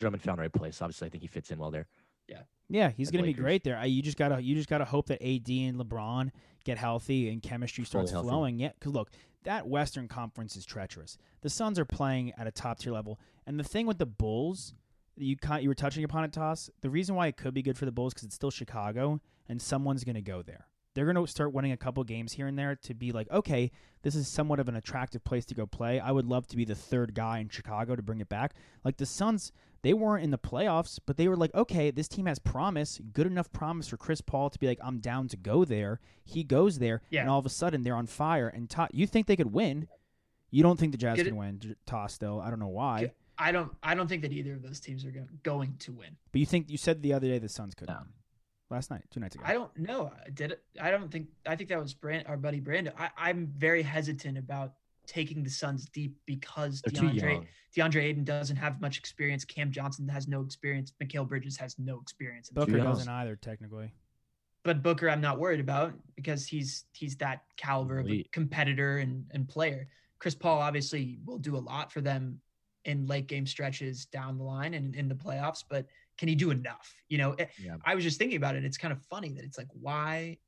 Drummond 0.00 0.22
found 0.22 0.38
the 0.38 0.42
right 0.42 0.52
place. 0.52 0.80
Obviously, 0.80 1.06
I 1.06 1.10
think 1.10 1.22
he 1.22 1.28
fits 1.28 1.50
in 1.50 1.58
well 1.58 1.70
there. 1.70 1.86
Yeah, 2.28 2.42
Yeah, 2.68 2.90
he's 2.90 3.10
gonna 3.10 3.24
be 3.24 3.32
great 3.32 3.62
there. 3.62 3.76
I, 3.76 3.84
you 3.84 4.02
just 4.02 4.16
gotta 4.16 4.42
you 4.42 4.54
just 4.54 4.68
gotta 4.68 4.84
hope 4.84 5.06
that 5.06 5.22
AD 5.22 5.48
and 5.48 5.76
LeBron 5.78 6.30
get 6.64 6.78
healthy 6.78 7.28
and 7.28 7.42
chemistry 7.42 7.84
starts 7.84 8.10
healthy. 8.10 8.28
flowing. 8.28 8.58
Yeah, 8.58 8.70
because 8.78 8.92
look, 8.92 9.10
that 9.44 9.66
Western 9.68 10.08
Conference 10.08 10.56
is 10.56 10.64
treacherous. 10.64 11.16
The 11.42 11.50
Suns 11.50 11.78
are 11.78 11.84
playing 11.84 12.32
at 12.36 12.46
a 12.46 12.50
top 12.50 12.78
tier 12.78 12.92
level, 12.92 13.20
and 13.46 13.58
the 13.60 13.64
thing 13.64 13.86
with 13.86 13.98
the 13.98 14.06
Bulls, 14.06 14.74
you 15.16 15.36
ca- 15.36 15.58
you 15.58 15.68
were 15.68 15.74
touching 15.74 16.02
upon 16.02 16.24
it, 16.24 16.32
Toss. 16.32 16.68
The 16.80 16.90
reason 16.90 17.14
why 17.14 17.28
it 17.28 17.36
could 17.36 17.54
be 17.54 17.62
good 17.62 17.78
for 17.78 17.84
the 17.84 17.92
Bulls 17.92 18.12
because 18.12 18.24
it's 18.24 18.34
still 18.34 18.50
Chicago, 18.50 19.20
and 19.48 19.62
someone's 19.62 20.02
gonna 20.02 20.20
go 20.20 20.42
there. 20.42 20.66
They're 20.96 21.04
gonna 21.12 21.26
start 21.26 21.52
winning 21.52 21.72
a 21.72 21.76
couple 21.76 22.02
games 22.04 22.32
here 22.32 22.46
and 22.46 22.58
there 22.58 22.74
to 22.74 22.94
be 22.94 23.12
like, 23.12 23.30
okay, 23.30 23.70
this 24.02 24.14
is 24.14 24.26
somewhat 24.28 24.58
of 24.60 24.68
an 24.68 24.76
attractive 24.76 25.22
place 25.24 25.44
to 25.44 25.54
go 25.54 25.66
play. 25.66 26.00
I 26.00 26.10
would 26.10 26.24
love 26.24 26.46
to 26.48 26.56
be 26.56 26.64
the 26.64 26.74
third 26.74 27.14
guy 27.14 27.38
in 27.38 27.50
Chicago 27.50 27.94
to 27.94 28.02
bring 28.02 28.20
it 28.20 28.30
back. 28.30 28.54
Like 28.82 28.96
the 28.96 29.04
Suns, 29.04 29.52
they 29.82 29.92
weren't 29.92 30.24
in 30.24 30.30
the 30.30 30.38
playoffs, 30.38 30.98
but 31.04 31.18
they 31.18 31.28
were 31.28 31.36
like, 31.36 31.54
okay, 31.54 31.90
this 31.90 32.08
team 32.08 32.24
has 32.24 32.38
promise, 32.38 32.98
good 33.12 33.26
enough 33.26 33.52
promise 33.52 33.88
for 33.88 33.98
Chris 33.98 34.22
Paul 34.22 34.48
to 34.48 34.58
be 34.58 34.66
like, 34.66 34.78
I'm 34.82 34.98
down 35.00 35.28
to 35.28 35.36
go 35.36 35.66
there. 35.66 36.00
He 36.24 36.42
goes 36.42 36.78
there, 36.78 37.02
Yeah. 37.10 37.20
and 37.20 37.28
all 37.30 37.38
of 37.38 37.44
a 37.46 37.50
sudden 37.50 37.82
they're 37.82 37.94
on 37.94 38.06
fire. 38.06 38.48
And 38.48 38.70
to- 38.70 38.88
you 38.90 39.06
think 39.06 39.26
they 39.26 39.36
could 39.36 39.52
win? 39.52 39.88
You 40.50 40.62
don't 40.62 40.80
think 40.80 40.92
the 40.92 40.98
Jazz 40.98 41.16
Get 41.16 41.26
can 41.26 41.34
it- 41.34 41.38
win? 41.38 41.58
J- 41.58 41.74
Toss 41.84 42.14
still, 42.14 42.40
I 42.40 42.48
don't 42.48 42.58
know 42.58 42.68
why, 42.68 43.00
Get- 43.02 43.16
I 43.38 43.52
don't 43.52 43.70
I 43.82 43.94
don't 43.94 44.08
think 44.08 44.22
that 44.22 44.32
either 44.32 44.54
of 44.54 44.62
those 44.62 44.80
teams 44.80 45.04
are 45.04 45.12
going 45.42 45.76
to 45.80 45.92
win. 45.92 46.16
but 46.32 46.38
you 46.40 46.46
think 46.46 46.70
you 46.70 46.78
said 46.78 47.02
the 47.02 47.12
other 47.12 47.28
day 47.28 47.38
the 47.38 47.50
Suns 47.50 47.74
could 47.74 47.88
No. 47.88 47.96
win 47.98 48.06
last 48.70 48.90
night, 48.90 49.02
two 49.10 49.20
nights 49.20 49.34
ago. 49.34 49.44
I 49.46 49.52
don't 49.54 49.76
know. 49.78 50.12
Did 50.34 50.52
it? 50.52 50.62
I 50.80 50.90
don't 50.90 51.10
think. 51.10 51.28
I 51.46 51.56
think 51.56 51.68
that 51.70 51.80
was 51.80 51.94
Brand, 51.94 52.26
our 52.26 52.36
buddy 52.36 52.60
Brandon. 52.60 52.92
I, 52.98 53.10
I'm 53.16 53.52
very 53.56 53.82
hesitant 53.82 54.38
about 54.38 54.74
taking 55.06 55.42
the 55.44 55.50
Suns 55.50 55.86
deep 55.86 56.16
because 56.26 56.82
They're 56.84 57.02
DeAndre. 57.02 57.46
DeAndre 57.76 58.02
Ayton 58.02 58.24
doesn't 58.24 58.56
have 58.56 58.80
much 58.80 58.98
experience. 58.98 59.44
Cam 59.44 59.70
Johnson 59.70 60.08
has 60.08 60.26
no 60.26 60.40
experience. 60.40 60.92
Mikal 61.02 61.28
Bridges 61.28 61.56
has 61.58 61.78
no 61.78 62.00
experience. 62.00 62.50
Booker 62.50 62.78
doesn't 62.78 63.08
either, 63.08 63.36
technically. 63.36 63.92
but 64.64 64.82
Booker, 64.82 65.08
I'm 65.08 65.20
not 65.20 65.38
worried 65.38 65.60
about 65.60 65.94
because 66.16 66.46
he's 66.46 66.86
he's 66.92 67.16
that 67.16 67.42
caliber 67.56 67.98
of 68.00 68.08
a 68.10 68.24
competitor 68.32 68.98
and 68.98 69.24
and 69.32 69.48
player. 69.48 69.88
Chris 70.18 70.34
Paul 70.34 70.58
obviously 70.60 71.18
will 71.24 71.38
do 71.38 71.56
a 71.56 71.58
lot 71.58 71.92
for 71.92 72.00
them 72.00 72.40
in 72.86 73.06
late 73.06 73.26
game 73.26 73.46
stretches 73.46 74.06
down 74.06 74.38
the 74.38 74.44
line 74.44 74.72
and 74.74 74.94
in 74.96 75.08
the 75.08 75.14
playoffs, 75.14 75.62
but 75.68 75.86
can 76.18 76.28
he 76.28 76.34
do 76.34 76.50
enough? 76.50 76.94
You 77.08 77.18
know, 77.18 77.32
eh, 77.34 77.46
Yeah. 77.62 77.76
I 77.84 77.94
was 77.94 78.04
just 78.04 78.18
thinking 78.18 78.36
about 78.36 78.56
it. 78.56 78.64
It's 78.64 78.78
kind 78.78 78.92
of 78.92 79.02
funny 79.04 79.32
that 79.34 79.44
it's 79.44 79.58
like, 79.58 79.68
why 79.80 80.38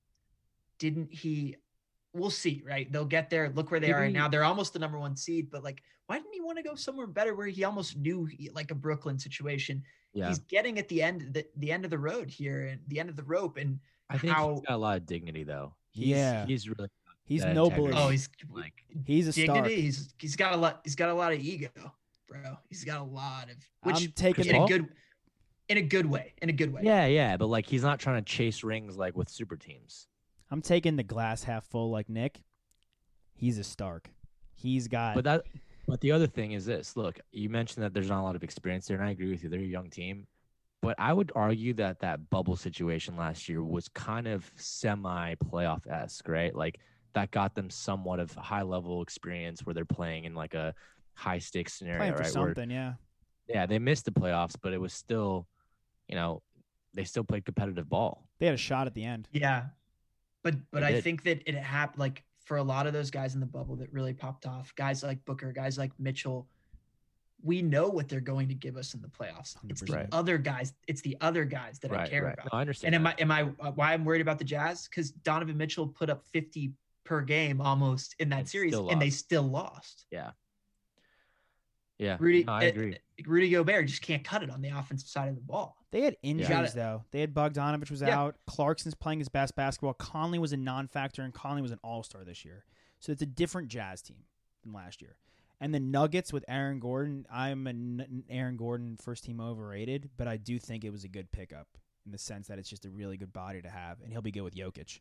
didn't 0.79 1.12
he? 1.12 1.57
We'll 2.14 2.31
see, 2.31 2.62
right? 2.66 2.91
They'll 2.91 3.05
get 3.05 3.29
there. 3.31 3.51
Look 3.51 3.71
where 3.71 3.81
they 3.81 3.93
are 3.93 4.01
right 4.01 4.12
now. 4.12 4.29
They're 4.29 4.45
almost 4.45 4.73
the 4.73 4.79
number 4.79 4.99
one 4.99 5.14
seed, 5.16 5.51
but 5.51 5.62
like, 5.62 5.83
why 6.07 6.16
didn't 6.16 6.33
he 6.33 6.41
want 6.41 6.57
to 6.57 6.64
go 6.64 6.75
somewhere 6.75 7.07
better 7.07 7.35
where 7.35 7.47
he 7.49 7.64
almost 7.64 7.97
knew 7.99 8.25
he, 8.25 8.49
like 8.51 8.71
a 8.71 8.75
Brooklyn 8.75 9.19
situation? 9.19 9.83
Yeah, 10.14 10.29
He's 10.29 10.39
getting 10.39 10.79
at 10.79 10.89
the 10.89 11.03
end, 11.03 11.29
the, 11.35 11.45
the 11.57 11.71
end 11.71 11.85
of 11.85 11.91
the 11.91 11.99
road 11.99 12.31
here 12.31 12.69
and 12.69 12.81
the 12.89 12.99
end 12.99 13.11
of 13.11 13.16
the 13.16 13.23
rope. 13.25 13.59
And 13.59 13.79
I 14.09 14.16
think 14.16 14.33
how- 14.33 14.53
he's 14.55 14.61
got 14.62 14.75
a 14.75 14.77
lot 14.79 14.97
of 14.97 15.07
dignity 15.07 15.45
though. 15.45 15.75
He's, 15.91 16.09
Yeah. 16.09 16.47
he's 16.47 16.69
really 16.69 16.89
He's 17.25 17.45
noble. 17.45 17.95
oh, 17.95 18.09
he's 18.09 18.31
like 18.51 18.73
he's 19.05 19.29
a 19.29 19.33
star. 19.35 19.57
dignity. 19.57 19.83
He's 19.83 20.14
he's 20.19 20.35
got 20.35 20.55
a 20.55 20.57
lot. 20.57 20.81
He's 20.83 20.97
got 20.97 21.11
a 21.11 21.14
lot 21.14 21.35
of 21.35 21.41
ego, 21.41 21.69
bro. 22.27 22.57
He's 22.71 22.85
got 22.85 23.01
a 23.01 23.05
lot 23.05 23.51
of 23.51 23.57
which 23.83 24.03
I'm 24.07 24.12
taking 24.12 24.47
in 24.47 24.55
a 24.62 24.66
good, 24.66 24.89
in 25.69 25.79
a 25.79 25.83
good 25.83 26.07
way. 26.07 26.35
In 26.43 26.49
a 26.49 26.53
good 26.53 26.73
way. 26.73 26.83
yeah, 26.85 27.07
yeah, 27.07 27.37
but 27.37 27.47
like 27.47 27.66
he's 27.66 27.83
not 27.83 27.99
trying 27.99 28.23
to 28.23 28.31
chase 28.31 28.64
rings 28.64 28.97
like 28.97 29.16
with 29.16 29.29
super 29.29 29.57
teams. 29.57 30.07
I'm 30.51 30.62
taking 30.62 30.97
the 30.97 31.03
glass 31.03 31.43
half 31.43 31.64
full 31.66 31.91
like 31.91 32.09
Nick. 32.09 32.41
He's 33.35 33.59
a 33.59 33.64
Stark. 33.64 34.11
He's 34.55 34.89
got 34.89 35.14
But 35.14 35.25
that, 35.25 35.43
but 35.87 36.01
the 36.01 36.12
other 36.12 36.27
thing 36.27 36.53
is 36.53 36.64
this. 36.64 36.97
Look, 36.97 37.21
you 37.33 37.49
mentioned 37.49 37.85
that 37.85 37.95
there's 37.95 38.09
not 38.09 38.21
a 38.21 38.25
lot 38.25 38.35
of 38.35 38.43
experience 38.43 38.87
there, 38.87 38.97
and 38.97 39.07
I 39.07 39.11
agree 39.11 39.31
with 39.31 39.43
you. 39.45 39.49
They're 39.49 39.61
a 39.61 39.62
young 39.62 39.91
team, 39.91 40.27
but 40.83 40.97
I 40.99 41.12
would 41.12 41.31
argue 41.35 41.75
that 41.75 42.01
that 42.01 42.31
bubble 42.31 42.57
situation 42.57 43.16
last 43.16 43.49
year 43.49 43.62
was 43.62 43.89
kind 43.89 44.27
of 44.27 44.51
semi 44.57 45.35
playoff 45.37 45.87
esque, 45.87 46.29
right? 46.29 46.55
Like 46.55 46.81
that 47.14 47.31
got 47.31 47.55
them 47.55 47.71
somewhat 47.71 48.21
of 48.21 48.33
high 48.33 48.62
level 48.62 49.03
experience 49.03 49.64
where 49.64 49.75
they're 49.75 49.85
playing 49.85 50.25
in 50.25 50.35
like 50.35 50.55
a 50.55 50.75
high 51.14 51.39
stakes 51.39 51.75
scenario, 51.75 51.99
playing 51.99 52.12
for 52.14 52.23
right? 52.23 52.35
Where, 52.35 52.47
something. 52.55 52.71
Yeah. 52.71 52.95
yeah, 53.49 53.66
they 53.66 53.79
missed 53.79 54.05
the 54.05 54.12
playoffs, 54.12 54.55
but 54.61 54.73
it 54.73 54.81
was 54.81 54.93
still, 54.93 55.47
you 56.09 56.17
know, 56.17 56.43
they 56.95 57.05
still 57.05 57.25
played 57.25 57.45
competitive 57.45 57.89
ball. 57.89 58.29
They 58.39 58.47
had 58.47 58.55
a 58.55 58.59
shot 58.59 58.87
at 58.87 58.95
the 58.95 59.05
end. 59.05 59.29
Yeah. 59.33 59.67
But 60.43 60.55
but 60.71 60.81
They 60.81 60.87
I 60.87 60.93
did. 60.93 61.05
think 61.05 61.23
that 61.25 61.43
it 61.47 61.55
happened 61.55 62.01
like 62.01 62.25
for 62.45 62.57
a 62.57 62.63
lot 62.63 62.87
of 62.87 62.93
those 62.93 63.11
guys 63.11 63.35
in 63.35 63.41
the 63.41 63.47
bubble 63.47 63.77
that 63.77 63.93
really 63.93 64.15
popped 64.15 64.47
off, 64.47 64.75
guys 64.75 65.03
like 65.03 65.25
Booker, 65.25 65.53
guys 65.53 65.77
like 65.77 65.93
Mitchell, 65.99 66.49
we 67.43 67.63
know 67.63 67.89
what 67.89 68.09
they're 68.09 68.21
going 68.21 68.49
to 68.49 68.55
give 68.55 68.77
us 68.77 68.95
in 68.95 69.03
the 69.03 69.09
playoffs. 69.09 69.57
It's 69.69 69.83
the 69.83 69.93
100%. 69.93 70.09
other 70.13 70.39
guys. 70.39 70.73
It's 70.87 71.03
the 71.03 71.17
other 71.21 71.45
guys 71.45 71.79
that 71.81 71.93
I 71.93 72.07
care 72.09 72.25
right. 72.25 72.35
about. 72.35 72.53
No, 72.53 72.59
I 72.59 72.61
understand. 72.63 72.95
And 72.95 73.07
am. 73.07 73.07
I 73.07 73.15
am 73.19 73.31
I 73.31 73.67
uh, 73.67 73.73
why 73.73 73.93
I'm 73.93 74.05
worried 74.05 74.23
about 74.23 74.39
the 74.39 74.45
Jazz? 74.45 74.89
Because 74.89 75.11
Donovan 75.11 75.57
Mitchell 75.57 75.87
put 75.87 76.11
up 76.11 76.25
50 76.33 76.73
per 77.05 77.21
game 77.21 77.61
almost 77.61 78.15
in 78.19 78.29
that 78.31 78.41
And 78.41 78.49
series, 78.49 78.75
and 78.75 79.01
they 79.01 79.11
still 79.11 79.45
lost. 79.45 80.07
Yeah, 80.11 80.31
Yeah. 81.99 82.17
Rudy, 82.21 82.45
no, 82.45 82.53
I 82.53 82.67
uh, 82.67 82.69
agree. 82.69 82.99
Rudy 83.27 83.51
Gobert 83.51 83.87
just 83.87 84.03
can't 84.03 84.25
cut 84.25 84.43
it 84.43 84.51
on 84.51 84.61
the 84.61 84.71
offensive 84.71 85.09
side 85.09 85.29
of 85.29 85.35
the 85.35 85.41
ball. 85.41 85.78
They 85.91 86.03
had 86.03 86.16
injuries 86.22 86.49
Gotta- 86.49 86.74
though. 86.74 87.05
They 87.12 87.20
had 87.20 87.32
Bogdanovich 87.32 87.91
was 87.91 88.03
Yeah. 88.03 88.18
out. 88.18 88.36
Clarkson's 88.47 88.95
playing 88.95 89.20
his 89.20 89.28
best 89.28 89.55
basketball. 89.57 89.95
Conley 89.95 90.39
was 90.39 90.53
a 90.53 90.57
non-factor, 90.57 91.22
and 91.22 91.32
Conley 91.32 91.62
was 91.62 91.70
an 91.72 91.78
all-star 91.82 92.24
this 92.24 92.45
year. 92.45 92.64
So 93.01 93.12
it's 93.12 93.22
a 93.22 93.26
different 93.26 93.68
Jazz 93.68 94.03
team 94.03 94.24
than 94.62 94.72
last 94.72 95.01
year. 95.01 95.16
And 95.61 95.74
the 95.74 95.80
Nuggets 95.80 96.32
with 96.32 96.45
Aaron 96.47 96.78
Gordon, 96.78 97.26
I'm 97.30 97.66
an 97.66 98.24
Aaron 98.28 98.57
Gordon 98.57 98.97
first 98.97 99.24
team 99.24 99.41
overrated, 99.41 100.11
but 100.16 100.28
I 100.28 100.36
do 100.36 100.59
think 100.59 100.84
it 100.84 100.91
was 100.91 101.05
a 101.05 101.09
good 101.09 101.32
pickup 101.32 101.66
in 102.07 102.12
the 102.12 102.18
sense 102.18 102.47
that 102.49 102.59
it's 102.59 102.68
just 102.68 102.84
a 102.84 102.91
really 102.91 103.16
good 103.16 103.32
body 103.32 103.61
to 103.62 103.68
have, 103.70 104.01
and 104.01 104.12
he'll 104.12 104.22
be 104.22 104.30
good 104.30 104.43
with 104.43 104.55
Jokic. 104.55 105.01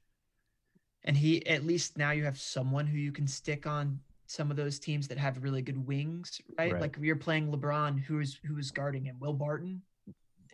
And 1.04 1.16
he 1.18 1.46
at 1.46 1.64
least 1.66 1.98
now 1.98 2.12
you 2.12 2.24
have 2.24 2.40
someone 2.40 2.88
who 2.88 2.98
you 2.98 3.12
can 3.12 3.28
stick 3.28 3.68
on 3.68 4.00
some 4.26 4.50
of 4.52 4.58
those 4.58 4.80
teams 4.80 5.08
that 5.10 5.18
have 5.18 5.44
really 5.44 5.62
good 5.62 5.86
wings, 5.88 6.42
right? 6.58 6.74
Right. 6.74 6.82
Like 6.82 6.98
if 6.98 7.04
you're 7.04 7.16
playing 7.16 7.52
LeBron, 7.52 8.00
who 8.00 8.20
is 8.20 8.40
who 8.46 8.58
is 8.58 8.72
guarding 8.72 9.06
him? 9.06 9.20
Will 9.20 9.34
Barton. 9.34 9.84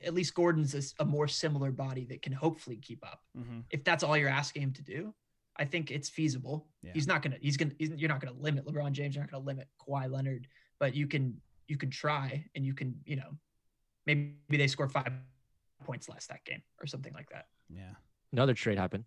At 0.06 0.14
least 0.14 0.34
Gordon's 0.34 0.94
a 1.00 1.06
more 1.06 1.28
similar 1.28 1.72
body 1.72 2.06
that 2.06 2.22
can 2.22 2.34
hopefully 2.34 2.78
keep 2.78 3.06
up. 3.06 3.22
Mm-hmm. 3.38 3.60
If 3.70 3.84
that's 3.84 4.04
all 4.04 4.18
you're 4.18 4.30
asking 4.30 4.64
him 4.64 4.74
to 4.74 4.82
do, 4.82 5.14
I 5.58 5.66
think 5.66 5.92
it's 5.92 6.10
feasible. 6.10 6.68
Yeah. 6.82 6.92
He's 6.94 7.08
not 7.08 7.22
gonna. 7.22 7.38
He's 7.42 7.58
gonna. 7.58 7.72
He's, 7.78 7.90
you're 7.96 8.10
not 8.10 8.20
gonna 8.20 8.38
limit 8.38 8.66
LeBron 8.66 8.92
James. 8.92 9.16
You're 9.16 9.24
not 9.24 9.32
gonna 9.32 9.44
limit 9.44 9.68
Kawhi 9.80 10.12
Leonard. 10.12 10.48
But 10.80 10.96
you 10.96 11.08
can. 11.08 11.40
You 11.68 11.78
can 11.78 11.90
try, 11.90 12.46
and 12.56 12.66
you 12.66 12.74
can. 12.74 12.96
You 13.06 13.18
know, 13.18 13.38
maybe 14.06 14.36
they 14.50 14.68
score 14.68 14.90
five 14.90 15.12
points 15.84 16.10
less 16.10 16.28
that 16.28 16.44
game 16.46 16.62
or 16.82 16.88
something 16.88 17.14
like 17.14 17.30
that. 17.30 17.46
Yeah. 17.70 17.92
Another 18.32 18.54
trade 18.54 18.78
happened. 18.78 19.06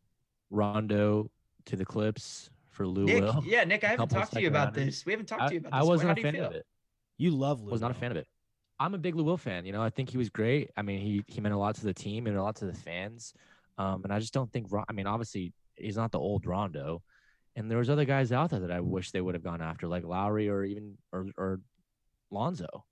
Rondo 0.51 1.31
to 1.67 1.77
the 1.77 1.85
Clips 1.85 2.51
for 2.71 2.87
Lou 2.87 3.05
Nick, 3.07 3.23
Will. 3.23 3.43
yeah, 3.47 3.65
Nick, 3.65 3.83
I 3.85 3.89
haven't 3.89 4.09
talked 4.09 4.33
to 4.35 4.41
you 4.41 4.49
about 4.49 4.77
rounders. 4.77 4.85
this. 4.85 5.07
We 5.07 5.13
haven't 5.13 5.27
talked 5.27 5.43
I, 5.43 5.49
to 5.49 5.55
you 5.55 5.61
about 5.61 5.73
this. 5.73 5.81
I 5.81 5.83
wasn't 5.83 6.11
How 6.11 6.21
a 6.21 6.23
fan 6.23 6.37
of 6.37 6.53
it. 6.53 6.67
You 7.19 7.31
love 7.31 7.63
Lou. 7.63 7.71
was 7.73 7.81
not 7.81 7.91
a 7.91 7.95
fan 7.95 8.11
of 8.11 8.17
it. 8.19 8.27
I'm 8.79 8.95
a 8.95 8.99
big 8.99 9.14
Lou 9.14 9.24
Will 9.24 9.37
fan. 9.37 9.64
You 9.64 9.72
know, 9.72 9.83
I 9.83 9.91
think 9.91 10.11
he 10.11 10.18
was 10.18 10.29
great. 10.29 10.70
I 10.77 10.83
mean, 10.83 11.01
he 11.01 11.22
he 11.27 11.41
meant 11.41 11.55
a 11.55 11.59
lot 11.59 11.77
to 11.77 11.85
the 11.85 11.95
team 11.95 12.27
and 12.27 12.37
a 12.37 12.43
lot 12.43 12.57
to 12.57 12.66
the 12.66 12.74
fans. 12.74 13.33
Um, 13.79 14.03
and 14.05 14.12
I 14.12 14.18
just 14.18 14.35
don't 14.35 14.53
think. 14.53 14.68
I 14.89 14.93
mean, 14.93 15.07
obviously, 15.07 15.53
he's 15.77 15.97
not 15.97 16.12
the 16.12 16.18
old 16.18 16.47
Rondo. 16.47 17.03
And 17.55 17.70
there 17.70 17.79
was 17.79 17.89
other 17.89 18.05
guys 18.05 18.33
out 18.33 18.51
there 18.51 18.61
that 18.61 18.70
I 18.70 18.81
wish 18.81 19.12
they 19.12 19.20
would 19.20 19.35
have 19.35 19.43
gone 19.43 19.62
after, 19.62 19.89
like 19.89 20.05
Lowry 20.05 20.49
or 20.49 20.64
even 20.64 20.99
or 21.12 21.27
or 21.37 21.61
Lonzo. 22.31 22.85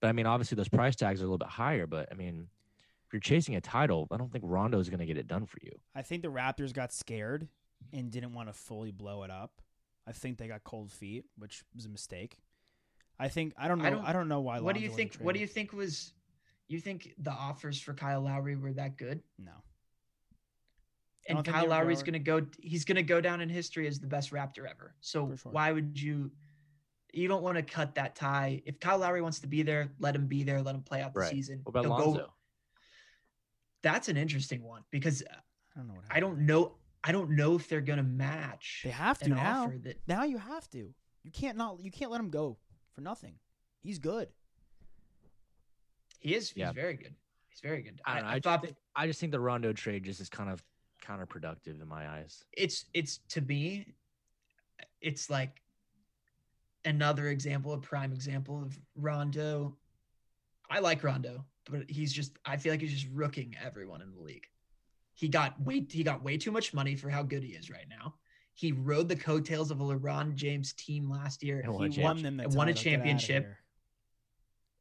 But 0.00 0.08
I 0.08 0.12
mean, 0.12 0.26
obviously, 0.26 0.56
those 0.56 0.68
price 0.68 0.96
tags 0.96 1.20
are 1.20 1.24
a 1.24 1.28
little 1.28 1.38
bit 1.38 1.48
higher. 1.48 1.86
But 1.86 2.08
I 2.10 2.14
mean, 2.14 2.48
if 3.06 3.12
you're 3.12 3.20
chasing 3.20 3.56
a 3.56 3.60
title, 3.60 4.08
I 4.10 4.16
don't 4.16 4.32
think 4.32 4.44
Rondo 4.46 4.78
is 4.78 4.88
going 4.88 5.00
to 5.00 5.06
get 5.06 5.16
it 5.16 5.28
done 5.28 5.46
for 5.46 5.58
you. 5.62 5.72
I 5.94 6.02
think 6.02 6.22
the 6.22 6.28
Raptors 6.28 6.72
got 6.72 6.92
scared 6.92 7.48
and 7.92 8.10
didn't 8.10 8.34
want 8.34 8.48
to 8.48 8.52
fully 8.52 8.90
blow 8.90 9.22
it 9.22 9.30
up. 9.30 9.62
I 10.06 10.12
think 10.12 10.38
they 10.38 10.48
got 10.48 10.64
cold 10.64 10.90
feet, 10.90 11.24
which 11.36 11.64
was 11.74 11.86
a 11.86 11.88
mistake. 11.88 12.38
I 13.18 13.28
think 13.28 13.54
I 13.58 13.66
don't 13.68 13.78
know. 13.78 13.84
I 13.84 13.88
I 13.88 13.90
don't- 13.90 14.12
don't, 14.12 14.28
know 14.28 14.40
why. 14.40 14.60
What 14.60 14.74
do 14.76 14.80
you 14.80 14.90
think? 14.90 15.16
What 15.16 15.34
do 15.34 15.40
you 15.40 15.46
think 15.46 15.72
was? 15.72 16.12
You 16.68 16.80
think 16.80 17.14
the 17.18 17.30
offers 17.32 17.80
for 17.80 17.94
Kyle 17.94 18.20
Lowry 18.20 18.54
were 18.56 18.72
that 18.74 18.96
good? 18.98 19.22
No. 19.38 19.52
And 21.28 21.44
Kyle 21.44 21.62
they 21.62 21.66
were 21.66 21.70
Lowry's 21.74 22.02
going- 22.02 22.22
going 22.22 22.40
to 22.42 22.46
go. 22.52 22.58
He's 22.60 22.84
going 22.84 22.96
to 22.96 23.02
go 23.02 23.20
down 23.20 23.40
in 23.40 23.48
history 23.48 23.86
as 23.86 23.98
the 24.00 24.06
best 24.06 24.30
Raptor 24.32 24.68
ever. 24.70 24.94
So 25.00 25.34
sure. 25.36 25.52
why 25.52 25.72
would 25.72 26.00
you? 26.00 26.30
You 27.12 27.26
don't 27.26 27.42
want 27.42 27.56
to 27.56 27.62
cut 27.62 27.94
that 27.96 28.14
tie. 28.14 28.62
If 28.66 28.80
Kyle 28.80 28.98
Lowry 28.98 29.22
wants 29.22 29.40
to 29.40 29.46
be 29.46 29.62
there, 29.62 29.90
let 29.98 30.14
him 30.14 30.26
be 30.26 30.42
there. 30.44 30.60
Let 30.62 30.74
him 30.74 30.82
play 30.82 31.00
out 31.02 31.14
the 31.14 31.20
Right. 31.20 31.30
season. 31.30 31.60
What 31.64 31.70
about 31.70 31.84
He'll 31.86 31.96
go- 31.96 32.04
Lonzo? 32.10 32.34
That's 33.82 34.08
an 34.08 34.16
interesting 34.16 34.62
one 34.62 34.82
because 34.90 35.22
I 35.74 35.78
don't 35.78 35.88
know 35.88 35.94
what. 35.94 36.04
I 36.10 36.20
don't 36.20 36.40
know. 36.40 36.76
I 37.04 37.12
don't 37.12 37.30
know 37.30 37.54
if 37.54 37.68
they're 37.68 37.80
going 37.80 37.98
to 37.98 38.02
match. 38.02 38.82
They 38.84 38.90
have 38.90 39.18
to 39.20 39.26
an 39.26 39.30
now. 39.36 39.64
offer 39.64 39.78
that 39.78 39.96
Now 40.06 40.24
you 40.24 40.36
have 40.38 40.68
to. 40.70 40.92
You 41.22 41.30
can't 41.30 41.56
not. 41.56 41.80
You 41.80 41.90
can't 41.90 42.10
let 42.10 42.20
him 42.20 42.28
go 42.30 42.58
for 42.98 43.02
nothing. 43.02 43.34
He's 43.80 44.00
good. 44.00 44.28
he 46.18 46.34
is. 46.34 46.50
He's 46.50 46.56
Yeah. 46.58 46.72
very 46.72 46.94
good. 46.94 47.14
He's 47.48 47.60
very 47.60 47.80
good. 47.80 48.00
I 48.04 48.14
don't 48.16 48.24
know. 48.24 48.28
I, 48.30 48.40
thought 48.40 48.42
just 48.56 48.64
think, 48.64 48.76
I 48.96 49.06
just 49.06 49.20
think 49.20 49.30
the 49.30 49.38
Rondo 49.38 49.72
trade 49.72 50.02
just 50.02 50.20
is 50.20 50.28
kind 50.28 50.50
of 50.50 50.64
counterproductive 51.00 51.80
in 51.80 51.86
my 51.86 52.08
eyes. 52.08 52.44
it's 52.52 52.86
it's 52.92 53.18
to 53.28 53.40
me 53.40 53.94
it's 55.00 55.30
like 55.30 55.62
another 56.84 57.28
example 57.28 57.72
a 57.72 57.78
prime 57.78 58.12
example 58.12 58.60
of 58.60 58.76
rondo 58.96 59.76
i 60.70 60.80
like 60.80 61.02
rondo 61.04 61.44
but 61.70 61.88
he's 61.88 62.12
just 62.12 62.32
i 62.44 62.56
feel 62.56 62.72
like 62.72 62.80
he's 62.80 62.92
just 62.92 63.06
rooking 63.14 63.54
everyone 63.64 64.02
in 64.02 64.10
the 64.12 64.20
league 64.20 64.46
he 65.14 65.28
got 65.28 65.58
way 65.62 65.86
he 65.88 66.02
got 66.02 66.22
way 66.24 66.36
too 66.36 66.50
much 66.50 66.74
money 66.74 66.96
for 66.96 67.08
how 67.08 67.22
good 67.22 67.44
he 67.44 67.50
is 67.50 67.70
right 67.70 67.86
now 67.88 68.14
he 68.58 68.72
rode 68.72 69.08
the 69.08 69.16
coattails 69.16 69.70
of 69.70 69.80
a 69.80 69.84
lebron 69.84 70.34
james 70.34 70.72
team 70.72 71.08
last 71.08 71.42
year 71.44 71.60
And 71.62 71.72
won 71.72 71.90
he 71.90 72.02
won 72.02 72.22
them 72.22 72.36
the 72.38 72.44
And 72.44 72.54
won 72.54 72.68
a 72.68 72.72
title. 72.72 72.90
Get 72.90 73.00
outta 73.00 73.18
championship. 73.18 73.54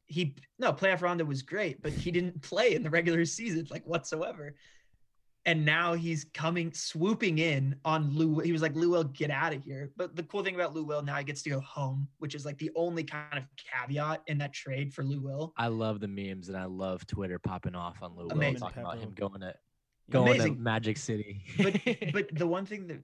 he 0.07 0.35
no 0.57 0.73
playoff 0.73 1.01
Rondo 1.01 1.25
was 1.25 1.41
great, 1.41 1.81
but 1.83 1.91
he 1.93 2.11
didn't 2.11 2.41
play 2.51 2.73
in 2.73 2.81
the 2.83 2.89
regular 2.89 3.23
season 3.25 3.67
like 3.69 3.85
whatsoever. 3.85 4.55
And 5.45 5.63
now 5.63 5.93
he's 5.93 6.25
coming 6.33 6.73
swooping 6.73 7.37
in 7.37 7.75
on 7.85 8.13
Lou. 8.13 8.39
He 8.39 8.51
was 8.51 8.61
like, 8.61 8.75
Lou 8.75 8.89
will 8.89 9.05
get 9.05 9.31
out 9.31 9.53
of 9.53 9.63
here. 9.63 9.91
But 9.95 10.13
the 10.13 10.23
cool 10.23 10.43
thing 10.43 10.55
about 10.55 10.73
Lou 10.73 10.83
Will 10.83 11.01
now 11.01 11.15
he 11.15 11.23
gets 11.23 11.41
to 11.43 11.49
go 11.49 11.61
home, 11.61 12.05
which 12.17 12.35
is 12.35 12.45
like 12.45 12.57
the 12.57 12.69
only 12.75 13.05
kind 13.05 13.37
of 13.37 13.45
caveat 13.55 14.23
in 14.27 14.37
that 14.39 14.51
trade 14.51 14.93
for 14.93 15.03
Lou 15.03 15.21
Will. 15.21 15.53
I 15.55 15.67
love 15.67 16.01
the 16.01 16.07
memes 16.09 16.49
and 16.49 16.57
I 16.57 16.65
love 16.65 17.07
Twitter 17.07 17.39
popping 17.39 17.75
off 17.75 17.99
on 18.01 18.13
Lou 18.17 18.27
Will 18.27 18.53
talking 18.55 18.81
about 18.81 18.99
him 18.99 19.11
going 19.15 19.39
to 19.39 19.53
going 20.09 20.29
Amazing. 20.35 20.55
to 20.55 20.61
Magic 20.61 20.97
City. 20.97 21.41
But 21.57 21.79
but 22.13 22.27
the 22.33 22.47
one 22.47 22.65
thing 22.65 22.87
that 22.87 22.99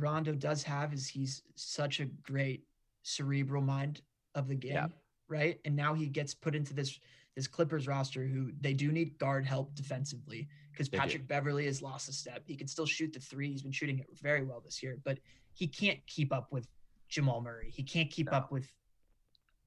Rondo 0.00 0.32
does 0.34 0.62
have 0.62 0.92
is 0.92 1.06
he's 1.08 1.42
such 1.54 2.00
a 2.00 2.06
great 2.06 2.64
cerebral 3.02 3.62
mind 3.62 4.02
of 4.34 4.48
the 4.48 4.54
game, 4.54 4.72
Yeah. 4.72 4.88
right? 5.28 5.60
And 5.64 5.74
now 5.76 5.94
he 5.94 6.06
gets 6.06 6.34
put 6.34 6.54
into 6.54 6.74
this 6.74 6.98
this 7.36 7.46
Clippers 7.46 7.86
roster 7.86 8.26
who 8.26 8.50
they 8.60 8.74
do 8.74 8.90
need 8.90 9.16
guard 9.16 9.46
help 9.46 9.72
defensively 9.76 10.48
because 10.72 10.88
They 10.88 10.96
do. 10.96 11.00
Patrick 11.02 11.28
Beverley 11.28 11.64
has 11.66 11.80
lost 11.80 12.08
a 12.08 12.12
step. 12.12 12.42
He 12.44 12.56
can 12.56 12.66
still 12.66 12.86
shoot 12.86 13.12
the 13.12 13.20
three. 13.20 13.50
He's 13.52 13.62
been 13.62 13.70
shooting 13.72 14.00
it 14.00 14.08
very 14.20 14.42
well 14.44 14.60
this 14.60 14.82
year, 14.82 14.98
but 15.04 15.20
he 15.52 15.68
can't 15.68 16.04
keep 16.06 16.32
up 16.32 16.50
with 16.50 16.66
Jamal 17.08 17.40
Murray. 17.40 17.70
He 17.70 17.84
can't 17.84 18.10
keep 18.10 18.26
No. 18.32 18.38
up 18.38 18.50
with 18.50 18.68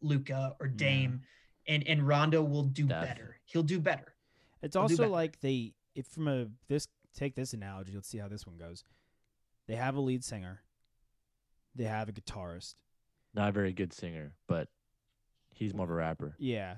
Luka 0.01 0.55
or 0.59 0.67
No. 0.67 0.73
Dame. 0.75 1.21
And 1.67 1.87
and 1.87 2.05
Rondo 2.05 2.43
will 2.43 2.63
do 2.63 2.85
Steph. 2.85 3.07
better. 3.07 3.37
He'll 3.45 3.63
do 3.63 3.79
better. 3.79 4.13
It's 4.61 4.73
They'll 4.73 4.87
do 4.87 4.93
also 4.93 5.03
better. 5.03 5.09
like 5.11 5.39
they, 5.39 5.73
if 5.95 6.07
from 6.07 6.27
a 6.27 6.47
this 6.67 6.87
take 7.13 7.35
this 7.35 7.53
analogy. 7.53 7.93
Let's 7.93 8.09
see 8.09 8.17
how 8.17 8.27
this 8.27 8.45
one 8.45 8.57
goes. 8.57 8.83
They 9.67 9.75
have 9.75 9.95
a 9.95 10.01
lead 10.01 10.23
singer. 10.23 10.61
They 11.75 11.85
have 11.85 12.09
a 12.09 12.11
guitarist. 12.11 12.75
Not 13.33 13.49
a 13.49 13.51
very 13.51 13.73
good 13.73 13.93
singer, 13.93 14.33
but 14.47 14.67
he's 15.53 15.73
more 15.73 15.85
of 15.85 15.89
a 15.89 15.93
rapper. 15.95 16.35
Yeah. 16.37 16.75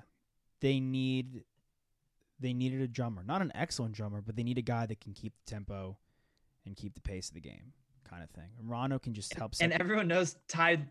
They 0.61 0.79
need 0.79 1.43
they 2.39 2.53
needed 2.53 2.81
a 2.81 2.87
drummer. 2.87 3.23
Not 3.23 3.41
an 3.41 3.51
excellent 3.55 3.93
drummer, 3.93 4.21
but 4.21 4.35
they 4.35 4.43
need 4.43 4.57
a 4.57 4.61
guy 4.61 4.85
that 4.85 4.99
can 4.99 5.13
keep 5.13 5.33
the 5.45 5.51
tempo 5.51 5.97
and 6.65 6.75
keep 6.75 6.93
the 6.93 7.01
pace 7.01 7.29
of 7.29 7.33
the 7.35 7.41
game 7.41 7.71
kind 8.09 8.23
of 8.23 8.29
thing. 8.31 8.49
And 8.59 8.69
Rondo 8.69 8.99
can 8.99 9.13
just 9.13 9.33
help 9.33 9.53
And 9.61 9.71
set- 9.71 9.79
everyone 9.81 10.07
knows 10.07 10.35
Ty 10.47 10.85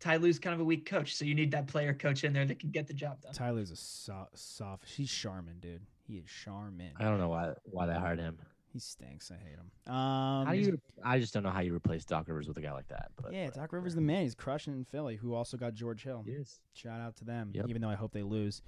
Ty 0.00 0.16
Lue's 0.16 0.38
kind 0.38 0.54
of 0.54 0.60
a 0.60 0.64
weak 0.64 0.86
coach, 0.86 1.14
so 1.14 1.26
you 1.26 1.34
need 1.34 1.50
that 1.50 1.66
player 1.66 1.92
coach 1.92 2.24
in 2.24 2.32
there 2.32 2.46
that 2.46 2.58
can 2.58 2.70
get 2.70 2.86
the 2.86 2.94
job 2.94 3.20
done. 3.20 3.34
Tyler's 3.34 3.70
a 3.70 3.76
so- 3.76 4.28
soft. 4.34 4.88
She's 4.88 5.10
Charmin, 5.12 5.60
dude. 5.60 5.82
He 6.06 6.14
is 6.16 6.24
Charmin. 6.26 6.92
I 6.96 7.04
don't 7.04 7.18
know 7.18 7.28
why 7.28 7.52
why 7.64 7.86
they 7.86 7.94
hired 7.94 8.18
him. 8.18 8.38
He 8.72 8.78
stinks. 8.78 9.30
I 9.30 9.34
hate 9.34 9.56
him. 9.56 9.92
Um, 9.92 10.46
How 10.46 10.52
do 10.52 10.58
you? 10.58 10.80
I 11.02 11.18
just 11.18 11.34
don't 11.34 11.42
know 11.42 11.50
how 11.50 11.60
you 11.60 11.74
replace 11.74 12.04
Doc 12.04 12.28
Rivers 12.28 12.46
with 12.46 12.56
a 12.58 12.60
guy 12.60 12.72
like 12.72 12.88
that. 12.88 13.10
But 13.20 13.32
yeah, 13.32 13.50
Doc 13.50 13.72
Rivers 13.72 13.94
the 13.94 14.00
man. 14.00 14.22
He's 14.22 14.34
crushing 14.34 14.74
in 14.74 14.84
Philly. 14.84 15.16
Who 15.16 15.34
also 15.34 15.56
got 15.56 15.74
George 15.74 16.04
Hill. 16.04 16.24
Yes. 16.26 16.60
Shout 16.74 17.00
out 17.00 17.16
to 17.16 17.24
them. 17.24 17.50
Yep. 17.52 17.66
Even 17.68 17.82
though 17.82 17.88
I 17.88 17.96
hope 17.96 18.12
they 18.12 18.22
lose. 18.22 18.62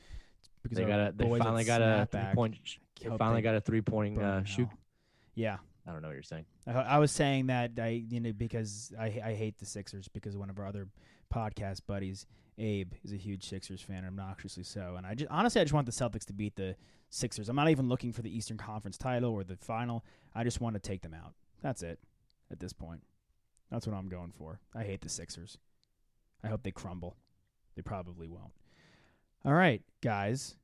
Because 0.62 0.78
They 0.78 0.84
got 0.84 1.00
a. 1.00 1.12
They 1.14 1.24
finally 1.38 1.64
got 1.64 1.82
a 1.82 2.09
three 2.11 2.34
point. 2.34 2.57
They 3.00 3.09
finally 3.16 3.36
they 3.36 3.42
got 3.42 3.55
a 3.55 3.61
three 3.61 3.80
point 3.80 4.20
uh, 4.20 4.44
shoot. 4.44 4.68
Yeah, 5.34 5.59
I 5.87 5.93
don't 5.93 6.03
know 6.03 6.09
what 6.09 6.14
you're 6.14 6.22
saying. 6.22 6.45
I, 6.66 6.72
I 6.72 6.99
was 6.99 7.11
saying 7.11 7.47
that 7.47 7.72
I 7.78 8.05
you 8.09 8.20
know 8.20 8.33
because 8.33 8.93
I 8.99 9.20
I 9.24 9.35
hate 9.35 9.59
the 9.59 9.66
Sixers 9.66 10.09
because 10.09 10.37
one 10.37 10.51
of 10.51 10.59
our 10.59 10.66
other 10.66 10.89
podcast 11.33 11.80
buddies 11.87 12.26
Abe 12.59 12.93
is 13.03 13.12
a 13.12 13.16
huge 13.16 13.45
Sixers 13.49 13.80
fan, 13.80 14.05
obnoxiously 14.05 14.62
so. 14.62 14.95
And 14.97 15.07
I 15.07 15.14
just 15.14 15.30
honestly 15.30 15.61
I 15.61 15.64
just 15.64 15.74
want 15.74 15.87
the 15.87 15.93
Celtics 15.93 16.24
to 16.26 16.33
beat 16.33 16.57
the 16.57 16.76
Sixers. 17.11 17.49
I'm 17.49 17.57
not 17.57 17.68
even 17.68 17.89
looking 17.89 18.12
for 18.12 18.22
the 18.22 18.35
Eastern 18.35 18.57
Conference 18.57 18.97
title 18.97 19.33
or 19.33 19.45
the 19.45 19.57
final. 19.57 20.05
I 20.35 20.45
just 20.45 20.61
want 20.61 20.74
to 20.74 20.80
take 20.80 21.03
them 21.03 21.14
out. 21.14 21.35
That's 21.62 21.83
it. 21.83 21.99
At 22.51 22.61
this 22.61 22.72
point, 22.72 23.03
that's 23.70 23.87
what 23.87 23.97
I'm 23.97 24.09
going 24.09 24.33
for. 24.37 24.61
I 24.74 24.85
hate 24.85 25.01
the 25.01 25.09
Sixers. 25.09 25.59
I 26.45 26.49
hope 26.49 26.62
they 26.62 26.70
crumble. 26.70 27.16
They 27.76 27.83
probably 27.83 28.28
won't. 28.28 28.53
All 29.45 29.55
right, 29.55 29.83
guys. 30.03 30.57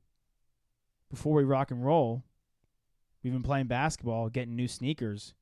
Before 1.09 1.33
we 1.33 1.43
rock 1.43 1.71
and 1.71 1.83
roll, 1.83 2.23
we've 3.23 3.33
been 3.33 3.43
playing 3.43 3.67
basketball, 3.67 4.29
getting 4.29 4.55
new 4.55 4.67
sneakers. 4.67 5.33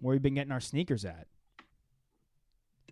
Where 0.00 0.12
we 0.14 0.18
been 0.18 0.34
getting 0.34 0.52
our 0.52 0.60
sneakers 0.60 1.04
at? 1.04 1.26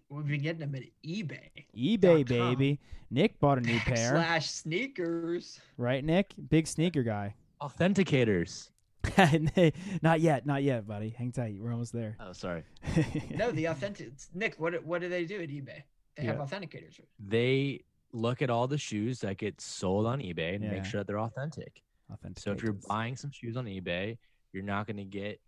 We've 0.08 0.26
been 0.26 0.42
getting 0.42 0.60
them 0.60 0.74
at 0.74 0.82
eBay. 1.04 1.50
eBay, 1.76 2.26
baby. 2.26 2.80
Nick 3.10 3.38
bought 3.38 3.58
a 3.58 3.60
new 3.60 3.78
pair, 3.80 4.10
Slash 4.10 4.50
sneakers. 4.50 5.60
right? 5.78 6.04
Nick, 6.04 6.34
big 6.48 6.66
sneaker 6.66 7.02
guy. 7.02 7.34
Authenticators. 7.60 8.70
not 10.02 10.20
yet, 10.20 10.46
not 10.46 10.62
yet, 10.64 10.86
buddy. 10.86 11.10
Hang 11.10 11.30
tight. 11.30 11.56
We're 11.60 11.70
almost 11.72 11.92
there. 11.92 12.16
Oh, 12.20 12.32
sorry. 12.32 12.64
No, 13.36 13.52
the 13.52 13.66
authentic 13.66 14.10
Nick. 14.34 14.56
What 14.58 14.84
what 14.84 15.00
do 15.00 15.08
they 15.08 15.24
do 15.24 15.40
at 15.40 15.48
eBay? 15.48 15.82
They 16.16 16.24
have 16.24 16.36
authenticators. 16.38 16.98
They 17.20 17.82
look 18.12 18.42
at 18.42 18.50
all 18.50 18.66
the 18.66 18.78
shoes 18.78 19.20
that 19.20 19.36
get 19.38 19.60
sold 19.60 20.06
on 20.06 20.20
eBay 20.20 20.54
and 20.56 20.64
Yeah. 20.64 20.70
make 20.72 20.84
sure 20.84 21.00
that 21.00 21.06
they're 21.06 21.20
authentic. 21.20 21.82
Authentic. 22.12 22.42
So 22.42 22.52
if 22.52 22.62
you're 22.62 22.76
buying 22.88 23.16
some 23.16 23.30
shoes 23.30 23.56
on 23.56 23.64
eBay, 23.64 24.18
you're 24.52 24.62
not 24.62 24.86
going 24.86 24.96
to 24.98 25.04
get 25.04 25.40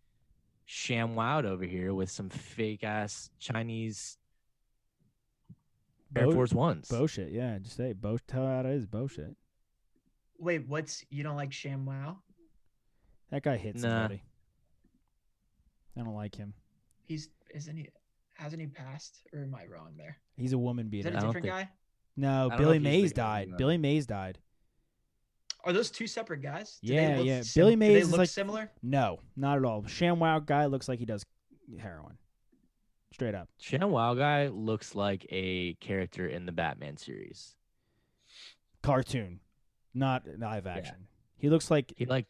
shamwowed 0.68 1.44
over 1.44 1.64
here 1.64 1.94
with 1.94 2.10
some 2.10 2.28
fake 2.28 2.84
ass 2.84 3.30
Chinese 3.38 4.18
Air 6.16 6.26
Bo- 6.26 6.32
Force 6.32 6.52
Ones. 6.52 6.88
bullshit, 6.88 7.32
yeah, 7.32 7.58
just 7.58 7.76
say 7.76 7.92
bo 7.92 8.18
tell 8.26 8.46
how 8.46 8.60
it 8.60 8.66
is 8.66 8.86
bullshit. 8.86 9.36
Wait, 10.38 10.66
what's 10.68 11.04
you 11.10 11.22
don't 11.22 11.36
like 11.36 11.50
ShamWow? 11.50 12.16
That 13.30 13.42
guy 13.42 13.56
hit 13.56 13.74
Nah. 13.76 13.80
somebody. 13.82 14.22
I 15.96 16.02
don't 16.04 16.14
like 16.14 16.34
him. 16.34 16.54
He's 17.06 17.28
isn't 17.54 17.76
he? 17.76 17.88
Hasn't 18.34 18.60
he 18.60 18.68
passed? 18.68 19.20
Or 19.32 19.42
am 19.42 19.54
I 19.54 19.66
wrong 19.66 19.94
there? 19.96 20.18
He's 20.36 20.52
a 20.52 20.58
woman 20.58 20.86
Is 20.86 20.90
beater. 20.90 21.10
that 21.10 21.14
a 21.14 21.18
I 21.18 21.20
don't 21.20 21.28
different 21.30 21.44
think- 21.46 21.54
guy? 21.68 21.70
No, 22.16 22.28
I 22.28 22.40
don't 22.40 22.50
know 22.50 22.56
Billy 22.58 22.76
if 22.76 22.82
he's 22.82 22.92
the 22.92 22.98
Mays 23.02 23.12
died. 23.12 23.48
Billy 23.58 23.78
Mays 23.78 24.06
died. 24.06 24.38
Are 25.68 25.72
those 25.72 25.90
two 25.90 26.06
separate 26.06 26.40
guys? 26.40 26.78
Do 26.82 26.94
Yeah, 26.94 27.08
they 27.10 27.16
look 27.18 27.26
yeah. 27.26 27.42
sim- 27.42 27.60
Billy 27.60 27.72
do 27.74 27.76
Mays 27.78 28.04
they 28.06 28.10
look 28.10 28.18
like- 28.20 28.28
similar. 28.30 28.70
No, 28.82 29.20
not 29.36 29.58
at 29.58 29.64
all. 29.64 29.82
ShamWow 29.82 30.46
guy 30.46 30.64
looks 30.66 30.88
like 30.88 30.98
he 30.98 31.04
does 31.04 31.26
heroin. 31.78 32.16
Straight 33.12 33.34
up. 33.34 33.48
ShamWow 33.60 34.16
guy 34.16 34.48
looks 34.48 34.94
like 34.94 35.26
a 35.28 35.74
character 35.74 36.26
in 36.26 36.46
the 36.46 36.52
Batman 36.52 36.96
series. 36.96 37.54
Cartoon, 38.82 39.40
not 39.92 40.22
live 40.38 40.66
action. 40.66 41.06
He 41.36 41.50
looks 41.50 41.70
like 41.70 41.92
He 41.96 42.06
like 42.06 42.26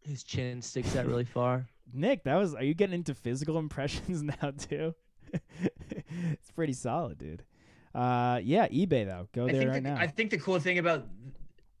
his 0.00 0.22
chin 0.22 0.60
sticks 0.62 0.96
out 0.96 1.06
really 1.06 1.24
far. 1.24 1.66
Nick. 1.92 2.24
That 2.24 2.36
was. 2.36 2.54
Are 2.54 2.62
you 2.62 2.74
getting 2.74 2.94
into 2.94 3.14
physical 3.14 3.58
impressions 3.58 4.22
now 4.22 4.50
too? 4.58 4.94
it's 5.32 6.50
pretty 6.54 6.72
solid, 6.74 7.18
dude. 7.18 7.42
Uh, 7.94 8.40
yeah, 8.42 8.68
eBay 8.68 9.06
though. 9.06 9.28
Go 9.34 9.46
I 9.46 9.52
there 9.52 9.60
think 9.62 9.70
right 9.70 9.82
the, 9.82 9.88
now. 9.90 9.96
I 9.96 10.06
think 10.06 10.30
the 10.30 10.38
cool 10.38 10.58
thing 10.58 10.78
about 10.78 11.06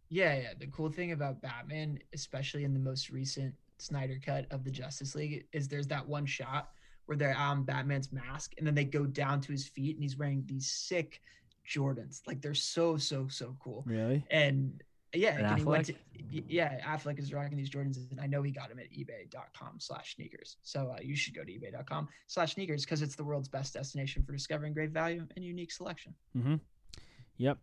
yeah, 0.08 0.36
yeah, 0.36 0.52
the 0.58 0.66
cool 0.68 0.90
thing 0.90 1.12
about 1.12 1.40
Batman, 1.42 1.98
especially 2.14 2.64
in 2.64 2.72
the 2.72 2.80
most 2.80 3.10
recent 3.10 3.54
Snyder 3.78 4.18
cut 4.24 4.46
of 4.50 4.64
the 4.64 4.70
Justice 4.70 5.14
League, 5.14 5.46
is 5.52 5.68
there's 5.68 5.86
that 5.88 6.06
one 6.06 6.26
shot 6.26 6.70
where 7.06 7.16
they're 7.16 7.36
on 7.36 7.64
Batman's 7.64 8.12
mask 8.12 8.54
and 8.58 8.66
then 8.66 8.74
they 8.74 8.84
go 8.84 9.06
down 9.06 9.40
to 9.40 9.52
his 9.52 9.66
feet 9.66 9.96
and 9.96 10.02
he's 10.02 10.18
wearing 10.18 10.42
these 10.46 10.68
sick 10.70 11.20
Jordans. 11.66 12.20
Like 12.26 12.40
they're 12.40 12.54
so 12.54 12.96
so 12.96 13.28
so 13.28 13.56
cool. 13.62 13.82
really? 13.86 14.24
And 14.30 14.82
yeah, 15.14 15.36
And 15.38 15.46
and 15.46 15.58
he 15.58 15.64
went 15.64 15.86
to, 15.86 15.94
yeah, 16.30 16.80
Affleck 16.86 17.18
is 17.18 17.32
rocking 17.32 17.56
these 17.56 17.70
Jordans, 17.70 18.10
and 18.10 18.20
I 18.20 18.26
know 18.26 18.42
he 18.42 18.50
got 18.50 18.68
them 18.68 18.78
at 18.78 18.90
eBay.com 18.90 19.76
slash 19.78 20.16
sneakers. 20.16 20.58
So 20.62 20.94
uh, 20.94 20.98
you 21.02 21.16
should 21.16 21.34
go 21.34 21.44
to 21.44 21.50
eBay.com 21.50 22.08
slash 22.26 22.54
sneakers 22.54 22.84
because 22.84 23.00
it's 23.00 23.16
the 23.16 23.24
world's 23.24 23.48
best 23.48 23.72
destination 23.72 24.22
for 24.22 24.32
discovering 24.32 24.74
great 24.74 24.90
value 24.90 25.26
and 25.34 25.44
unique 25.44 25.72
selection. 25.72 26.14
Mm-hmm. 26.36 26.56
Yep. 27.38 27.58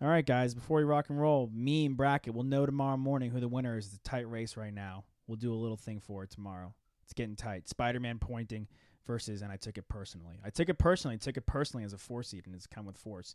All 0.00 0.08
right, 0.08 0.24
guys. 0.24 0.54
Before 0.54 0.78
we 0.78 0.84
rock 0.84 1.10
and 1.10 1.20
roll, 1.20 1.50
me 1.52 1.84
and 1.84 1.96
bracket. 1.96 2.32
We'll 2.32 2.44
know 2.44 2.64
tomorrow 2.64 2.96
morning 2.96 3.30
who 3.30 3.40
the 3.40 3.48
winner 3.48 3.76
is. 3.76 3.86
It's 3.86 3.96
a 3.96 4.00
tight 4.00 4.30
race 4.30 4.56
right 4.56 4.72
now. 4.72 5.04
We'll 5.26 5.36
do 5.36 5.52
a 5.52 5.56
little 5.56 5.76
thing 5.76 5.98
for 5.98 6.22
it 6.22 6.30
tomorrow. 6.30 6.72
It's 7.04 7.12
getting 7.12 7.34
tight. 7.34 7.68
Spider-Man 7.68 8.18
pointing 8.20 8.68
versus, 9.06 9.42
and 9.42 9.50
I 9.50 9.56
took 9.56 9.76
it 9.76 9.88
personally. 9.88 10.38
I 10.44 10.50
took 10.50 10.68
it 10.68 10.78
personally. 10.78 11.14
I 11.14 11.18
took 11.18 11.36
it 11.36 11.46
personally 11.46 11.84
as 11.84 11.94
a 11.94 11.98
four 11.98 12.22
seed, 12.22 12.46
and 12.46 12.54
it's 12.54 12.66
come 12.66 12.86
with 12.86 12.96
force. 12.96 13.34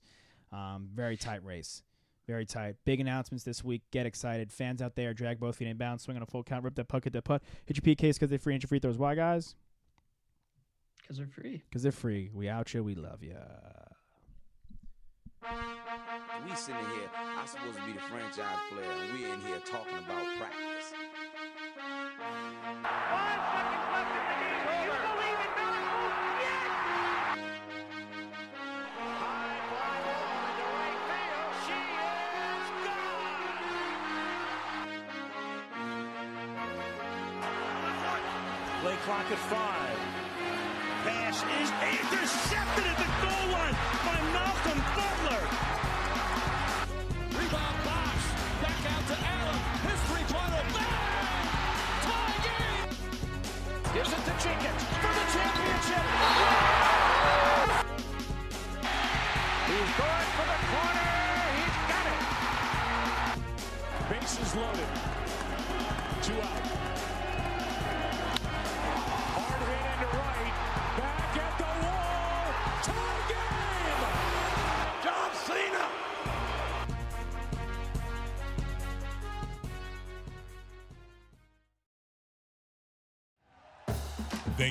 Um, 0.54 0.88
very 0.94 1.18
tight 1.18 1.44
race. 1.44 1.84
Very 2.28 2.46
tight. 2.46 2.76
Big 2.86 3.02
announcements 3.02 3.44
this 3.44 3.62
week. 3.62 3.82
Get 3.92 4.06
excited. 4.06 4.50
Fans 4.52 4.82
out 4.82 4.96
there, 4.96 5.14
drag 5.14 5.42
both 5.42 5.58
feet 5.58 5.68
in 5.68 5.76
bounds, 5.76 6.04
swing 6.04 6.16
on 6.16 6.24
a 6.24 6.26
full 6.26 6.44
count, 6.44 6.64
rip 6.64 6.76
that 6.76 6.88
puck, 6.88 7.04
hit 7.04 7.12
that 7.14 7.26
putt. 7.26 7.44
Hit 7.66 7.76
your 7.76 7.96
PKs 7.96 8.14
because 8.14 8.30
they're 8.30 8.40
free 8.40 8.54
and 8.54 8.64
your 8.64 8.70
free 8.70 8.80
throws. 8.80 8.98
Why, 8.98 9.16
guys? 9.16 9.56
Because 11.02 11.18
they're 11.18 11.28
free. 11.28 11.62
Because 11.70 11.84
they're 11.84 11.92
free. 11.92 12.30
We 12.34 12.48
out 12.48 12.74
you. 12.74 12.84
We 12.84 12.96
love 12.96 13.22
you. 13.22 13.36
We 15.94 16.56
sitting 16.56 16.86
here, 16.86 17.10
I'm 17.38 17.46
supposed 17.46 17.78
to 17.78 17.84
be 17.86 17.94
the 17.94 18.00
franchise 18.00 18.58
player, 18.72 18.90
and 18.90 19.14
we're 19.14 19.32
in 19.32 19.42
here 19.42 19.60
talking 19.60 19.94
about 19.94 20.26
practice. 20.40 20.90
Five 22.82 23.42
seconds 23.54 23.86
left 23.94 24.10
in 24.10 24.26
the 24.26 24.34
game. 24.42 24.66
Do 24.66 24.74
you 24.90 24.98
believe 25.06 25.38
in 25.38 25.54
miracles? 25.54 26.18
Yes! 26.42 27.38
High 29.22 29.62
fly 29.70 29.98
ball 30.02 30.34
into 30.50 30.66
right 30.74 30.98
field. 31.14 31.54
She 31.62 31.78
is 32.42 32.68
gone! 32.90 33.38
Play 38.82 38.98
clock 39.06 39.30
at 39.30 39.38
five. 39.38 40.23
Pass 41.04 41.44
is 41.44 41.70
intercepted 41.84 42.86
at 42.88 42.98
the 42.98 43.10
goal 43.20 43.52
line 43.52 43.76
by 44.08 44.16
Malcolm 44.32 44.80
Butler. 44.96 45.44
Rebound 47.36 47.78
Bosh. 47.84 48.26
Back 48.64 48.80
out 48.88 49.04
to 49.12 49.18
Allen. 49.20 49.60
His 49.84 50.00
three-pointer. 50.08 50.64
Bang! 50.72 51.48
Tie 52.08 52.40
game. 52.48 52.88
Gives 53.94 54.12
it 54.14 54.24
to 54.24 54.34
Jenkins 54.40 54.84
for 55.04 55.12
the 55.12 55.26
championship. 55.36 56.06
He's 59.68 59.92
going 60.00 60.30
for 60.40 60.48
the 60.48 60.60
corner. 60.72 61.12
He's 61.60 61.80
got 61.92 62.06
it. 62.14 62.20
Bases 64.10 64.56
loaded. 64.56 64.92
Two 66.22 66.40
out. 66.40 66.83